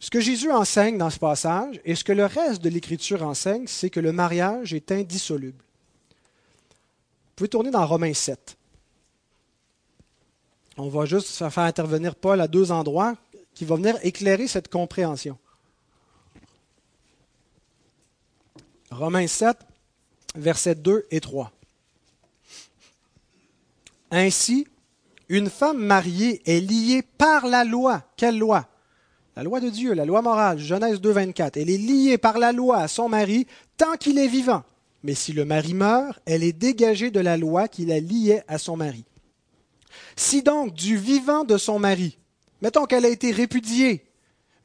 ce 0.00 0.10
que 0.10 0.20
Jésus 0.20 0.50
enseigne 0.50 0.98
dans 0.98 1.10
ce 1.10 1.20
passage 1.20 1.80
et 1.84 1.94
ce 1.94 2.02
que 2.02 2.12
le 2.12 2.26
reste 2.26 2.60
de 2.60 2.68
l'Écriture 2.68 3.22
enseigne, 3.22 3.68
c'est 3.68 3.90
que 3.90 4.00
le 4.00 4.10
mariage 4.10 4.74
est 4.74 4.90
indissoluble. 4.90 5.58
Vous 5.58 7.36
pouvez 7.36 7.48
tourner 7.48 7.70
dans 7.70 7.86
Romains 7.86 8.14
7. 8.14 8.56
On 10.76 10.88
va 10.88 11.04
juste 11.04 11.28
faire 11.28 11.58
intervenir 11.58 12.16
Paul 12.16 12.40
à 12.40 12.48
deux 12.48 12.72
endroits 12.72 13.16
qui 13.54 13.64
vont 13.64 13.76
venir 13.76 13.96
éclairer 14.02 14.48
cette 14.48 14.68
compréhension. 14.68 15.38
Romains 18.90 19.26
7, 19.26 19.56
versets 20.34 20.74
2 20.74 21.06
et 21.10 21.20
3. 21.20 21.52
Ainsi, 24.10 24.66
une 25.28 25.50
femme 25.50 25.78
mariée 25.78 26.42
est 26.46 26.60
liée 26.60 27.02
par 27.02 27.46
la 27.46 27.64
loi. 27.64 28.02
Quelle 28.16 28.38
loi? 28.38 28.68
La 29.36 29.42
loi 29.42 29.58
de 29.60 29.68
Dieu, 29.68 29.94
la 29.94 30.04
loi 30.04 30.22
morale, 30.22 30.58
Genèse 30.58 31.00
2, 31.00 31.10
24. 31.10 31.56
Elle 31.56 31.70
est 31.70 31.78
liée 31.78 32.18
par 32.18 32.38
la 32.38 32.52
loi 32.52 32.78
à 32.78 32.88
son 32.88 33.08
mari 33.08 33.46
tant 33.76 33.96
qu'il 33.96 34.18
est 34.18 34.28
vivant. 34.28 34.62
Mais 35.02 35.14
si 35.14 35.32
le 35.32 35.44
mari 35.44 35.74
meurt, 35.74 36.20
elle 36.24 36.44
est 36.44 36.52
dégagée 36.52 37.10
de 37.10 37.20
la 37.20 37.36
loi 37.36 37.68
qui 37.68 37.84
la 37.84 38.00
liait 38.00 38.44
à 38.48 38.58
son 38.58 38.76
mari. 38.76 39.04
Si 40.16 40.42
donc 40.42 40.74
du 40.74 40.96
vivant 40.96 41.44
de 41.44 41.56
son 41.56 41.78
mari, 41.78 42.18
mettons 42.62 42.86
qu'elle 42.86 43.04
a 43.04 43.08
été 43.08 43.30
répudiée, 43.30 44.06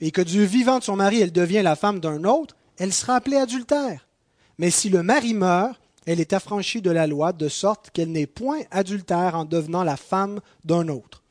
et 0.02 0.12
que 0.12 0.22
du 0.22 0.46
vivant 0.46 0.80
de 0.80 0.84
son 0.84 0.96
mari, 0.96 1.22
elle 1.22 1.32
devient 1.32 1.62
la 1.64 1.76
femme 1.76 2.00
d'un 2.00 2.24
autre, 2.24 2.56
elle 2.78 2.94
sera 2.94 3.16
appelée 3.16 3.38
adultère. 3.38 4.08
Mais 4.58 4.72
si 4.72 4.90
le 4.90 5.04
mari 5.04 5.34
meurt, 5.34 5.80
elle 6.06 6.20
est 6.20 6.34
affranchie 6.34 6.82
de 6.82 6.92
la 6.92 7.08
loi, 7.08 7.34
de 7.34 7.48
sorte 7.50 7.92
qu'elle 7.92 8.12
n'est 8.12 8.28
point 8.28 8.62
adultère 8.72 9.36
en 9.36 9.46
devenant 9.46 9.84
la 9.84 9.98
femme 9.98 10.40
d'un 10.64 10.88
autre. 10.88 11.24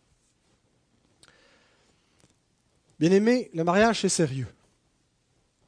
Bien-aimé, 2.98 3.50
le 3.54 3.64
mariage, 3.64 4.00
c'est 4.00 4.08
sérieux. 4.08 4.48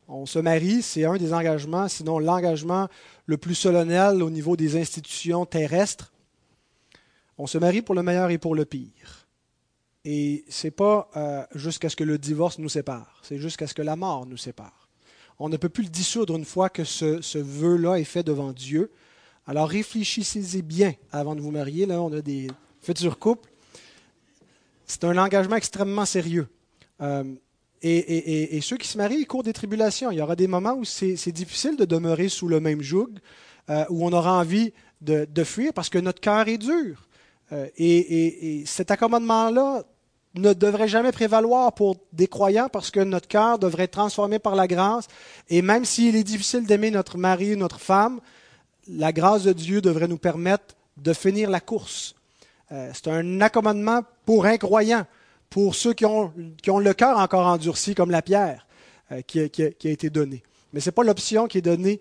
On 0.08 0.26
se 0.26 0.40
marie, 0.40 0.82
c'est 0.82 1.04
un 1.04 1.16
des 1.16 1.32
engagements, 1.32 1.86
sinon 1.86 2.18
l'engagement 2.18 2.88
le 3.26 3.36
plus 3.36 3.54
solennel 3.54 4.22
au 4.22 4.30
niveau 4.30 4.56
des 4.56 4.76
institutions 4.76 5.46
terrestres. 5.46 6.12
On 7.40 7.46
se 7.46 7.56
marie 7.56 7.80
pour 7.80 7.94
le 7.94 8.02
meilleur 8.02 8.28
et 8.28 8.36
pour 8.36 8.54
le 8.54 8.66
pire. 8.66 9.26
Et 10.04 10.44
ce 10.50 10.66
n'est 10.66 10.70
pas 10.72 11.08
euh, 11.16 11.42
jusqu'à 11.54 11.88
ce 11.88 11.96
que 11.96 12.04
le 12.04 12.18
divorce 12.18 12.58
nous 12.58 12.68
sépare, 12.68 13.18
c'est 13.22 13.38
jusqu'à 13.38 13.66
ce 13.66 13.72
que 13.72 13.80
la 13.80 13.96
mort 13.96 14.26
nous 14.26 14.36
sépare. 14.36 14.90
On 15.38 15.48
ne 15.48 15.56
peut 15.56 15.70
plus 15.70 15.84
le 15.84 15.88
dissoudre 15.88 16.36
une 16.36 16.44
fois 16.44 16.68
que 16.68 16.84
ce, 16.84 17.22
ce 17.22 17.38
vœu-là 17.38 17.94
est 17.94 18.04
fait 18.04 18.22
devant 18.22 18.52
Dieu. 18.52 18.92
Alors 19.46 19.70
réfléchissez-y 19.70 20.60
bien 20.60 20.92
avant 21.12 21.34
de 21.34 21.40
vous 21.40 21.50
marier. 21.50 21.86
Là, 21.86 22.02
on 22.02 22.12
a 22.12 22.20
des 22.20 22.48
futurs 22.82 23.18
couples. 23.18 23.48
C'est 24.84 25.04
un 25.04 25.16
engagement 25.16 25.56
extrêmement 25.56 26.04
sérieux. 26.04 26.46
Euh, 27.00 27.24
et, 27.80 28.60
ceux 28.60 28.76
qui 28.76 28.86
se 28.86 28.98
marient, 28.98 29.20
ils 29.20 29.26
courent 29.26 29.44
des 29.44 29.54
tribulations. 29.54 30.10
Il 30.10 30.18
y 30.18 30.20
aura 30.20 30.36
des 30.36 30.46
moments 30.46 30.74
où 30.74 30.84
c'est 30.84 31.32
difficile 31.32 31.78
de 31.78 31.86
demeurer 31.86 32.28
sous 32.28 32.48
le 32.48 32.60
même 32.60 32.82
joug, 32.82 33.08
euh, 33.70 33.86
où 33.88 34.06
on 34.06 34.12
aura 34.12 34.38
envie 34.38 34.74
de, 35.00 35.24
de 35.24 35.44
fuir 35.44 35.72
parce 35.72 35.88
que 35.88 35.98
notre 35.98 36.20
cœur 36.20 36.46
est 36.46 36.58
dur. 36.58 37.06
Euh, 37.52 37.68
et, 37.76 38.64
cet 38.66 38.90
accommodement-là 38.90 39.82
ne 40.34 40.52
devrait 40.52 40.88
jamais 40.88 41.10
prévaloir 41.10 41.72
pour 41.72 41.96
des 42.12 42.28
croyants 42.28 42.68
parce 42.68 42.90
que 42.90 43.00
notre 43.00 43.26
cœur 43.26 43.58
devrait 43.58 43.84
être 43.84 43.92
transformé 43.92 44.38
par 44.38 44.54
la 44.54 44.68
grâce. 44.68 45.08
Et 45.48 45.60
même 45.60 45.84
s'il 45.84 46.14
est 46.14 46.24
difficile 46.24 46.66
d'aimer 46.66 46.90
notre 46.90 47.18
mari, 47.18 47.56
notre 47.56 47.80
femme, 47.80 48.20
la 48.86 49.12
grâce 49.12 49.42
de 49.42 49.52
Dieu 49.52 49.80
devrait 49.80 50.08
nous 50.08 50.18
permettre 50.18 50.76
de 50.96 51.12
finir 51.12 51.50
la 51.50 51.60
course. 51.60 52.14
Euh, 52.70 52.90
c'est 52.94 53.08
un 53.08 53.40
accommodement 53.40 54.02
pour 54.24 54.46
incroyants, 54.46 55.04
pour 55.48 55.74
ceux 55.74 55.92
qui 55.92 56.04
ont, 56.04 56.32
qui 56.62 56.70
ont 56.70 56.78
le 56.78 56.94
cœur 56.94 57.18
encore 57.18 57.46
endurci 57.46 57.96
comme 57.96 58.12
la 58.12 58.22
pierre 58.22 58.68
euh, 59.10 59.22
qui, 59.22 59.50
qui, 59.50 59.62
a, 59.64 59.90
été 59.90 60.10
donnée. 60.10 60.44
Mais 60.72 60.78
ce 60.78 60.90
n'est 60.90 60.94
pas 60.94 61.02
l'option 61.02 61.48
qui 61.48 61.58
est 61.58 61.62
donnée 61.62 62.00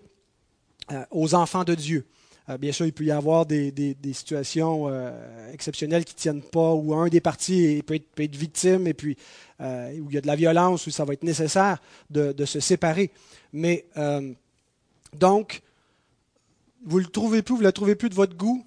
aux 1.12 1.36
enfants 1.36 1.64
de 1.64 1.76
Dieu. 1.76 2.08
Euh, 2.50 2.58
bien 2.58 2.72
sûr, 2.72 2.86
il 2.86 2.94
peut 2.94 3.04
y 3.04 3.12
avoir 3.12 3.46
des, 3.46 3.96
situations 4.14 4.88
euh, 4.88 5.54
exceptionnelles 5.54 6.04
qui 6.04 6.16
ne 6.16 6.20
tiennent 6.20 6.42
pas, 6.42 6.74
où 6.74 6.94
un 6.96 7.08
des 7.08 7.22
partis 7.22 7.84
peut 7.86 8.00
être, 8.18 8.36
victime, 8.36 8.88
et 8.88 8.94
puis 8.94 9.18
euh, 9.62 9.92
où 10.00 10.10
il 10.10 10.16
y 10.16 10.18
a 10.18 10.22
de 10.22 10.28
la 10.28 10.36
violence, 10.36 10.88
où 10.88 10.92
ça 10.92 11.06
va 11.06 11.14
être 11.14 11.24
nécessaire 11.24 11.80
de, 12.10 12.46
se 12.46 12.60
séparer. 12.60 13.12
Mais 13.54 13.86
donc, 15.14 15.62
vous 16.86 17.00
ne 17.00 17.04
le 17.04 17.10
trouvez 17.10 17.42
plus, 17.42 17.56
vous 17.56 17.62
ne 17.62 17.68
le 17.68 17.74
trouvez 17.74 17.96
plus 17.96 18.10
de 18.10 18.16
votre 18.16 18.36
goût. 18.36 18.66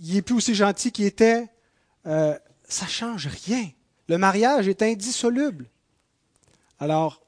Il 0.00 0.14
n'est 0.14 0.22
plus 0.22 0.34
aussi 0.34 0.54
gentil 0.54 0.92
qu'il 0.92 1.06
était. 1.06 1.46
ça 2.04 2.84
ne 2.84 2.88
change 2.88 3.28
rien. 3.46 3.70
Le 4.08 4.18
mariage 4.18 4.68
est 4.68 4.82
indissoluble. 4.82 5.66
Alors, 6.78 7.23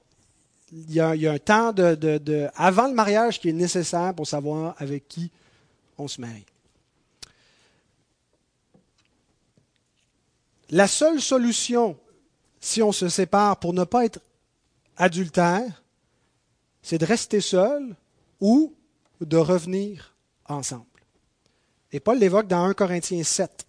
il 0.72 0.92
y, 0.92 1.00
a, 1.00 1.10
un 1.10 1.38
temps 1.38 1.72
avant 2.56 2.88
le 2.88 2.94
mariage 2.94 3.40
qui 3.40 3.50
est 3.50 3.52
nécessaire 3.52 4.14
pour 4.14 4.26
savoir 4.26 4.74
avec 4.78 5.06
qui 5.06 5.30
on 5.96 6.08
se 6.08 6.20
marie. 6.20 6.44
La 10.70 10.88
seule 10.88 11.20
solution, 11.20 11.96
si 12.60 12.82
on 12.82 12.90
se 12.90 13.08
sépare 13.08 13.58
pour 13.58 13.72
ne 13.72 13.84
pas 13.84 14.04
être 14.04 14.20
adultère, 14.96 15.82
c'est 16.82 16.98
de 16.98 17.04
rester 17.04 17.40
seul 17.40 17.94
ou 18.40 18.74
de 19.20 19.36
revenir 19.36 20.14
ensemble. 20.46 20.84
Et 21.92 22.00
Paul 22.00 22.18
l'évoque 22.18 22.48
dans 22.48 22.64
1 22.64 22.74
Corinthiens 22.74 23.22
7. 23.22 23.66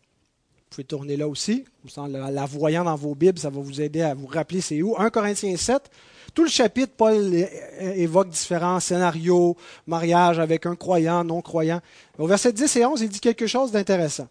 Vous 0.58 0.64
pouvez 0.72 0.84
tourner 0.84 1.16
là 1.16 1.28
aussi. 1.28 1.66
En 1.96 2.08
la 2.08 2.46
voyant 2.46 2.84
dans 2.84 2.96
vos 2.96 3.16
Bibles, 3.16 3.40
ça 3.40 3.50
va 3.50 3.62
vous 3.62 3.80
aider 3.80 4.02
à 4.02 4.14
vous 4.16 4.28
rappeler 4.28 4.62
c'est 4.62 4.82
où. 4.82 4.98
1 4.98 5.10
Corinthiens 5.12 5.56
7, 5.56 5.90
tout 6.38 6.44
le 6.44 6.50
chapitre, 6.50 6.94
Paul 6.96 7.34
évoque 7.80 8.30
différents 8.30 8.80
scénarios, 8.80 9.58
mariage 9.88 10.38
avec 10.38 10.68
un 10.68 10.76
croyant, 10.76 11.24
non-croyant. 11.24 11.82
Au 12.20 12.28
verset 12.28 12.54
10 12.54 12.76
et 12.76 12.86
11, 12.86 13.02
il 13.02 13.10
dit 13.10 13.20
quelque 13.20 13.48
chose 13.48 13.72
d'intéressant. 13.72 14.28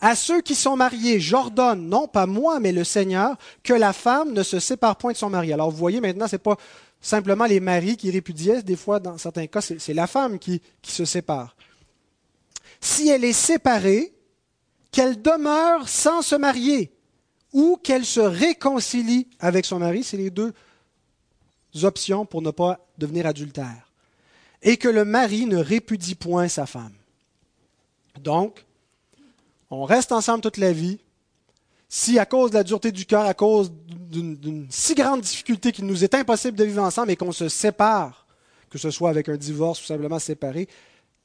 À 0.00 0.16
ceux 0.16 0.40
qui 0.40 0.56
sont 0.56 0.74
mariés, 0.74 1.20
j'ordonne, 1.20 1.88
non 1.88 2.08
pas 2.08 2.26
moi, 2.26 2.58
mais 2.58 2.72
le 2.72 2.82
Seigneur, 2.82 3.36
que 3.62 3.74
la 3.74 3.92
femme 3.92 4.32
ne 4.32 4.42
se 4.42 4.58
sépare 4.58 4.96
point 4.96 5.12
de 5.12 5.16
son 5.16 5.30
mari. 5.30 5.52
Alors 5.52 5.70
vous 5.70 5.76
voyez 5.76 6.00
maintenant, 6.00 6.26
ce 6.26 6.34
n'est 6.34 6.40
pas 6.40 6.56
simplement 7.00 7.46
les 7.46 7.60
maris 7.60 7.96
qui 7.96 8.10
répudiaient, 8.10 8.64
des 8.64 8.74
fois, 8.74 8.98
dans 8.98 9.18
certains 9.18 9.46
cas, 9.46 9.60
c'est 9.60 9.94
la 9.94 10.08
femme 10.08 10.40
qui, 10.40 10.60
qui 10.82 10.90
se 10.90 11.04
sépare. 11.04 11.54
Si 12.80 13.08
elle 13.08 13.22
est 13.22 13.32
séparée, 13.32 14.12
qu'elle 14.90 15.22
demeure 15.22 15.88
sans 15.88 16.22
se 16.22 16.34
marier 16.34 16.90
ou 17.52 17.78
qu'elle 17.80 18.04
se 18.04 18.18
réconcilie 18.18 19.28
avec 19.38 19.64
son 19.64 19.78
mari, 19.78 20.02
c'est 20.02 20.16
les 20.16 20.30
deux 20.30 20.52
options 21.82 22.26
pour 22.26 22.42
ne 22.42 22.50
pas 22.50 22.86
devenir 22.98 23.26
adultère. 23.26 23.90
Et 24.62 24.76
que 24.76 24.88
le 24.88 25.04
mari 25.04 25.46
ne 25.46 25.58
répudie 25.58 26.14
point 26.14 26.48
sa 26.48 26.66
femme. 26.66 26.94
Donc, 28.20 28.64
on 29.70 29.84
reste 29.84 30.12
ensemble 30.12 30.40
toute 30.40 30.56
la 30.56 30.72
vie. 30.72 30.98
Si 31.88 32.18
à 32.18 32.26
cause 32.26 32.50
de 32.50 32.56
la 32.56 32.64
dureté 32.64 32.92
du 32.92 33.06
cœur, 33.06 33.24
à 33.24 33.34
cause 33.34 33.72
d'une 33.86 34.66
si 34.70 34.94
grande 34.94 35.22
difficulté 35.22 35.72
qu'il 35.72 35.86
nous 35.86 36.04
est 36.04 36.14
impossible 36.14 36.56
de 36.56 36.64
vivre 36.64 36.82
ensemble 36.82 37.10
et 37.12 37.16
qu'on 37.16 37.32
se 37.32 37.48
sépare, 37.48 38.26
que 38.68 38.78
ce 38.78 38.90
soit 38.90 39.10
avec 39.10 39.28
un 39.28 39.36
divorce 39.36 39.80
ou 39.82 39.84
simplement 39.86 40.18
séparé, 40.18 40.68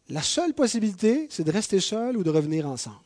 la 0.09 0.21
seule 0.21 0.53
possibilité, 0.53 1.27
c'est 1.29 1.43
de 1.43 1.51
rester 1.51 1.79
seul 1.79 2.17
ou 2.17 2.23
de 2.23 2.29
revenir 2.29 2.67
ensemble. 2.67 2.97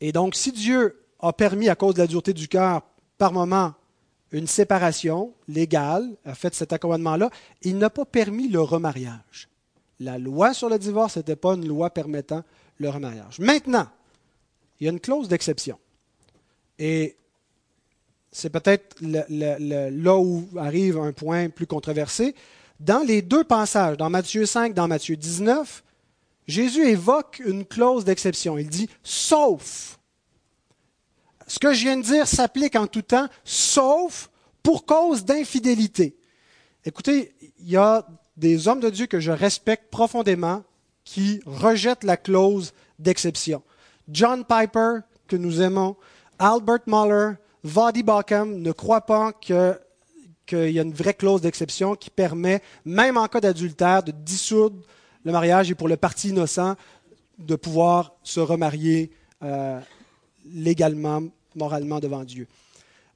Et 0.00 0.12
donc, 0.12 0.34
si 0.34 0.52
Dieu 0.52 1.03
a 1.28 1.32
permis, 1.32 1.68
à 1.68 1.74
cause 1.74 1.94
de 1.94 2.00
la 2.00 2.06
dureté 2.06 2.32
du 2.32 2.48
cœur, 2.48 2.82
par 3.18 3.32
moment, 3.32 3.74
une 4.30 4.46
séparation 4.46 5.32
légale, 5.48 6.08
a 6.24 6.34
fait 6.34 6.54
cet 6.54 6.72
accommodement-là, 6.72 7.30
il 7.62 7.78
n'a 7.78 7.90
pas 7.90 8.04
permis 8.04 8.48
le 8.48 8.60
remariage. 8.60 9.48
La 10.00 10.18
loi 10.18 10.52
sur 10.54 10.68
le 10.68 10.78
divorce 10.78 11.16
n'était 11.16 11.36
pas 11.36 11.54
une 11.54 11.68
loi 11.68 11.90
permettant 11.90 12.42
le 12.78 12.90
remariage. 12.90 13.38
Maintenant, 13.38 13.86
il 14.78 14.84
y 14.84 14.88
a 14.88 14.92
une 14.92 15.00
clause 15.00 15.28
d'exception. 15.28 15.78
Et 16.78 17.16
c'est 18.32 18.50
peut-être 18.50 18.96
là 19.00 20.16
où 20.16 20.48
arrive 20.56 20.98
un 20.98 21.12
point 21.12 21.48
plus 21.48 21.68
controversé. 21.68 22.34
Dans 22.80 23.06
les 23.06 23.22
deux 23.22 23.44
passages, 23.44 23.96
dans 23.96 24.10
Matthieu 24.10 24.44
5, 24.44 24.74
dans 24.74 24.88
Matthieu 24.88 25.16
19, 25.16 25.84
Jésus 26.48 26.88
évoque 26.88 27.40
une 27.46 27.64
clause 27.64 28.04
d'exception. 28.04 28.58
Il 28.58 28.68
dit 28.68 28.90
sauf 29.04 30.00
ce 31.46 31.58
que 31.58 31.72
je 31.72 31.82
viens 31.82 31.96
de 31.96 32.02
dire 32.02 32.26
s'applique 32.26 32.76
en 32.76 32.86
tout 32.86 33.02
temps, 33.02 33.28
sauf 33.44 34.30
pour 34.62 34.86
cause 34.86 35.24
d'infidélité. 35.24 36.16
Écoutez, 36.84 37.34
il 37.60 37.70
y 37.70 37.76
a 37.76 38.06
des 38.36 38.68
hommes 38.68 38.80
de 38.80 38.90
Dieu 38.90 39.06
que 39.06 39.20
je 39.20 39.30
respecte 39.30 39.90
profondément 39.90 40.64
qui 41.04 41.40
rejettent 41.46 42.04
la 42.04 42.16
clause 42.16 42.72
d'exception. 42.98 43.62
John 44.08 44.44
Piper, 44.44 44.98
que 45.28 45.36
nous 45.36 45.60
aimons, 45.60 45.96
Albert 46.38 46.80
Muller, 46.86 47.32
Vadi 47.62 48.02
Backham 48.02 48.60
ne 48.60 48.72
croient 48.72 49.06
pas 49.06 49.32
qu'il 49.32 49.76
y 50.52 50.78
a 50.78 50.82
une 50.82 50.92
vraie 50.92 51.14
clause 51.14 51.40
d'exception 51.40 51.94
qui 51.94 52.10
permet, 52.10 52.60
même 52.84 53.16
en 53.16 53.26
cas 53.28 53.40
d'adultère, 53.40 54.02
de 54.02 54.12
dissoudre 54.12 54.82
le 55.24 55.32
mariage 55.32 55.70
et 55.70 55.74
pour 55.74 55.88
le 55.88 55.96
parti 55.96 56.28
innocent 56.28 56.76
de 57.38 57.56
pouvoir 57.56 58.14
se 58.22 58.40
remarier 58.40 59.10
euh, 59.42 59.80
légalement, 60.46 61.22
moralement 61.56 62.00
devant 62.00 62.24
Dieu. 62.24 62.46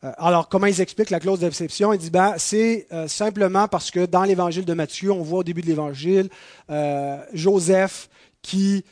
Euh, 0.05 0.13
alors, 0.19 0.49
comment 0.49 0.67
ils 0.67 0.81
expliquent 0.81 1.11
la 1.11 1.21
clause 1.21 1.41
d'exception? 1.41 1.93
Ils 1.93 1.99
disent, 1.99 2.11
ben, 2.11 2.35
c'est 2.39 2.87
euh, 2.93 3.09
simplement 3.09 3.67
parce 3.69 3.91
que 3.91 4.07
dans 4.07 4.23
l'évangile 4.23 4.65
de 4.65 4.75
Matthieu, 4.75 5.11
on 5.11 5.23
voit 5.23 5.41
au 5.41 5.45
début 5.45 5.63
de 5.63 5.67
l'évangile 5.67 6.29
euh, 6.71 7.19
Joseph 7.33 8.09
qui 8.43 8.85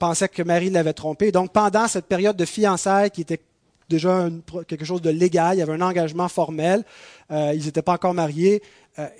pensait 0.00 0.28
que 0.28 0.42
Marie 0.42 0.68
l'avait 0.68 0.92
trompé. 0.92 1.30
Donc 1.30 1.52
pendant 1.52 1.86
cette 1.86 2.06
période 2.06 2.36
de 2.36 2.44
fiançailles 2.44 3.12
qui 3.12 3.20
était 3.20 3.40
déjà 3.88 4.28
quelque 4.66 4.84
chose 4.84 5.00
de 5.00 5.10
légal, 5.10 5.56
il 5.56 5.60
y 5.60 5.62
avait 5.62 5.74
un 5.74 5.80
engagement 5.80 6.28
formel, 6.28 6.84
ils 7.30 7.64
n'étaient 7.64 7.82
pas 7.82 7.92
encore 7.92 8.14
mariés. 8.14 8.60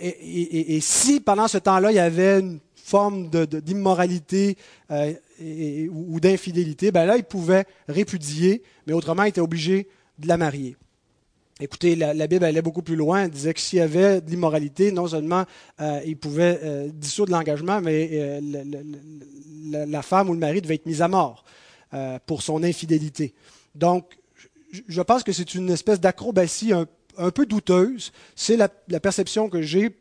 Et, 0.01 0.81
si 0.81 1.21
pendant 1.21 1.47
ce 1.47 1.59
temps-là, 1.59 1.93
il 1.93 1.95
y 1.95 2.01
avait 2.01 2.41
une 2.41 2.59
forme 2.75 3.31
d'immoralité 3.31 4.57
ou, 5.41 6.21
d'infidélité, 6.21 6.91
ben 6.91 7.05
là, 7.05 7.17
il 7.17 7.25
pouvait 7.25 7.65
répudier, 7.89 8.63
mais 8.87 8.93
autrement, 8.93 9.25
il 9.25 9.29
était 9.29 9.41
obligé 9.41 9.89
de 10.19 10.29
la 10.29 10.37
marier. 10.37 10.77
Écoutez, 11.61 11.97
la, 11.97 12.27
Bible 12.29 12.45
allait 12.45 12.63
beaucoup 12.63 12.83
plus 12.83 12.95
loin. 12.95 13.25
Elle 13.25 13.31
disait 13.31 13.53
que 13.53 13.61
s'il 13.61 13.81
y 13.81 13.83
avait 13.83 14.21
de 14.21 14.31
l'immoralité, 14.31 14.93
non 14.93 15.09
seulement 15.09 15.45
euh, 15.81 16.01
il 16.07 16.17
pouvait 16.17 16.61
euh, 16.63 16.89
dissoudre 16.93 17.33
l'engagement, 17.33 17.81
mais 17.81 18.11
euh, 18.13 18.41
la, 19.65 20.03
femme 20.03 20.31
ou 20.31 20.35
le 20.35 20.39
mari 20.39 20.63
devait 20.63 20.77
être 20.77 20.87
mis 20.87 21.03
à 21.03 21.09
mort 21.09 21.45
pour 22.27 22.43
son 22.43 22.63
infidélité. 22.63 23.33
Donc, 23.75 24.19
je 24.89 25.01
pense 25.01 25.23
que 25.23 25.33
c'est 25.33 25.55
une 25.55 25.71
espèce 25.71 26.01
d'acrobatie 26.01 26.73
un, 26.73 26.87
peu 27.31 27.47
douteuse. 27.47 28.13
C'est 28.37 28.57
la, 28.57 28.69
perception 29.01 29.49
que 29.49 29.63
j'ai 29.63 29.97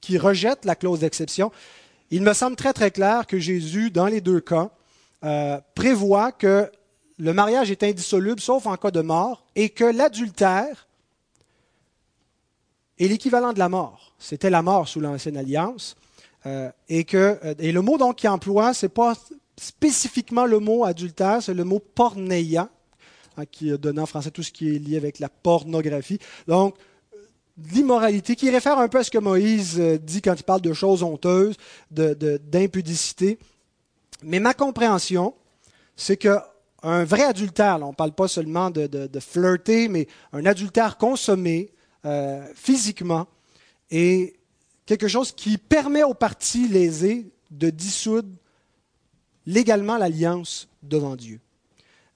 qui 0.00 0.18
rejette 0.18 0.64
la 0.64 0.74
clause 0.74 1.00
d'exception. 1.00 1.52
Il 2.10 2.22
me 2.22 2.32
semble 2.32 2.56
très 2.56 2.72
très 2.72 2.90
clair 2.90 3.26
que 3.26 3.38
Jésus, 3.38 3.90
dans 3.90 4.06
les 4.06 4.20
deux 4.20 4.40
cas, 4.40 4.70
prévoit 5.74 6.32
que 6.32 6.70
le 7.18 7.32
mariage 7.32 7.70
est 7.70 7.82
indissoluble 7.82 8.40
sauf 8.40 8.66
en 8.66 8.76
cas 8.76 8.90
de 8.90 9.00
mort 9.00 9.44
et 9.54 9.70
que 9.70 9.84
l'adultère 9.84 10.86
est 12.98 13.08
l'équivalent 13.08 13.52
de 13.52 13.58
la 13.58 13.68
mort. 13.68 14.14
C'était 14.18 14.50
la 14.50 14.62
mort 14.62 14.88
sous 14.88 15.00
l'ancienne 15.00 15.36
alliance. 15.36 15.96
Euh, 16.46 16.70
et, 16.88 17.04
que, 17.04 17.38
euh, 17.42 17.54
et 17.58 17.72
le 17.72 17.80
mot 17.80 17.96
donc 17.96 18.16
qu'il 18.16 18.28
emploie, 18.28 18.74
ce 18.74 18.86
n'est 18.86 18.90
pas 18.90 19.14
spécifiquement 19.56 20.44
le 20.44 20.58
mot 20.58 20.84
adultère, 20.84 21.42
c'est 21.42 21.54
le 21.54 21.64
mot 21.64 21.78
porneia, 21.78 22.68
hein, 23.36 23.44
qui 23.50 23.70
donne 23.78 23.98
en 23.98 24.06
français 24.06 24.30
tout 24.30 24.42
ce 24.42 24.52
qui 24.52 24.76
est 24.76 24.78
lié 24.78 24.98
avec 24.98 25.20
la 25.20 25.30
pornographie. 25.30 26.18
Donc, 26.46 26.76
l'immoralité, 27.56 28.36
qui 28.36 28.50
réfère 28.50 28.78
un 28.78 28.88
peu 28.88 28.98
à 28.98 29.04
ce 29.04 29.10
que 29.10 29.18
Moïse 29.18 29.78
euh, 29.78 29.98
dit 29.98 30.22
quand 30.22 30.34
il 30.34 30.42
parle 30.42 30.60
de 30.60 30.72
choses 30.72 31.02
honteuses, 31.02 31.56
d'impudicité. 31.90 33.34
De, 33.34 34.26
Mais 34.26 34.40
ma 34.40 34.54
compréhension, 34.54 35.34
c'est 35.96 36.16
que 36.16 36.36
un 36.82 37.04
vrai 37.04 37.22
adultère, 37.22 37.78
on 37.82 37.90
ne 37.90 37.94
parle 37.94 38.12
pas 38.12 38.28
seulement 38.28 38.70
de, 38.70 39.20
flirter, 39.20 39.88
mais 39.88 40.06
un 40.32 40.44
adultère 40.44 40.98
consommé 40.98 41.72
euh, 42.04 42.46
physiquement 42.54 43.26
est 43.90 44.34
quelque 44.84 45.08
chose 45.08 45.32
qui 45.32 45.56
permet 45.56 46.02
aux 46.02 46.12
parties 46.12 46.68
lésées 46.68 47.26
de 47.50 47.70
dissoudre 47.70 48.28
légalement 49.46 49.96
l'alliance 49.96 50.68
devant 50.82 51.16
Dieu. 51.16 51.40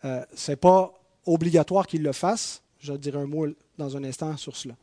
Euh, 0.05 0.23
Ce 0.35 0.51
n'est 0.51 0.57
pas 0.57 0.93
obligatoire 1.25 1.87
qu'ils 1.87 2.03
le 2.03 2.13
fassent. 2.13 2.63
Je 2.79 2.93
dirai 2.93 3.19
un 3.19 3.27
mot 3.27 3.47
dans 3.79 3.97
un 3.97 4.05
instant 4.05 4.37
sur 4.37 4.55
cela. 4.57 4.75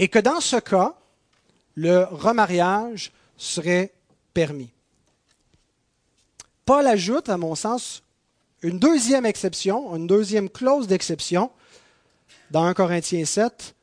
Et 0.00 0.08
que 0.08 0.18
dans 0.18 0.40
ce 0.40 0.56
cas, 0.56 0.94
le 1.74 2.04
remariage 2.04 3.12
serait 3.36 3.92
permis. 4.32 4.70
Paul 6.64 6.86
ajoute, 6.86 7.28
à 7.28 7.36
mon 7.36 7.54
sens, 7.54 8.02
une 8.62 8.78
deuxième 8.78 9.26
exception, 9.26 9.94
une 9.94 10.06
deuxième 10.06 10.48
clause 10.48 10.86
d'exception 10.86 11.50
dans 12.50 12.64
1 12.64 12.72
Corinthiens 12.72 13.26
7, 13.26 13.74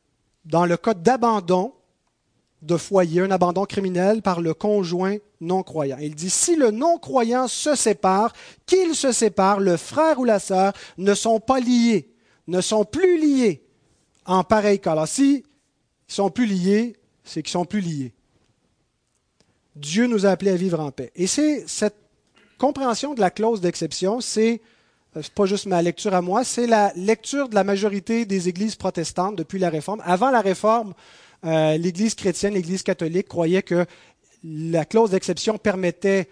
dans 0.44 0.66
le 0.66 0.76
cas 0.76 0.94
d'abandon 0.94 1.72
de 2.62 2.76
foyer, 2.76 3.20
un 3.20 3.30
abandon 3.30 3.64
criminel 3.64 4.20
par 4.20 4.40
le 4.40 4.54
conjoint 4.54 5.18
non-croyant. 5.40 5.98
Il 6.00 6.16
dit, 6.16 6.30
si 6.30 6.56
le 6.56 6.72
non-croyant 6.72 7.46
se 7.46 7.76
sépare, 7.76 8.32
qu'il 8.66 8.96
se 8.96 9.12
sépare, 9.12 9.60
le 9.60 9.76
frère 9.76 10.18
ou 10.18 10.24
la 10.24 10.40
sœur 10.40 10.72
ne 10.96 11.14
sont 11.14 11.38
pas 11.38 11.60
liés, 11.60 12.10
ne 12.48 12.60
sont 12.60 12.84
plus 12.84 13.20
liés 13.20 13.62
en 14.26 14.42
pareil 14.42 14.80
cas. 14.80 14.92
Alors, 14.92 15.06
si 15.06 15.44
sont 16.08 16.30
plus 16.30 16.46
liés, 16.46 16.96
c'est 17.24 17.42
qu'ils 17.42 17.52
sont 17.52 17.64
plus 17.64 17.80
liés. 17.80 18.12
Dieu 19.76 20.06
nous 20.06 20.26
a 20.26 20.30
appelés 20.30 20.50
à 20.50 20.56
vivre 20.56 20.80
en 20.80 20.90
paix. 20.90 21.12
Et 21.14 21.26
c'est 21.26 21.68
cette 21.68 21.96
compréhension 22.58 23.14
de 23.14 23.20
la 23.20 23.30
clause 23.30 23.60
d'exception, 23.60 24.20
c'est 24.20 24.60
euh, 25.16 25.22
pas 25.34 25.46
juste 25.46 25.66
ma 25.66 25.80
lecture 25.82 26.14
à 26.14 26.22
moi, 26.22 26.42
c'est 26.44 26.66
la 26.66 26.92
lecture 26.96 27.48
de 27.48 27.54
la 27.54 27.64
majorité 27.64 28.24
des 28.24 28.48
églises 28.48 28.74
protestantes 28.74 29.36
depuis 29.36 29.58
la 29.58 29.70
Réforme. 29.70 30.02
Avant 30.04 30.30
la 30.30 30.40
Réforme, 30.40 30.94
euh, 31.44 31.76
l'Église 31.76 32.14
chrétienne, 32.14 32.54
l'Église 32.54 32.82
catholique 32.82 33.28
croyait 33.28 33.62
que 33.62 33.86
la 34.42 34.84
clause 34.84 35.10
d'exception 35.10 35.58
permettait 35.58 36.28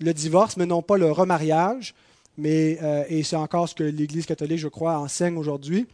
le 0.00 0.12
divorce, 0.12 0.56
mais 0.56 0.66
non 0.66 0.82
pas 0.82 0.96
le 0.96 1.10
remariage. 1.12 1.94
Mais, 2.36 2.78
euh, 2.82 3.04
et 3.08 3.22
c'est 3.24 3.36
encore 3.36 3.68
ce 3.68 3.74
que 3.74 3.84
l'Église 3.84 4.26
catholique, 4.26 4.58
je 4.58 4.68
crois, 4.68 4.98
enseigne 4.98 5.36
aujourd'hui. 5.36 5.86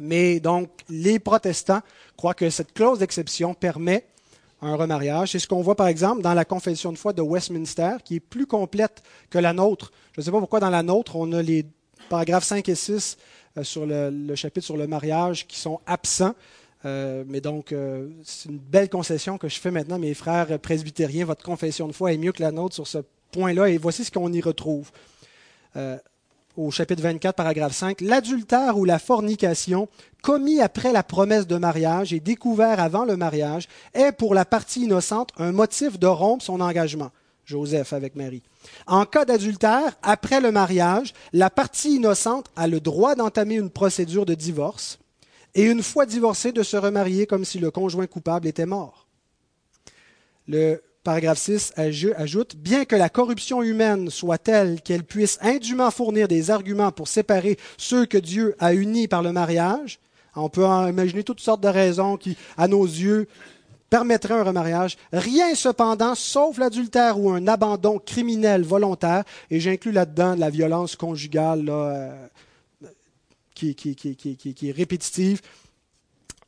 Mais 0.00 0.40
donc, 0.40 0.70
les 0.88 1.18
protestants 1.18 1.82
croient 2.16 2.34
que 2.34 2.48
cette 2.48 2.72
clause 2.72 2.98
d'exception 2.98 3.52
permet 3.52 4.06
un 4.62 4.74
remariage. 4.74 5.32
C'est 5.32 5.38
ce 5.38 5.46
qu'on 5.46 5.60
voit 5.60 5.76
par 5.76 5.88
exemple 5.88 6.22
dans 6.22 6.32
la 6.32 6.46
confession 6.46 6.90
de 6.90 6.98
foi 6.98 7.12
de 7.12 7.20
Westminster, 7.20 7.96
qui 8.02 8.16
est 8.16 8.20
plus 8.20 8.46
complète 8.46 9.02
que 9.28 9.38
la 9.38 9.52
nôtre. 9.52 9.92
Je 10.12 10.20
ne 10.20 10.24
sais 10.24 10.30
pas 10.30 10.38
pourquoi 10.38 10.58
dans 10.58 10.70
la 10.70 10.82
nôtre, 10.82 11.16
on 11.16 11.30
a 11.32 11.42
les 11.42 11.66
paragraphes 12.08 12.44
5 12.44 12.66
et 12.68 12.74
6 12.74 13.18
euh, 13.58 13.62
sur 13.62 13.84
le, 13.86 14.34
chapitre 14.34 14.64
sur 14.64 14.78
le 14.78 14.86
mariage 14.86 15.46
qui 15.46 15.58
sont 15.58 15.80
absents. 15.86 16.34
Euh, 16.86 17.24
mais 17.26 17.42
donc, 17.42 17.72
euh, 17.72 18.08
c'est 18.24 18.48
une 18.48 18.58
belle 18.58 18.88
concession 18.88 19.36
que 19.36 19.48
je 19.48 19.60
fais 19.60 19.70
maintenant, 19.70 19.98
mes 19.98 20.14
frères 20.14 20.58
presbytériens. 20.58 21.26
Votre 21.26 21.44
confession 21.44 21.86
de 21.86 21.92
foi 21.92 22.14
est 22.14 22.18
mieux 22.18 22.32
que 22.32 22.42
la 22.42 22.52
nôtre 22.52 22.74
sur 22.74 22.86
ce 22.86 22.98
point-là, 23.32 23.68
et 23.68 23.76
voici 23.76 24.04
ce 24.04 24.10
qu'on 24.10 24.32
y 24.32 24.40
retrouve 24.40 24.90
au 26.60 26.70
chapitre 26.70 27.02
24, 27.02 27.34
paragraphe 27.34 27.72
5, 27.72 28.02
l'adultère 28.02 28.76
ou 28.76 28.84
la 28.84 28.98
fornication 28.98 29.88
commis 30.22 30.60
après 30.60 30.92
la 30.92 31.02
promesse 31.02 31.46
de 31.46 31.56
mariage 31.56 32.12
et 32.12 32.20
découvert 32.20 32.80
avant 32.80 33.04
le 33.04 33.16
mariage 33.16 33.66
est 33.94 34.12
pour 34.12 34.34
la 34.34 34.44
partie 34.44 34.82
innocente 34.82 35.30
un 35.38 35.52
motif 35.52 35.98
de 35.98 36.06
rompre 36.06 36.44
son 36.44 36.60
engagement. 36.60 37.10
Joseph 37.46 37.92
avec 37.94 38.14
Marie. 38.14 38.42
En 38.86 39.06
cas 39.06 39.24
d'adultère, 39.24 39.96
après 40.02 40.40
le 40.40 40.52
mariage, 40.52 41.14
la 41.32 41.50
partie 41.50 41.96
innocente 41.96 42.46
a 42.56 42.68
le 42.68 42.78
droit 42.78 43.14
d'entamer 43.14 43.56
une 43.56 43.70
procédure 43.70 44.26
de 44.26 44.34
divorce 44.34 44.98
et 45.54 45.64
une 45.64 45.82
fois 45.82 46.06
divorcée 46.06 46.52
de 46.52 46.62
se 46.62 46.76
remarier 46.76 47.26
comme 47.26 47.44
si 47.44 47.58
le 47.58 47.70
conjoint 47.70 48.06
coupable 48.06 48.46
était 48.46 48.66
mort. 48.66 49.08
Le 50.46 50.82
paragraphe 51.02 51.38
6 51.38 51.72
ajoute, 51.76 52.56
bien 52.56 52.84
que 52.84 52.96
la 52.96 53.08
corruption 53.08 53.62
humaine 53.62 54.10
soit 54.10 54.38
telle 54.38 54.80
qu'elle 54.82 55.04
puisse 55.04 55.38
indûment 55.40 55.90
fournir 55.90 56.28
des 56.28 56.50
arguments 56.50 56.92
pour 56.92 57.08
séparer 57.08 57.58
ceux 57.78 58.06
que 58.06 58.18
Dieu 58.18 58.54
a 58.58 58.74
unis 58.74 59.08
par 59.08 59.22
le 59.22 59.32
mariage, 59.32 59.98
on 60.36 60.48
peut 60.48 60.64
imaginer 60.64 61.24
toutes 61.24 61.40
sortes 61.40 61.62
de 61.62 61.68
raisons 61.68 62.16
qui, 62.16 62.36
à 62.56 62.68
nos 62.68 62.84
yeux, 62.84 63.26
permettraient 63.90 64.34
un 64.34 64.44
remariage. 64.44 64.96
Rien 65.12 65.54
cependant, 65.54 66.14
sauf 66.14 66.58
l'adultère 66.58 67.18
ou 67.18 67.30
un 67.30 67.48
abandon 67.48 67.98
criminel 67.98 68.62
volontaire, 68.62 69.24
et 69.50 69.58
j'inclus 69.58 69.92
là-dedans 69.92 70.36
la 70.36 70.48
violence 70.48 70.94
conjugale 70.94 71.66
euh, 71.68 72.14
qui, 73.54 73.76
est 74.62 74.72
répétitive. 74.72 75.40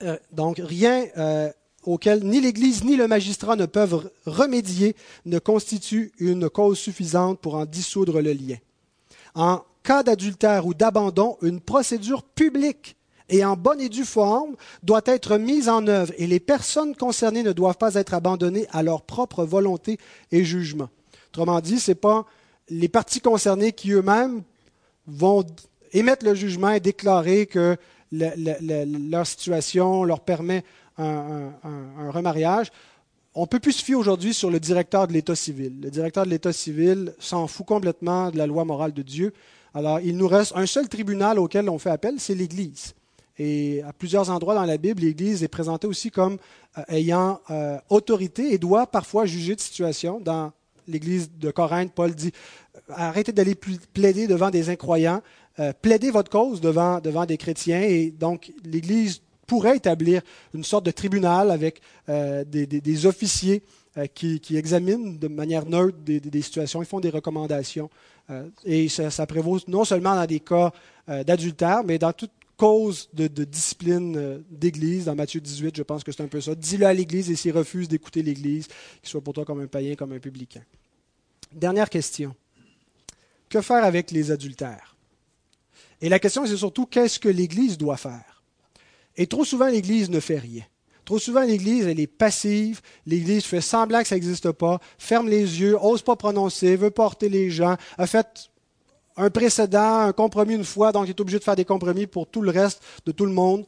Euh, 0.02 0.16
donc 0.32 0.60
rien 0.62 1.06
euh, 1.16 1.50
auquel 1.84 2.24
ni 2.24 2.40
l'Église 2.40 2.84
ni 2.84 2.96
le 2.96 3.08
magistrat 3.08 3.56
ne 3.56 3.66
peuvent 3.66 4.10
remédier 4.26 4.94
ne 5.26 5.38
constitue 5.38 6.12
une 6.18 6.48
cause 6.48 6.78
suffisante 6.78 7.40
pour 7.40 7.54
en 7.54 7.66
dissoudre 7.66 8.20
le 8.20 8.32
lien. 8.32 8.56
En 9.34 9.62
cas 9.82 10.02
d'adultère 10.02 10.66
ou 10.66 10.74
d'abandon, 10.74 11.36
une 11.42 11.60
procédure 11.60 12.22
publique 12.22 12.96
et 13.28 13.44
en 13.44 13.56
bonne 13.56 13.80
et 13.80 13.88
due 13.88 14.04
forme 14.04 14.54
doit 14.82 15.02
être 15.06 15.38
mise 15.38 15.68
en 15.68 15.86
œuvre 15.86 16.12
et 16.18 16.26
les 16.26 16.40
personnes 16.40 16.94
concernées 16.94 17.42
ne 17.42 17.52
doivent 17.52 17.78
pas 17.78 17.94
être 17.94 18.14
abandonnées 18.14 18.66
à 18.70 18.82
leur 18.82 19.02
propre 19.02 19.44
volonté 19.44 19.98
et 20.30 20.44
jugement. 20.44 20.90
Autrement 21.28 21.60
dit, 21.60 21.80
ce 21.80 21.92
n'est 21.92 21.96
pas 21.96 22.26
les 22.68 22.88
parties 22.88 23.20
concernées 23.20 23.72
qui 23.72 23.92
eux-mêmes 23.92 24.42
vont 25.06 25.44
émettre 25.92 26.24
le 26.24 26.34
jugement 26.34 26.70
et 26.70 26.80
déclarer 26.80 27.46
que 27.46 27.76
leur 28.12 29.26
situation 29.26 30.04
leur 30.04 30.20
permet 30.20 30.64
un, 30.98 32.10
remariage, 32.10 32.70
on 33.34 33.46
peut 33.46 33.60
plus 33.60 33.72
se 33.72 33.84
fier 33.84 33.94
aujourd'hui 33.94 34.34
sur 34.34 34.50
le 34.50 34.60
directeur 34.60 35.08
de 35.08 35.12
l'État 35.12 35.34
civil. 35.34 35.80
Le 35.82 35.90
directeur 35.90 36.24
de 36.24 36.30
l'État 36.30 36.52
civil 36.52 37.14
s'en 37.18 37.46
fout 37.46 37.66
complètement 37.66 38.30
de 38.30 38.36
la 38.36 38.46
loi 38.46 38.64
morale 38.64 38.92
de 38.92 39.02
Dieu. 39.02 39.32
Alors, 39.74 40.00
il 40.00 40.16
nous 40.16 40.28
reste 40.28 40.52
un 40.54 40.66
seul 40.66 40.88
tribunal 40.88 41.38
auquel 41.38 41.68
on 41.70 41.78
fait 41.78 41.90
appel, 41.90 42.16
c'est 42.18 42.34
l'Église. 42.34 42.94
Et 43.38 43.82
à 43.82 43.92
plusieurs 43.94 44.28
endroits 44.28 44.54
dans 44.54 44.64
la 44.64 44.76
Bible, 44.76 45.00
l'Église 45.00 45.42
est 45.42 45.48
présentée 45.48 45.86
aussi 45.86 46.10
comme 46.10 46.36
euh, 46.76 46.82
ayant 46.88 47.40
euh, 47.50 47.78
autorité 47.88 48.52
et 48.52 48.58
doit 48.58 48.86
parfois 48.86 49.24
juger 49.24 49.54
de 49.56 49.60
situation. 49.60 50.20
Dans 50.20 50.52
l'Église 50.86 51.30
de 51.38 51.50
Corinthe, 51.50 51.92
Paul 51.94 52.14
dit 52.14 52.32
arrêtez 52.88 53.32
d'aller 53.32 53.54
plaider 53.54 54.26
devant 54.26 54.50
des 54.50 54.68
incroyants, 54.68 55.22
euh, 55.58 55.72
plaidez 55.80 56.10
votre 56.10 56.30
cause 56.30 56.60
devant, 56.60 57.00
devant 57.00 57.24
des 57.24 57.38
chrétiens. 57.38 57.82
Et 57.82 58.10
donc, 58.10 58.52
l'Église 58.64 59.22
pourrait 59.52 59.76
établir 59.76 60.22
une 60.54 60.64
sorte 60.64 60.86
de 60.86 60.90
tribunal 60.90 61.50
avec 61.50 61.82
euh, 62.08 62.42
des, 62.42 63.06
officiers 63.06 63.62
qui, 64.14 64.40
examinent 64.56 65.18
de 65.18 65.28
manière 65.28 65.66
neutre 65.66 65.98
des, 65.98 66.42
situations, 66.42 66.80
ils 66.80 66.86
font 66.86 67.00
des 67.00 67.10
recommandations. 67.10 67.90
et 68.64 68.88
ça, 68.88 69.26
prévaut 69.26 69.58
non 69.68 69.84
seulement 69.84 70.14
dans 70.14 70.24
des 70.24 70.40
cas 70.40 70.72
d'adultère, 71.06 71.84
mais 71.84 71.98
dans 71.98 72.14
toute 72.14 72.30
cause 72.56 73.10
de, 73.12 73.26
discipline 73.44 74.42
d'Église. 74.50 75.04
Dans 75.04 75.14
Matthieu 75.14 75.42
18, 75.42 75.76
je 75.76 75.82
pense 75.82 76.02
que 76.02 76.12
c'est 76.12 76.22
un 76.22 76.28
peu 76.28 76.40
ça. 76.40 76.54
Dis-le 76.54 76.86
à 76.86 76.94
l'Église 76.94 77.30
et 77.30 77.36
s'il 77.36 77.52
refuse 77.52 77.88
d'écouter 77.88 78.22
l'Église, 78.22 78.68
qu'il 79.02 79.10
soit 79.10 79.20
pour 79.20 79.34
toi 79.34 79.44
comme 79.44 79.60
un 79.60 79.66
païen, 79.66 79.94
comme 79.94 80.12
un 80.12 80.18
publicain. 80.18 80.62
Dernière 81.52 81.90
question. 81.90 82.34
Que 83.50 83.60
faire 83.60 83.84
avec 83.84 84.10
les 84.10 84.30
adultères? 84.30 84.96
Et 86.00 86.08
la 86.08 86.18
question, 86.18 86.46
c'est 86.46 86.56
surtout 86.56 86.86
qu'est-ce 86.86 87.20
que 87.20 87.28
l'Église 87.28 87.78
doit 87.78 87.96
faire? 87.96 88.31
Et 89.16 89.26
trop 89.26 89.44
souvent, 89.44 89.68
l'Église 89.68 90.10
ne 90.10 90.20
fait 90.20 90.38
rien. 90.38 90.62
Trop 91.04 91.18
souvent, 91.18 91.42
l'Église, 91.42 91.86
elle 91.86 92.00
est 92.00 92.06
passive. 92.06 92.80
L'Église 93.06 93.44
fait 93.44 93.60
semblant 93.60 94.02
que 94.02 94.08
ça 94.08 94.14
n'existe 94.14 94.52
pas, 94.52 94.80
ferme 94.98 95.28
les 95.28 95.60
yeux, 95.60 95.76
ose 95.80 96.02
pas 96.02 96.16
prononcer, 96.16 96.76
veut 96.76 96.90
porter 96.90 97.28
les 97.28 97.50
gens, 97.50 97.76
a 97.98 98.06
fait 98.06 98.50
un 99.16 99.28
précédent, 99.28 99.98
un 99.98 100.12
compromis 100.12 100.54
une 100.54 100.64
fois, 100.64 100.92
donc 100.92 101.06
il 101.06 101.10
est 101.10 101.20
obligé 101.20 101.38
de 101.38 101.44
faire 101.44 101.56
des 101.56 101.64
compromis 101.64 102.06
pour 102.06 102.26
tout 102.26 102.40
le 102.40 102.50
reste 102.50 102.82
de 103.04 103.12
tout 103.12 103.26
le 103.26 103.32
monde. 103.32 103.66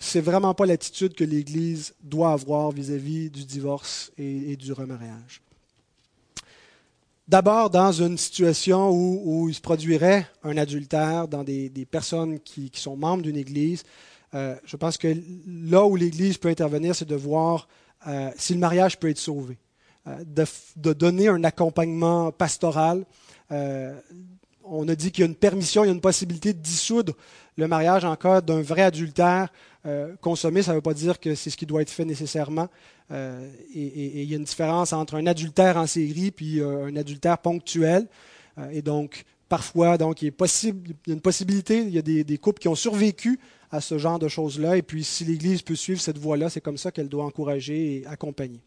C'est 0.00 0.20
vraiment 0.20 0.54
pas 0.54 0.66
l'attitude 0.66 1.14
que 1.14 1.24
l'Église 1.24 1.94
doit 2.02 2.32
avoir 2.32 2.70
vis-à-vis 2.70 3.30
du 3.30 3.44
divorce 3.44 4.10
et 4.16 4.56
du 4.56 4.72
remariage. 4.72 5.42
D'abord, 7.28 7.68
dans 7.68 7.92
une 7.92 8.16
situation 8.16 8.90
où, 8.90 9.50
il 9.50 9.54
se 9.54 9.60
produirait 9.60 10.26
un 10.42 10.56
adultère 10.56 11.28
dans 11.28 11.44
des, 11.44 11.86
personnes 11.90 12.40
qui, 12.40 12.70
sont 12.74 12.96
membres 12.96 13.22
d'une 13.22 13.36
Église, 13.36 13.84
euh, 14.34 14.56
je 14.64 14.76
pense 14.76 14.96
que 14.96 15.14
là 15.46 15.84
où 15.84 15.94
l'Église 15.94 16.38
peut 16.38 16.48
intervenir, 16.48 16.94
c'est 16.94 17.08
de 17.08 17.14
voir 17.14 17.68
euh, 18.06 18.30
si 18.36 18.54
le 18.54 18.60
mariage 18.60 18.98
peut 18.98 19.10
être 19.10 19.18
sauvé, 19.18 19.58
euh, 20.06 20.24
de, 20.76 20.92
donner 20.94 21.28
un 21.28 21.44
accompagnement 21.44 22.32
pastoral. 22.32 23.04
on 23.50 24.88
a 24.88 24.94
dit 24.94 25.10
qu'il 25.12 25.20
y 25.20 25.26
a 25.26 25.28
une 25.28 25.34
permission, 25.34 25.84
il 25.84 25.88
y 25.88 25.90
a 25.90 25.94
une 25.94 26.00
possibilité 26.00 26.54
de 26.54 26.60
dissoudre 26.60 27.14
le 27.58 27.68
mariage 27.68 28.06
en 28.06 28.16
cas 28.16 28.40
d'un 28.40 28.62
vrai 28.62 28.82
adultère 28.82 29.52
consommé. 30.20 30.62
Ça 30.62 30.72
ne 30.72 30.76
veut 30.76 30.82
pas 30.82 30.94
dire 30.94 31.18
que 31.18 31.34
c'est 31.34 31.50
ce 31.50 31.56
qui 31.56 31.66
doit 31.66 31.82
être 31.82 31.90
fait 31.90 32.04
nécessairement. 32.04 32.68
Euh, 33.10 33.50
et, 33.74 34.22
il 34.22 34.30
y 34.30 34.34
a 34.34 34.36
une 34.36 34.44
différence 34.44 34.92
entre 34.92 35.14
un 35.14 35.26
adultère 35.26 35.76
en 35.76 35.86
série 35.86 36.30
puis 36.30 36.60
euh, 36.60 36.86
un 36.86 36.96
adultère 36.96 37.38
ponctuel. 37.38 38.06
Euh, 38.58 38.70
et 38.70 38.82
donc, 38.82 39.24
parfois, 39.48 39.96
il 39.98 40.24
y 40.24 40.26
a 40.26 41.12
une 41.12 41.20
possibilité, 41.20 41.80
il 41.80 41.90
y 41.90 41.98
a 41.98 42.02
des, 42.02 42.38
couples 42.38 42.60
qui 42.60 42.68
ont 42.68 42.74
survécu 42.74 43.38
à 43.70 43.80
ce 43.80 43.98
genre 43.98 44.18
de 44.18 44.28
choses-là. 44.28 44.76
Et 44.76 44.82
puis, 44.82 45.04
si 45.04 45.24
l'Église 45.24 45.62
peut 45.62 45.74
suivre 45.74 46.00
cette 46.00 46.18
voie-là, 46.18 46.50
c'est 46.50 46.60
comme 46.60 46.78
ça 46.78 46.90
qu'elle 46.90 47.08
doit 47.08 47.24
encourager 47.24 47.96
et 47.96 48.06
accompagner. 48.06 48.60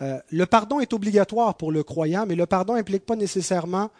le 0.00 0.44
pardon 0.44 0.80
est 0.80 0.92
obligatoire 0.92 1.56
pour 1.56 1.70
le 1.70 1.82
croyant, 1.82 2.26
mais 2.26 2.34
le 2.34 2.46
pardon 2.46 2.74
n'implique 2.74 3.06
pas 3.06 3.16
nécessairement 3.16 3.90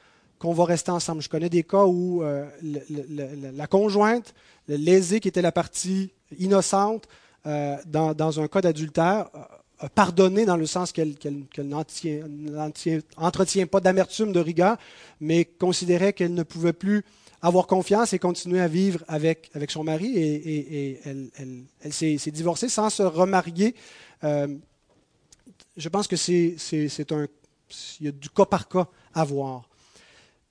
qu'on 0.45 0.53
va 0.53 0.67
rester 0.67 0.91
ensemble. 0.91 1.23
Je 1.23 1.31
connais 1.31 1.49
des 1.49 1.63
cas 1.63 1.87
où 1.87 2.23
la 2.23 3.67
conjointe, 3.67 4.35
le 4.69 4.77
lésé 4.77 5.21
qui 5.21 5.29
était 5.29 5.43
la 5.43 5.53
partie 5.53 6.13
innocente, 6.39 7.09
euh, 7.47 7.77
dans, 7.87 8.41
un 8.41 8.49
cas 8.49 8.61
d'adultère, 8.61 9.29
euh, 9.83 9.89
pardonné 9.95 10.45
dans 10.45 10.57
le 10.57 10.67
sens 10.67 10.93
qu'elle 10.93 11.15
n'entretient 11.59 13.67
pas 13.67 13.81
d'amertume, 13.81 14.33
de 14.33 14.41
rigueur, 14.41 14.77
mais 15.21 15.47
considérait 15.47 16.13
qu'elle 16.13 16.35
ne 16.35 16.43
pouvait 16.43 16.75
plus 16.75 17.05
avoir 17.41 17.67
confiance 17.67 18.13
et 18.13 18.19
continuer 18.19 18.61
à 18.61 18.69
vivre 18.69 19.03
avec, 19.09 19.51
avec 19.55 19.71
son 19.71 19.83
mari. 19.83 20.13
Et, 20.17 21.01
elle, 21.05 21.93
s'est 21.93 22.31
divorcée 22.31 22.69
sans 22.69 22.91
se 22.91 23.03
remarier. 23.03 23.75
Euh, 24.25 24.47
je 25.77 25.89
pense 25.89 26.07
que 26.07 26.17
c'est 26.17 27.13
un. 27.13 27.27
Il 27.99 28.07
y 28.07 28.09
a 28.09 28.13
du 28.13 28.29
cas 28.29 28.45
par 28.45 28.69
cas 28.69 28.87
à 29.15 29.25
voir. 29.25 29.69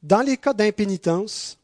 Dans 0.04 0.22
les 0.22 0.36
cas 0.36 0.54
d'impénitence, 0.54 1.58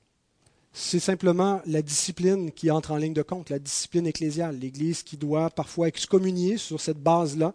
c'est 0.71 1.01
simplement 1.01 1.61
la 1.65 1.81
discipline 1.81 2.53
qui 2.53 2.71
entre 2.71 2.91
en 2.91 2.95
ligne 2.95 3.13
de 3.13 3.21
compte, 3.21 3.49
la 3.49 3.59
discipline 3.59 4.07
ecclésiale, 4.07 4.57
l'Église 4.57 5.03
qui 5.03 5.17
doit 5.17 5.49
parfois 5.49 5.89
excommunier 5.89 6.55
sur 6.55 6.79
cette 6.79 7.03
base-là 7.03 7.53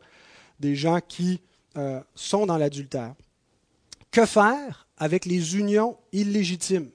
des 0.61 0.77
gens 0.77 1.01
qui 1.01 1.41
euh, 1.79 2.01
sont 2.15 2.45
dans 2.45 2.59
l'adultère. 2.59 3.15
Que 4.11 4.27
faire 4.27 4.87
avec 4.99 5.25
les 5.25 5.57
unions 5.57 5.97
illégitimes? 6.13 6.91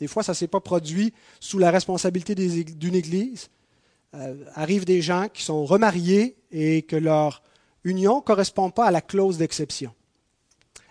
Des 0.00 0.06
fois, 0.06 0.22
ça 0.22 0.32
ne 0.32 0.36
s'est 0.36 0.48
pas 0.48 0.60
produit 0.60 1.12
sous 1.38 1.58
la 1.58 1.70
responsabilité 1.70 2.34
d'une 2.34 2.94
Église. 2.94 3.50
Euh, 4.14 4.42
arrivent 4.54 4.86
des 4.86 5.02
gens 5.02 5.28
qui 5.28 5.42
sont 5.42 5.66
remariés 5.66 6.36
et 6.50 6.80
que 6.80 6.96
leur 6.96 7.42
union 7.84 8.16
ne 8.16 8.22
correspond 8.22 8.70
pas 8.70 8.86
à 8.86 8.90
la 8.90 9.02
clause 9.02 9.36
d'exception. 9.36 9.92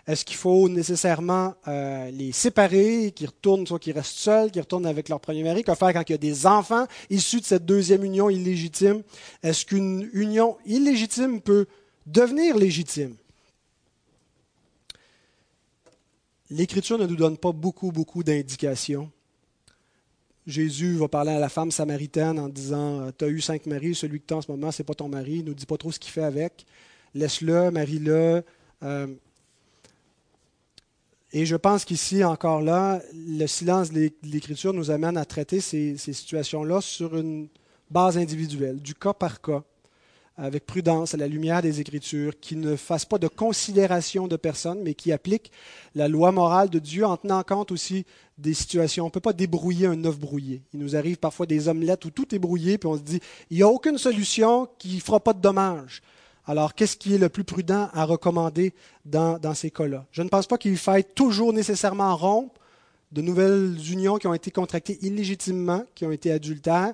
Est-ce 0.06 0.24
qu'il 0.24 0.36
faut 0.36 0.68
nécessairement 0.68 1.54
euh, 1.66 2.10
les 2.10 2.32
séparer, 2.32 3.12
qu'ils 3.12 3.28
retournent, 3.28 3.66
soit 3.66 3.78
qu'ils 3.78 3.94
restent 3.94 4.18
seuls, 4.18 4.50
qu'ils 4.50 4.60
retournent 4.60 4.86
avec 4.86 5.08
leur 5.08 5.18
premier 5.18 5.42
mari? 5.42 5.64
Que 5.64 5.74
faire 5.74 5.94
quand 5.94 6.02
il 6.08 6.12
y 6.12 6.14
a 6.14 6.18
des 6.18 6.46
enfants 6.46 6.86
issus 7.08 7.40
de 7.40 7.46
cette 7.46 7.64
deuxième 7.64 8.04
union 8.04 8.28
illégitime? 8.28 9.02
Est-ce 9.42 9.64
qu'une 9.64 10.10
union 10.12 10.58
illégitime 10.66 11.40
peut 11.40 11.66
devenir 12.06 12.58
légitime? 12.58 13.16
L'Écriture 16.50 16.98
ne 16.98 17.06
nous 17.06 17.16
donne 17.16 17.38
pas 17.38 17.52
beaucoup, 17.52 17.90
beaucoup 17.90 18.22
d'indications. 18.22 19.10
Jésus 20.46 20.96
va 20.96 21.08
parler 21.08 21.32
à 21.32 21.38
la 21.38 21.48
femme 21.48 21.70
samaritaine 21.70 22.38
en 22.38 22.50
disant 22.50 23.10
Tu 23.18 23.24
as 23.24 23.28
eu 23.28 23.40
cinq 23.40 23.64
maris, 23.64 23.94
celui 23.94 24.20
que 24.20 24.26
tu 24.26 24.34
as 24.34 24.36
en 24.36 24.42
ce 24.42 24.50
moment, 24.50 24.70
ce 24.70 24.82
n'est 24.82 24.86
pas 24.86 24.94
ton 24.94 25.08
mari. 25.08 25.36
Il 25.36 25.44
ne 25.44 25.48
nous 25.48 25.54
dit 25.54 25.64
pas 25.64 25.78
trop 25.78 25.90
ce 25.90 25.98
qu'il 25.98 26.12
fait 26.12 26.22
avec. 26.22 26.66
Laisse-le, 27.14 27.70
marie-le. 27.70 28.44
Euh, 28.82 29.06
et 31.36 31.46
je 31.46 31.56
pense 31.56 31.84
qu'ici, 31.84 32.22
encore 32.22 32.62
là, 32.62 33.02
le 33.12 33.48
silence 33.48 33.90
de 33.90 34.12
l'Écriture 34.22 34.72
nous 34.72 34.92
amène 34.92 35.16
à 35.16 35.24
traiter 35.24 35.60
ces, 35.60 35.96
situations-là 35.96 36.80
sur 36.80 37.16
une 37.16 37.48
base 37.90 38.16
individuelle, 38.16 38.80
du 38.80 38.94
cas 38.94 39.12
par 39.12 39.40
cas, 39.40 39.64
avec 40.36 40.64
prudence, 40.64 41.12
à 41.12 41.16
la 41.16 41.26
lumière 41.26 41.60
des 41.60 41.80
Écritures, 41.80 42.38
qui 42.38 42.54
ne 42.54 42.76
fasse 42.76 43.04
pas 43.04 43.18
de 43.18 43.26
considération 43.26 44.28
de 44.28 44.36
personne, 44.36 44.80
mais 44.84 44.94
qui 44.94 45.10
applique 45.10 45.50
la 45.96 46.06
loi 46.06 46.30
morale 46.30 46.70
de 46.70 46.78
Dieu 46.78 47.04
en 47.04 47.16
tenant 47.16 47.42
compte 47.42 47.72
aussi 47.72 48.06
des 48.38 48.54
situations. 48.54 49.02
On 49.02 49.08
ne 49.08 49.12
peut 49.12 49.18
pas 49.18 49.32
débrouiller 49.32 49.88
un 49.88 50.04
œuf 50.04 50.16
brouillé. 50.16 50.62
Il 50.72 50.78
nous 50.78 50.94
arrive 50.94 51.16
parfois 51.16 51.46
des 51.46 51.66
omelettes 51.66 52.04
où 52.04 52.10
tout 52.10 52.32
est 52.32 52.38
brouillé, 52.38 52.78
puis 52.78 52.86
on 52.86 52.96
se 52.96 53.02
dit, 53.02 53.20
il 53.50 53.56
n'y 53.56 53.64
a 53.64 53.68
aucune 53.68 53.98
solution 53.98 54.68
qui 54.78 54.94
ne 54.94 55.00
fera 55.00 55.18
pas 55.18 55.32
de 55.32 55.40
dommages. 55.40 56.00
Alors, 56.46 56.74
qu'est-ce 56.74 56.96
qui 56.96 57.14
est 57.14 57.18
le 57.18 57.28
plus 57.28 57.44
prudent 57.44 57.88
à 57.94 58.04
recommander 58.04 58.74
dans, 59.06 59.54
ces 59.54 59.70
cas-là? 59.70 60.04
Je 60.12 60.22
ne 60.22 60.28
pense 60.28 60.46
pas 60.46 60.58
qu'il 60.58 60.76
faille 60.76 61.04
toujours 61.04 61.52
nécessairement 61.52 62.14
rompre 62.16 62.60
de 63.12 63.22
nouvelles 63.22 63.76
unions 63.90 64.18
qui 64.18 64.26
ont 64.26 64.34
été 64.34 64.50
contractées 64.50 64.98
illégitimement, 65.02 65.84
qui 65.94 66.04
ont 66.04 66.12
été 66.12 66.30
adultères, 66.32 66.92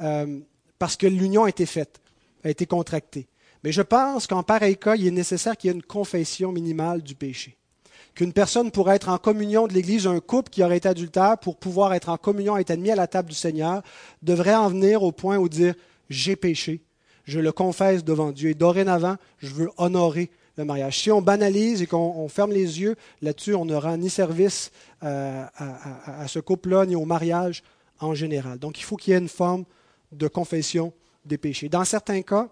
euh, 0.00 0.38
parce 0.78 0.96
que 0.96 1.06
l'union 1.06 1.44
a 1.44 1.48
été 1.48 1.66
faite, 1.66 2.00
a 2.44 2.50
été 2.50 2.66
contractée. 2.66 3.26
Mais 3.64 3.72
je 3.72 3.82
pense 3.82 4.26
qu'en 4.26 4.42
pareil 4.42 4.76
cas, 4.76 4.96
il 4.96 5.06
est 5.06 5.12
nécessaire 5.12 5.56
qu'il 5.56 5.68
y 5.68 5.72
ait 5.72 5.76
une 5.76 5.82
confession 5.82 6.52
minimale 6.52 7.02
du 7.02 7.14
péché. 7.14 7.56
Qu'une 8.14 8.32
personne 8.32 8.70
pourrait 8.70 8.96
être 8.96 9.08
en 9.08 9.18
communion 9.18 9.66
de 9.66 9.72
l'Église, 9.72 10.06
un 10.06 10.20
couple 10.20 10.50
qui 10.50 10.62
aurait 10.62 10.76
été 10.76 10.88
adultère, 10.88 11.38
pour 11.38 11.56
pouvoir 11.56 11.94
être 11.94 12.08
en 12.08 12.18
communion, 12.18 12.56
être 12.56 12.70
admis 12.70 12.90
à 12.90 12.96
la 12.96 13.06
table 13.06 13.30
du 13.30 13.34
Seigneur, 13.34 13.82
devrait 14.22 14.54
en 14.54 14.68
venir 14.68 15.02
au 15.02 15.12
point 15.12 15.38
où 15.38 15.48
dire 15.48 15.74
j'ai 16.10 16.36
péché, 16.36 16.82
je 17.24 17.40
le 17.40 17.52
confesse 17.52 18.04
devant 18.04 18.32
Dieu. 18.32 18.50
Et 18.50 18.54
dorénavant, 18.54 19.16
je 19.38 19.48
veux 19.48 19.70
honorer 19.76 20.30
le 20.56 20.64
mariage. 20.64 21.00
Si 21.00 21.10
on 21.10 21.22
banalise 21.22 21.82
et 21.82 21.86
qu'on 21.86 22.28
ferme 22.28 22.52
les 22.52 22.80
yeux 22.80 22.96
là-dessus, 23.20 23.54
on 23.54 23.64
ne 23.64 23.74
rend 23.74 23.96
ni 23.96 24.10
service 24.10 24.70
euh, 25.02 25.44
à, 25.56 26.28
ce 26.28 26.38
couple-là, 26.38 26.86
ni 26.86 26.96
au 26.96 27.04
mariage 27.04 27.62
en 28.00 28.14
général. 28.14 28.58
Donc 28.58 28.78
il 28.78 28.82
faut 28.82 28.96
qu'il 28.96 29.12
y 29.12 29.16
ait 29.16 29.20
une 29.20 29.28
forme 29.28 29.64
de 30.10 30.28
confession 30.28 30.92
des 31.24 31.38
péchés. 31.38 31.68
Dans 31.68 31.84
certains 31.84 32.22
cas, 32.22 32.48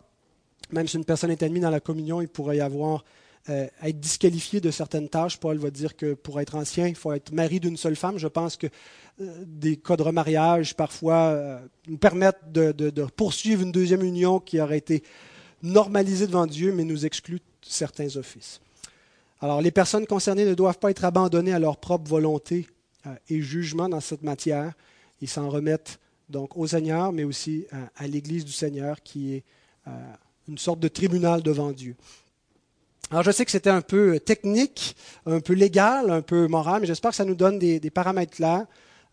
même 0.71 0.87
si 0.87 0.97
une 0.97 1.05
personne 1.05 1.31
est 1.31 1.43
admise 1.43 1.63
dans 1.63 1.71
la 1.71 1.81
communion, 1.81 2.21
il 2.21 2.29
pourrait 2.29 2.59
y 2.59 2.61
avoir 2.61 3.05
euh, 3.51 3.67
être 3.83 3.99
disqualifié 3.99 4.61
de 4.61 4.71
certaines 4.71 5.09
tâches. 5.09 5.37
Paul 5.39 5.59
va 5.59 5.71
dire 5.71 5.97
que 5.97 6.15
pour 6.15 6.41
être 6.41 6.55
ancien, 6.55 6.87
il 6.87 6.95
faut 6.95 7.13
être 7.13 7.33
mari 7.33 7.59
d'une 7.59 7.77
seule 7.77 7.97
femme. 7.97 8.17
Je 8.17 8.29
pense 8.29 8.57
que 8.57 8.69
euh, 9.21 9.45
des 9.45 9.77
cas 9.77 9.97
de 9.97 10.03
remariage, 10.03 10.77
parfois, 10.77 11.17
euh, 11.17 11.59
nous 11.89 11.99
permettent 11.99 12.53
de, 12.53 12.91
poursuivre 13.17 13.63
une 13.63 13.73
deuxième 13.73 14.05
union 14.05 14.39
qui 14.39 14.61
aurait 14.61 14.79
été 14.79 15.03
normalisée 15.65 16.29
devant 16.29 16.47
Dieu, 16.47 16.73
mais 16.73 16.85
nous 16.85 17.05
exclut 17.05 17.41
certains 17.61 18.15
offices. 18.17 18.61
Alors, 19.41 19.61
les 19.61 19.73
personnes 19.73 20.07
concernées 20.07 20.45
ne 20.45 20.55
doivent 20.55 20.79
pas 20.79 20.93
être 20.93 21.05
abandonnées 21.05 21.53
à 21.53 21.59
leur 21.59 21.79
propre 21.79 22.09
volonté 22.09 22.69
et 23.29 23.41
jugement 23.41 23.89
dans 23.89 24.01
cette 24.01 24.23
matière. 24.23 24.75
Ils 25.23 25.29
s'en 25.29 25.49
remettent 25.49 25.99
donc 26.29 26.57
au 26.57 26.69
Seigneur, 26.69 27.11
mais 27.13 27.25
aussi 27.25 27.67
à 27.97 28.07
l'Église 28.07 28.45
du 28.45 28.53
Seigneur, 28.53 29.03
qui 29.03 29.35
est 29.35 29.45
une 30.47 30.59
sorte 30.59 30.79
de 30.79 30.89
tribunal 30.89 31.43
devant 31.43 31.73
Dieu. 31.73 31.97
Alors 33.11 33.25
je 33.25 33.33
sais 33.33 33.45
que 33.45 33.51
c'était 33.51 33.71
un 33.71 33.81
peu 33.81 34.21
technique, 34.21 34.95
un 35.27 35.41
peu 35.41 35.53
légal, 35.53 36.11
un 36.11 36.23
peu 36.23 36.47
moral, 36.47 36.81
mais 36.81 36.87
j'espère 36.87 37.11
que 37.11 37.17
ça 37.17 37.25
nous 37.25 37.35
donne 37.35 37.59
des, 37.59 37.91
paramètres 37.91 38.37
clairs, 38.37 38.67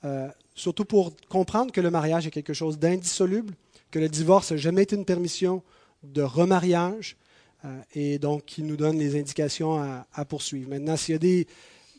euh, 0.06 0.28
surtout 0.54 0.86
pour 0.86 1.14
comprendre 1.30 1.72
que 1.72 1.82
le 1.82 1.89
mariage 1.89 2.28
est 2.28 2.32
quelque 2.32 2.54
chose 2.54 2.78
d'indissoluble, 2.78 3.56
que 3.89 3.98
le 3.98 4.08
divorce 4.08 4.52
n'a 4.52 4.58
jamais 4.58 4.84
été 4.84 4.95
une 4.95 5.06
permission 5.06 5.64
de 6.04 6.22
remariage, 6.22 7.18
et 7.93 8.20
donc 8.20 8.45
qui 8.45 8.64
nous 8.64 8.78
donne 8.78 8.98
les 8.98 9.20
indications 9.20 9.82
à, 10.14 10.26
poursuivre. 10.26 10.70
Maintenant, 10.70 10.95
s'il 10.95 11.14
y 11.14 11.16
a 11.16 11.45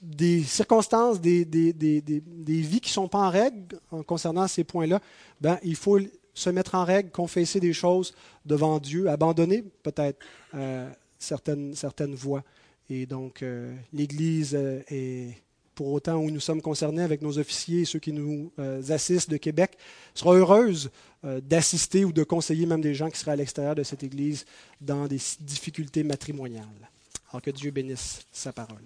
des, 0.01 0.43
circonstances, 0.45 1.21
des, 1.21 1.45
vies 1.45 2.81
qui 2.81 2.91
ne 2.91 2.93
sont 2.93 3.09
pas 3.09 3.19
en 3.19 3.31
règle 3.31 3.79
concernant 4.07 4.47
ces 4.47 4.65
points-là, 4.65 5.01
ben, 5.41 5.59
il 5.63 5.77
faut 5.77 5.99
se 6.33 6.51
mettre 6.51 6.77
en 6.77 6.85
règle, 6.85 7.11
confesser 7.11 7.59
des 7.59 7.73
choses 7.73 8.15
devant 8.47 8.79
Dieu, 8.79 9.11
abandonner 9.11 9.65
peut-être 9.83 10.25
euh, 10.55 10.89
certaines, 11.19 11.75
certaines 11.75 12.15
voies. 12.15 12.45
Et 12.91 13.07
donc, 13.07 13.43
euh, 13.43 13.75
l'Église 13.93 14.55
euh, 14.55 14.81
est, 14.89 15.37
pour 15.75 15.93
autant 15.93 16.17
où 16.17 16.31
nous 16.31 16.41
sommes 16.41 16.63
concernés 16.63 17.03
avec 17.03 17.23
nos 17.23 17.39
officiers 17.39 17.83
et 17.83 17.85
ceux 17.85 17.99
qui 17.99 18.13
nous 18.13 18.51
assistent 18.89 19.31
de 19.31 19.37
Québec, 19.37 19.79
sera 20.13 20.35
heureuse 20.35 20.91
d'assister 21.23 22.05
ou 22.05 22.13
de 22.13 22.25
conseiller 22.25 22.67
même 22.67 22.81
des 22.81 22.95
gens 22.95 23.11
qui 23.11 23.19
seraient 23.19 23.31
à 23.31 23.37
l'extérieur 23.37 23.77
de 23.77 23.85
cette 23.85 24.03
Église 24.03 24.45
dans 24.81 25.07
des 25.07 25.21
difficultés 25.39 26.03
matrimoniales. 26.03 26.91
Alors 27.31 27.43
que 27.43 27.53
Dieu 27.53 27.71
bénisse 27.71 28.27
sa 28.33 28.53
parole. 28.53 28.83